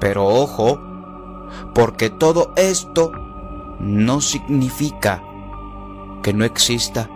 Pero 0.00 0.26
ojo, 0.26 0.80
porque 1.74 2.08
todo 2.10 2.52
esto 2.56 3.12
no 3.80 4.20
significa 4.20 5.22
que 6.22 6.32
no 6.32 6.44
exista. 6.44 7.08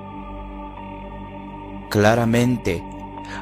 Claramente, 1.91 2.83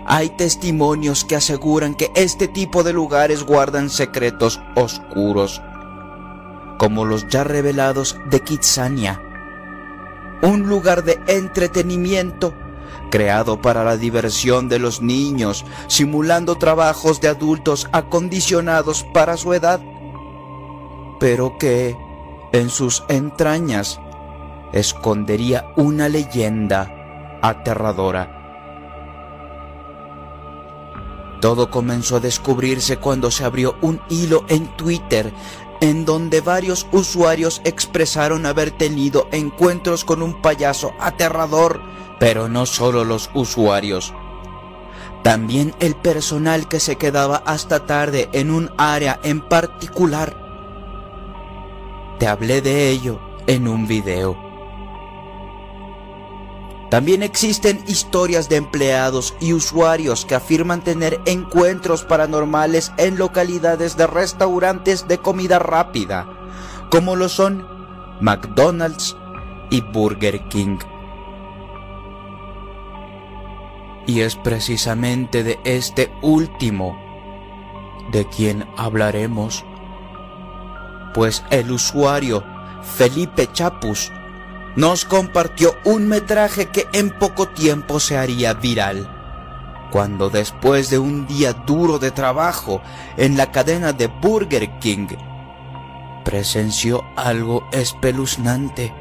hay 0.05 0.31
testimonios 0.31 1.25
que 1.25 1.37
aseguran 1.37 1.95
que 1.95 2.11
este 2.15 2.49
tipo 2.49 2.83
de 2.83 2.93
lugares 2.93 3.45
guardan 3.45 3.89
secretos 3.89 4.61
oscuros, 4.75 5.63
como 6.79 7.05
los 7.05 7.29
ya 7.29 7.45
revelados 7.45 8.19
de 8.29 8.41
Kitsania, 8.41 9.23
un 10.43 10.69
lugar 10.69 11.05
de 11.05 11.21
entretenimiento 11.29 12.55
creado 13.11 13.61
para 13.61 13.85
la 13.85 13.97
diversión 13.97 14.69
de 14.69 14.79
los 14.79 15.03
niños, 15.03 15.65
simulando 15.87 16.57
trabajos 16.57 17.21
de 17.21 17.29
adultos 17.29 17.87
acondicionados 17.93 19.05
para 19.13 19.37
su 19.37 19.53
edad, 19.53 19.81
pero 21.21 21.59
que 21.59 21.97
en 22.53 22.71
sus 22.71 23.05
entrañas 23.09 24.01
escondería 24.73 25.67
una 25.77 26.09
leyenda 26.09 27.39
aterradora. 27.43 28.39
Todo 31.41 31.71
comenzó 31.71 32.17
a 32.17 32.21
descubrirse 32.21 32.99
cuando 32.99 33.31
se 33.31 33.45
abrió 33.45 33.77
un 33.81 34.01
hilo 34.09 34.45
en 34.49 34.69
Twitter 34.77 35.33
en 35.81 36.05
donde 36.05 36.41
varios 36.41 36.87
usuarios 36.93 37.61
expresaron 37.65 38.47
haber 38.47 38.71
tenido 38.71 39.27
encuentros 39.33 40.05
con 40.05 40.23
un 40.23 40.41
payaso 40.41 40.93
aterrador, 41.01 41.83
pero 42.21 42.49
no 42.49 42.67
solo 42.67 43.05
los 43.05 43.29
usuarios. 43.35 44.15
También 45.25 45.75
el 45.81 45.97
personal 45.97 46.69
que 46.69 46.79
se 46.79 46.95
quedaba 46.95 47.43
hasta 47.47 47.87
tarde 47.87 48.29
en 48.33 48.53
un 48.53 48.71
área 48.79 49.19
en 49.25 49.41
particular. 49.41 50.42
Te 52.23 52.29
hablé 52.29 52.61
de 52.63 52.89
ello 52.89 53.19
en 53.49 53.67
un 53.67 53.89
video. 53.89 54.37
También 56.89 57.21
existen 57.25 57.83
historias 57.89 58.49
de 58.49 58.59
empleados 58.59 59.35
y 59.41 59.53
usuarios 59.55 60.25
que 60.25 60.37
afirman 60.37 60.85
tener 60.85 61.21
encuentros 61.27 62.05
paranormales 62.05 62.93
en 62.97 63.19
localidades 63.19 63.97
de 63.97 64.07
restaurantes 64.07 65.09
de 65.09 65.19
comida 65.19 65.59
rápida, 65.59 66.29
como 66.93 67.17
lo 67.17 67.29
son 67.29 67.67
McDonald's 68.21 69.17
y 69.71 69.81
Burger 69.81 70.47
King. 70.47 70.79
Y 74.07 74.21
es 74.21 74.37
precisamente 74.37 75.43
de 75.43 75.59
este 75.65 76.13
último 76.23 76.97
de 78.13 78.29
quien 78.29 78.65
hablaremos, 78.77 79.65
pues 81.13 81.45
el 81.51 81.71
usuario 81.71 82.45
Felipe 82.83 83.51
Chapus 83.53 84.13
nos 84.77 85.05
compartió 85.05 85.75
un 85.85 86.09
metraje 86.09 86.67
que 86.67 86.89
en 86.93 87.11
poco 87.11 87.49
tiempo 87.49 88.01
se 88.01 88.17
haría 88.17 88.55
viral. 88.55 89.09
Cuando 89.91 90.31
después 90.31 90.89
de 90.89 90.99
un 90.99 91.27
día 91.27 91.53
duro 91.53 91.99
de 91.99 92.11
trabajo 92.11 92.81
en 93.19 93.37
la 93.37 93.51
cadena 93.51 93.93
de 93.93 94.07
Burger 94.07 94.79
King, 94.79 95.09
presenció 96.25 97.05
algo 97.17 97.69
espeluznante. 97.73 98.95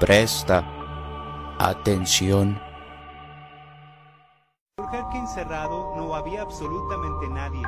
Presta 0.00 0.64
atención. 1.60 2.60
Burger 4.78 5.04
King 5.12 5.26
cerrado 5.32 5.94
no 5.96 6.14
había 6.16 6.42
absolutamente 6.42 7.28
nadie. 7.28 7.62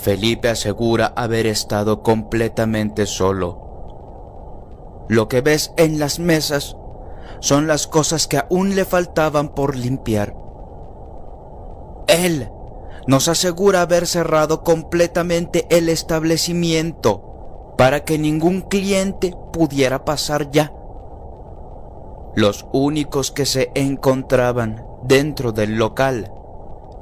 Felipe 0.00 0.48
asegura 0.48 1.12
haber 1.14 1.46
estado 1.46 2.02
completamente 2.02 3.04
solo. 3.04 5.04
Lo 5.08 5.28
que 5.28 5.42
ves 5.42 5.74
en 5.76 5.98
las 5.98 6.18
mesas 6.18 6.74
son 7.40 7.66
las 7.66 7.86
cosas 7.86 8.26
que 8.26 8.38
aún 8.38 8.76
le 8.76 8.86
faltaban 8.86 9.50
por 9.50 9.76
limpiar. 9.76 10.34
Él 12.06 12.50
nos 13.06 13.28
asegura 13.28 13.82
haber 13.82 14.06
cerrado 14.06 14.64
completamente 14.64 15.66
el 15.68 15.90
establecimiento 15.90 17.74
para 17.76 18.04
que 18.04 18.18
ningún 18.18 18.62
cliente 18.62 19.34
pudiera 19.52 20.06
pasar 20.06 20.50
ya. 20.50 20.72
Los 22.34 22.66
únicos 22.72 23.32
que 23.32 23.44
se 23.44 23.70
encontraban 23.74 24.86
dentro 25.02 25.52
del 25.52 25.76
local 25.76 26.32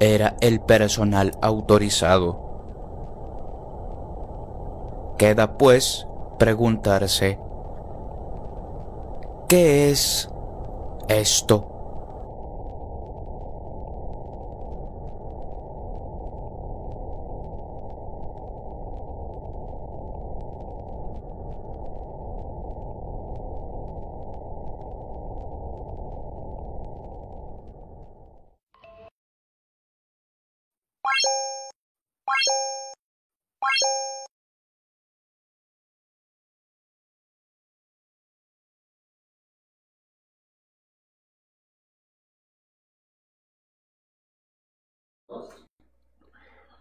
era 0.00 0.36
el 0.40 0.60
personal 0.60 1.38
autorizado. 1.42 2.47
Queda 5.18 5.58
pues 5.58 6.06
preguntarse, 6.38 7.40
¿qué 9.48 9.90
es 9.90 10.30
esto? 11.08 11.77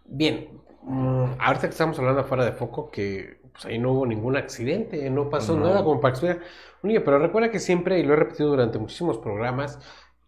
Bien, 0.06 0.48
mm, 0.82 1.24
ahorita 1.38 1.62
que 1.68 1.72
estamos 1.72 1.98
hablando 1.98 2.22
afuera 2.22 2.44
de 2.44 2.52
foco, 2.52 2.90
que 2.90 3.40
pues, 3.52 3.66
ahí 3.66 3.78
no 3.78 3.92
hubo 3.92 4.06
ningún 4.06 4.36
accidente, 4.36 5.08
no 5.10 5.28
pasó 5.28 5.56
No. 5.56 5.64
nada 5.66 5.84
como 5.84 6.00
para 6.00 6.18
que. 6.18 6.38
Oye, 6.82 7.00
pero 7.00 7.18
recuerda 7.18 7.50
que 7.50 7.58
siempre, 7.58 7.98
y 7.98 8.04
lo 8.04 8.14
he 8.14 8.16
repetido 8.16 8.50
durante 8.50 8.78
muchísimos 8.78 9.18
programas, 9.18 9.78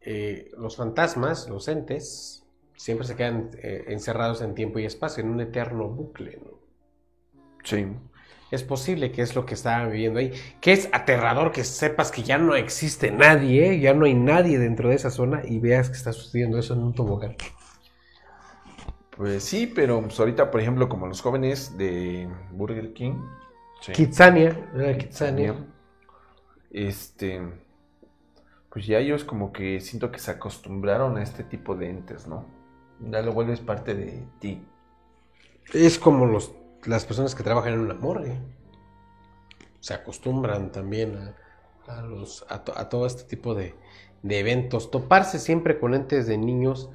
eh, 0.00 0.50
los 0.58 0.76
fantasmas, 0.76 1.48
los 1.48 1.68
entes, 1.68 2.44
siempre 2.76 3.06
se 3.06 3.14
quedan 3.14 3.50
eh, 3.62 3.84
encerrados 3.88 4.42
en 4.42 4.54
tiempo 4.54 4.78
y 4.78 4.84
espacio, 4.86 5.22
en 5.22 5.30
un 5.30 5.40
eterno 5.40 5.88
bucle. 5.88 6.40
¿no? 6.42 6.58
Sí. 7.62 7.86
Es 8.50 8.64
posible 8.64 9.12
que 9.12 9.22
es 9.22 9.36
lo 9.36 9.46
que 9.46 9.54
estaban 9.54 9.92
viviendo 9.92 10.18
ahí. 10.18 10.32
Que 10.60 10.72
es 10.72 10.88
aterrador 10.92 11.52
que 11.52 11.62
sepas 11.62 12.10
que 12.10 12.22
ya 12.24 12.36
no 12.36 12.56
existe 12.56 13.12
nadie, 13.12 13.74
¿eh? 13.74 13.80
ya 13.80 13.94
no 13.94 14.06
hay 14.06 14.14
nadie 14.14 14.58
dentro 14.58 14.88
de 14.88 14.96
esa 14.96 15.10
zona 15.10 15.42
y 15.44 15.60
veas 15.60 15.88
que 15.88 15.96
está 15.96 16.12
sucediendo 16.12 16.58
eso 16.58 16.74
en 16.74 16.80
un 16.82 16.92
tobogán. 16.94 17.36
Pues 19.20 19.44
sí, 19.44 19.66
pero 19.68 20.02
pues, 20.02 20.18
ahorita, 20.18 20.50
por 20.50 20.60
ejemplo, 20.60 20.88
como 20.88 21.06
los 21.06 21.20
jóvenes 21.20 21.76
de 21.76 22.28
Burger 22.52 22.92
King. 22.94 23.14
sí. 23.80 23.92
Kitsania, 23.92 24.50
era 24.74 24.96
Kitsania. 24.98 25.54
Este. 26.70 27.40
Pues 28.70 28.86
ya 28.86 28.98
ellos 28.98 29.24
como 29.24 29.52
que 29.52 29.80
siento 29.80 30.10
que 30.12 30.18
se 30.18 30.30
acostumbraron 30.30 31.16
a 31.18 31.22
este 31.22 31.44
tipo 31.44 31.74
de 31.76 31.90
entes, 31.90 32.26
¿no? 32.26 32.46
Ya 33.00 33.22
lo 33.22 33.32
vuelves 33.32 33.60
parte 33.60 33.94
de 33.94 34.26
ti. 34.38 34.62
Es 35.72 35.98
como 35.98 36.26
los, 36.26 36.52
las 36.84 37.04
personas 37.06 37.34
que 37.34 37.42
trabajan 37.42 37.72
en 37.72 37.80
una 37.80 37.94
morgue. 37.94 38.38
Se 39.80 39.94
acostumbran 39.94 40.72
también 40.72 41.16
a, 41.88 41.92
a 41.98 42.02
los, 42.02 42.44
a, 42.48 42.64
to- 42.64 42.76
a 42.76 42.88
todo 42.88 43.06
este 43.06 43.24
tipo 43.24 43.54
de, 43.54 43.74
de 44.22 44.38
eventos. 44.38 44.90
Toparse 44.90 45.38
siempre 45.38 45.78
con 45.78 45.94
entes 45.94 46.26
de 46.26 46.38
niños. 46.38 46.90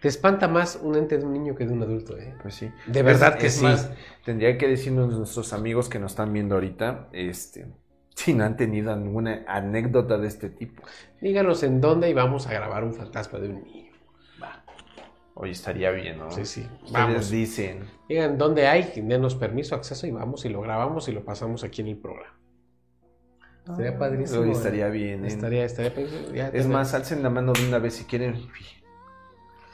Te 0.00 0.08
espanta 0.08 0.46
más 0.48 0.78
un 0.82 0.94
ente 0.96 1.18
de 1.18 1.24
un 1.24 1.32
niño 1.32 1.54
que 1.56 1.66
de 1.66 1.72
un 1.72 1.82
adulto, 1.82 2.16
¿eh? 2.16 2.34
Pues 2.40 2.54
sí. 2.54 2.70
De 2.86 3.02
verdad 3.02 3.34
Es- 3.34 3.40
que 3.40 3.46
es 3.48 3.54
sí. 3.56 3.64
más, 3.64 3.90
tendría 4.24 4.56
que 4.56 4.68
decirnos 4.68 5.12
nuestros 5.16 5.52
amigos 5.52 5.88
que 5.88 5.98
nos 5.98 6.12
están 6.12 6.32
viendo 6.32 6.54
ahorita, 6.54 7.08
este, 7.12 7.66
si 8.14 8.32
no 8.34 8.44
han 8.44 8.56
tenido 8.56 8.92
alguna 8.92 9.44
anécdota 9.48 10.16
de 10.18 10.28
este 10.28 10.50
tipo. 10.50 10.82
Díganos 11.20 11.62
en 11.64 11.80
dónde 11.80 12.08
y 12.08 12.14
vamos 12.14 12.46
a 12.46 12.52
grabar 12.52 12.84
un 12.84 12.94
fantasma 12.94 13.38
de 13.40 13.48
un 13.48 13.64
niño. 13.64 13.88
Hoy 15.40 15.50
estaría 15.52 15.90
bien, 15.92 16.18
¿no? 16.18 16.30
Sí, 16.32 16.44
sí. 16.44 16.62
Ustedes 16.82 16.92
Vamos. 16.92 17.30
dicen. 17.30 17.84
Digan 18.08 18.38
dónde 18.38 18.66
hay, 18.66 18.92
denos 19.04 19.36
permiso, 19.36 19.76
acceso 19.76 20.04
y 20.06 20.10
vamos 20.10 20.44
y 20.44 20.48
lo 20.48 20.60
grabamos 20.60 21.08
y 21.08 21.12
lo 21.12 21.24
pasamos 21.24 21.62
aquí 21.62 21.80
en 21.82 21.88
el 21.88 21.96
programa. 21.96 22.34
Estaría 23.68 23.96
padrísimo. 23.98 24.40
Hoy 24.40 24.48
¿eh? 24.48 24.52
estaría 24.52 24.88
bien, 24.88 25.24
¿eh? 25.24 25.28
Estaría, 25.28 25.64
estaría 25.64 25.94
padrísimo. 25.94 26.34
Ya 26.34 26.48
Es 26.48 26.66
más, 26.66 26.92
alcen 26.94 27.22
la 27.22 27.30
mano 27.30 27.52
de 27.52 27.68
una 27.68 27.78
vez 27.78 27.94
si 27.94 28.04
quieren. 28.04 28.34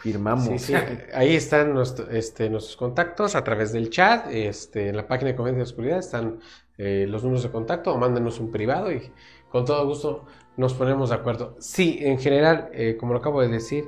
Fi- 0.04 0.12
Firmamos. 0.12 0.44
Sí, 0.44 0.58
sí, 0.58 0.74
ahí 1.14 1.34
están 1.34 1.74
nuestro- 1.74 2.08
este, 2.10 2.48
nuestros 2.50 2.76
contactos 2.76 3.34
a 3.34 3.42
través 3.42 3.72
del 3.72 3.90
chat, 3.90 4.26
este, 4.30 4.88
en 4.90 4.96
la 4.96 5.06
página 5.08 5.30
de 5.30 5.36
Confianza 5.36 5.56
de 5.58 5.62
Oscuridad 5.62 5.98
están 5.98 6.38
eh, 6.78 7.06
los 7.08 7.22
números 7.22 7.42
de 7.42 7.50
contacto 7.50 7.92
o 7.92 7.98
mándenos 7.98 8.38
un 8.40 8.50
privado 8.50 8.92
y 8.92 9.10
con 9.48 9.64
todo 9.64 9.86
gusto 9.86 10.24
nos 10.56 10.74
ponemos 10.74 11.10
de 11.10 11.16
acuerdo. 11.16 11.56
Sí, 11.58 11.98
en 12.00 12.18
general, 12.18 12.68
eh, 12.72 12.96
como 12.98 13.12
lo 13.12 13.18
acabo 13.20 13.40
de 13.40 13.48
decir, 13.48 13.84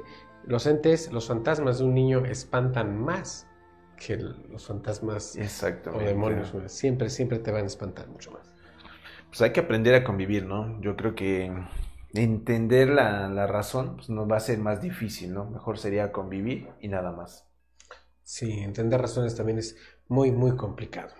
los 0.47 0.67
entes, 0.67 1.13
los 1.13 1.27
fantasmas 1.27 1.79
de 1.79 1.85
un 1.85 1.95
niño 1.95 2.25
espantan 2.25 2.99
más 2.99 3.47
que 3.97 4.17
los 4.17 4.67
fantasmas 4.67 5.37
o 5.93 5.99
demonios. 6.07 6.53
Siempre, 6.73 7.09
siempre 7.11 7.39
te 7.41 7.51
van 7.51 7.65
a 7.65 7.67
espantar 7.67 8.09
mucho 8.09 8.31
más. 8.31 8.51
Pues 9.29 9.43
hay 9.43 9.51
que 9.53 9.61
aprender 9.61 9.95
a 9.95 10.05
convivir, 10.05 10.47
¿no? 10.47 10.81
Yo 10.81 10.95
creo 10.97 11.15
que 11.15 11.51
entender 12.19 12.89
la, 12.89 13.29
la 13.29 13.47
razón 13.47 13.97
pues, 13.97 14.09
nos 14.11 14.31
va 14.31 14.37
a 14.37 14.41
ser 14.41 14.59
más 14.59 14.81
difícil, 14.81 15.33
¿no? 15.35 15.51
Mejor 15.51 15.79
sería 15.79 16.13
convivir 16.13 16.69
y 16.81 16.89
nada 16.89 17.13
más. 17.13 17.47
Sí, 18.23 18.51
entender 18.61 19.01
razones 19.01 19.37
también 19.37 19.59
es 19.59 19.77
muy, 20.09 20.33
muy 20.33 20.57
complicado. 20.57 21.15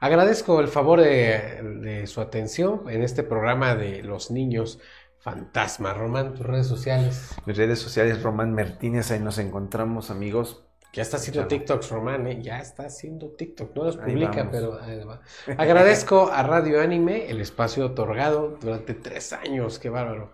Agradezco 0.00 0.60
el 0.60 0.68
favor 0.68 1.00
de, 1.00 1.62
de 1.80 2.06
su 2.06 2.20
atención 2.20 2.88
en 2.88 3.02
este 3.02 3.22
programa 3.22 3.74
de 3.74 4.02
los 4.02 4.30
niños 4.30 4.80
fantasma. 5.20 5.92
Román, 5.92 6.34
tus 6.34 6.46
redes 6.46 6.66
sociales. 6.66 7.36
Mis 7.46 7.56
redes 7.56 7.78
sociales, 7.78 8.22
Román 8.22 8.54
Martínez, 8.54 9.10
ahí 9.10 9.20
nos 9.20 9.38
encontramos, 9.38 10.10
amigos. 10.10 10.64
Ya 10.92 11.02
está 11.02 11.18
haciendo. 11.18 11.46
TikToks, 11.46 11.90
Román, 11.90 12.26
¿eh? 12.26 12.42
Ya 12.42 12.58
está 12.58 12.86
haciendo 12.86 13.28
TikTok. 13.28 13.76
No 13.76 13.84
los 13.84 13.96
publica, 13.96 14.48
pero 14.50 14.80
ahí 14.80 15.02
va. 15.04 15.20
Agradezco 15.56 16.30
a 16.32 16.42
Radio 16.42 16.80
Anime 16.80 17.30
el 17.30 17.40
espacio 17.40 17.86
otorgado 17.86 18.58
durante 18.60 18.94
tres 18.94 19.32
años. 19.32 19.78
Qué 19.78 19.88
bárbaro. 19.88 20.32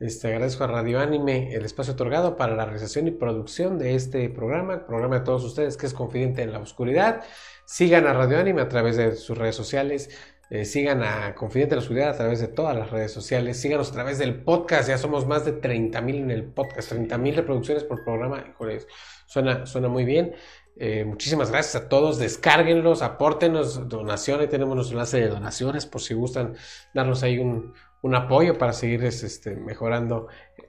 Este, 0.00 0.28
agradezco 0.28 0.64
a 0.64 0.66
Radio 0.66 1.00
Anime 1.00 1.54
el 1.54 1.64
espacio 1.64 1.94
otorgado 1.94 2.36
para 2.36 2.54
la 2.54 2.64
realización 2.64 3.06
y 3.06 3.12
producción 3.12 3.78
de 3.78 3.94
este 3.94 4.28
programa, 4.28 4.86
programa 4.86 5.20
de 5.20 5.24
todos 5.24 5.44
ustedes 5.44 5.76
que 5.76 5.86
es 5.86 5.94
Confidente 5.94 6.42
en 6.42 6.52
la 6.52 6.58
Oscuridad. 6.58 7.22
Sigan 7.64 8.06
a 8.06 8.12
Radio 8.12 8.38
Anime 8.38 8.60
a 8.60 8.68
través 8.68 8.96
de 8.96 9.16
sus 9.16 9.38
redes 9.38 9.56
sociales. 9.56 10.10
Eh, 10.50 10.64
sigan 10.64 11.02
a 11.02 11.34
Confidente 11.34 11.74
en 11.74 11.78
la 11.78 11.82
Oscuridad 11.82 12.10
a 12.10 12.16
través 12.16 12.40
de 12.40 12.48
todas 12.48 12.76
las 12.76 12.90
redes 12.90 13.12
sociales. 13.12 13.60
Síganos 13.60 13.90
a 13.90 13.94
través 13.94 14.18
del 14.18 14.42
podcast. 14.42 14.88
Ya 14.88 14.98
somos 14.98 15.26
más 15.26 15.44
de 15.44 15.52
30 15.52 16.00
mil 16.02 16.16
en 16.16 16.30
el 16.30 16.44
podcast. 16.44 16.90
30 16.90 17.18
mil 17.18 17.34
reproducciones 17.36 17.84
por 17.84 18.04
programa. 18.04 18.44
Híjoles, 18.48 18.86
suena, 19.26 19.66
suena 19.66 19.88
muy 19.88 20.04
bien. 20.04 20.34
Eh, 20.76 21.04
muchísimas 21.04 21.50
gracias 21.50 21.82
a 21.84 21.88
todos. 21.88 22.18
Descárguenlos, 22.18 23.02
apórtenos 23.02 23.88
donaciones. 23.88 24.48
Tenemos 24.48 24.74
nuestro 24.74 24.96
enlace 24.96 25.18
de 25.20 25.28
donaciones 25.28 25.86
por 25.86 26.00
si 26.00 26.14
gustan 26.14 26.56
darnos 26.92 27.22
ahí 27.22 27.38
un, 27.38 27.72
apoyo 28.14 28.58
para 28.58 28.72
seguir 28.74 29.02
este, 29.04 29.56
mejorando 29.56 30.26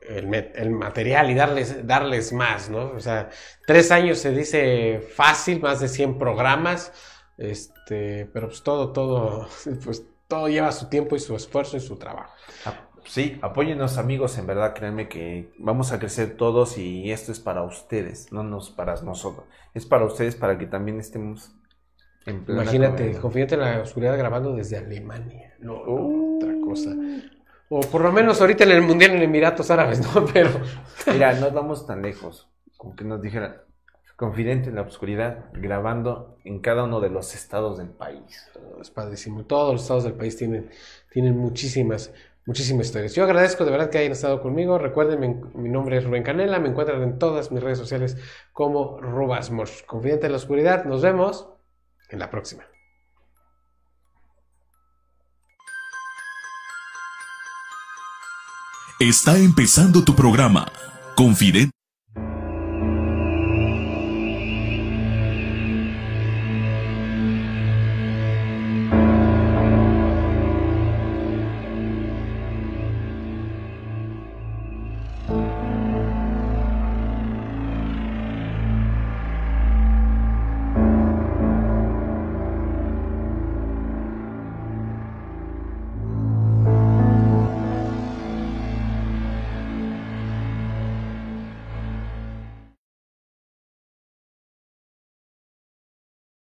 el, 0.08 0.26
me- 0.28 0.52
el 0.56 0.70
material 0.72 1.30
y 1.30 1.34
darles, 1.34 1.86
darles 1.86 2.32
más, 2.32 2.70
¿no? 2.70 2.92
O 2.92 3.00
sea, 3.02 3.30
tres 3.68 3.92
años 3.92 4.20
se 4.20 4.32
dice 4.32 5.02
fácil, 5.14 5.60
más 5.60 5.82
de 5.82 5.90
100 5.90 6.18
programas, 6.18 6.94
este, 7.38 8.30
pero 8.34 8.48
pues 8.48 8.64
todo, 8.64 8.92
todo, 8.92 9.48
pues 9.84 10.06
todo 10.28 10.48
lleva 10.48 10.72
su 10.72 10.88
tiempo 10.88 11.16
y 11.16 11.20
su 11.20 11.36
esfuerzo 11.36 11.78
y 11.78 11.80
su 11.80 11.98
trabajo. 11.98 12.34
Sí, 13.06 13.38
apóyennos 13.42 13.98
amigos, 13.98 14.38
en 14.40 14.48
verdad, 14.48 14.74
créanme 14.74 15.08
que 15.08 15.54
vamos 15.60 15.92
a 15.92 16.00
crecer 16.00 16.38
todos 16.38 16.78
y 16.78 17.12
esto 17.12 17.32
es 17.32 17.40
para 17.40 17.64
ustedes, 17.64 18.32
no 18.32 18.44
nos 18.44 18.72
para 18.72 19.00
nosotros. 19.02 19.46
Es 19.74 19.86
para 19.86 20.06
ustedes 20.06 20.36
para 20.36 20.58
que 20.58 20.66
también 20.66 21.00
estemos 21.00 21.52
en 22.26 22.44
plena 22.44 22.64
Imagínate. 22.64 23.20
Confidente 23.20 23.56
en 23.56 23.62
la 23.62 23.82
Oscuridad 23.82 24.18
grabando 24.18 24.56
desde 24.56 24.78
Alemania, 24.78 25.54
no, 25.60 25.86
no, 25.86 26.38
otra 26.38 26.54
cosa. 26.64 26.96
O 27.70 27.82
por 27.82 28.02
lo 28.02 28.12
menos 28.12 28.42
ahorita 28.42 28.64
en 28.64 28.72
el 28.72 28.82
Mundial 28.82 29.12
en 29.12 29.22
Emiratos 29.22 29.70
Árabes, 29.70 30.02
¿no? 30.02 30.26
Pero... 30.34 30.50
Mira, 31.12 31.34
no 31.34 31.52
vamos 31.52 31.86
tan 31.86 32.02
lejos. 32.02 32.50
Como 32.78 32.96
que 32.96 33.04
nos 33.04 33.22
dijeran, 33.22 33.58
confidente 34.16 34.70
en 34.70 34.76
la 34.76 34.82
oscuridad, 34.82 35.46
grabando 35.54 36.38
en 36.44 36.60
cada 36.60 36.84
uno 36.84 37.00
de 37.02 37.10
los 37.10 37.36
estados 37.36 37.78
del 37.78 37.90
país. 37.90 38.50
Es 38.80 38.90
padrísimo. 38.90 39.46
Todos 39.46 39.74
los 39.74 39.82
estados 39.82 40.04
del 40.06 40.14
país 40.14 40.38
tienen, 40.38 40.70
tienen 41.12 41.38
muchísimas, 41.38 42.14
muchísimas 42.46 42.88
historias. 42.88 43.14
Yo 43.14 43.24
agradezco 43.24 43.66
de 43.66 43.72
verdad 43.72 43.90
que 43.90 43.98
hayan 43.98 44.14
estado 44.14 44.42
conmigo. 44.42 44.78
Recuerden, 44.78 45.20
mi, 45.20 45.62
mi 45.62 45.70
nombre 45.70 45.98
es 45.98 46.06
Rubén 46.06 46.24
Canela. 46.24 46.60
Me 46.60 46.70
encuentran 46.70 47.02
en 47.04 47.20
todas 47.20 47.52
mis 47.52 47.62
redes 47.62 47.78
sociales 47.78 48.18
como 48.54 49.00
Rubasmos. 49.02 49.84
Confidente 49.84 50.28
en 50.28 50.32
la 50.32 50.38
oscuridad. 50.38 50.86
Nos 50.86 51.02
vemos 51.02 51.50
en 52.10 52.20
la 52.20 52.30
próxima. 52.30 52.64
Está 58.98 59.38
empezando 59.38 60.06
tu 60.06 60.16
programa, 60.16 60.72
Confidente. 61.18 61.75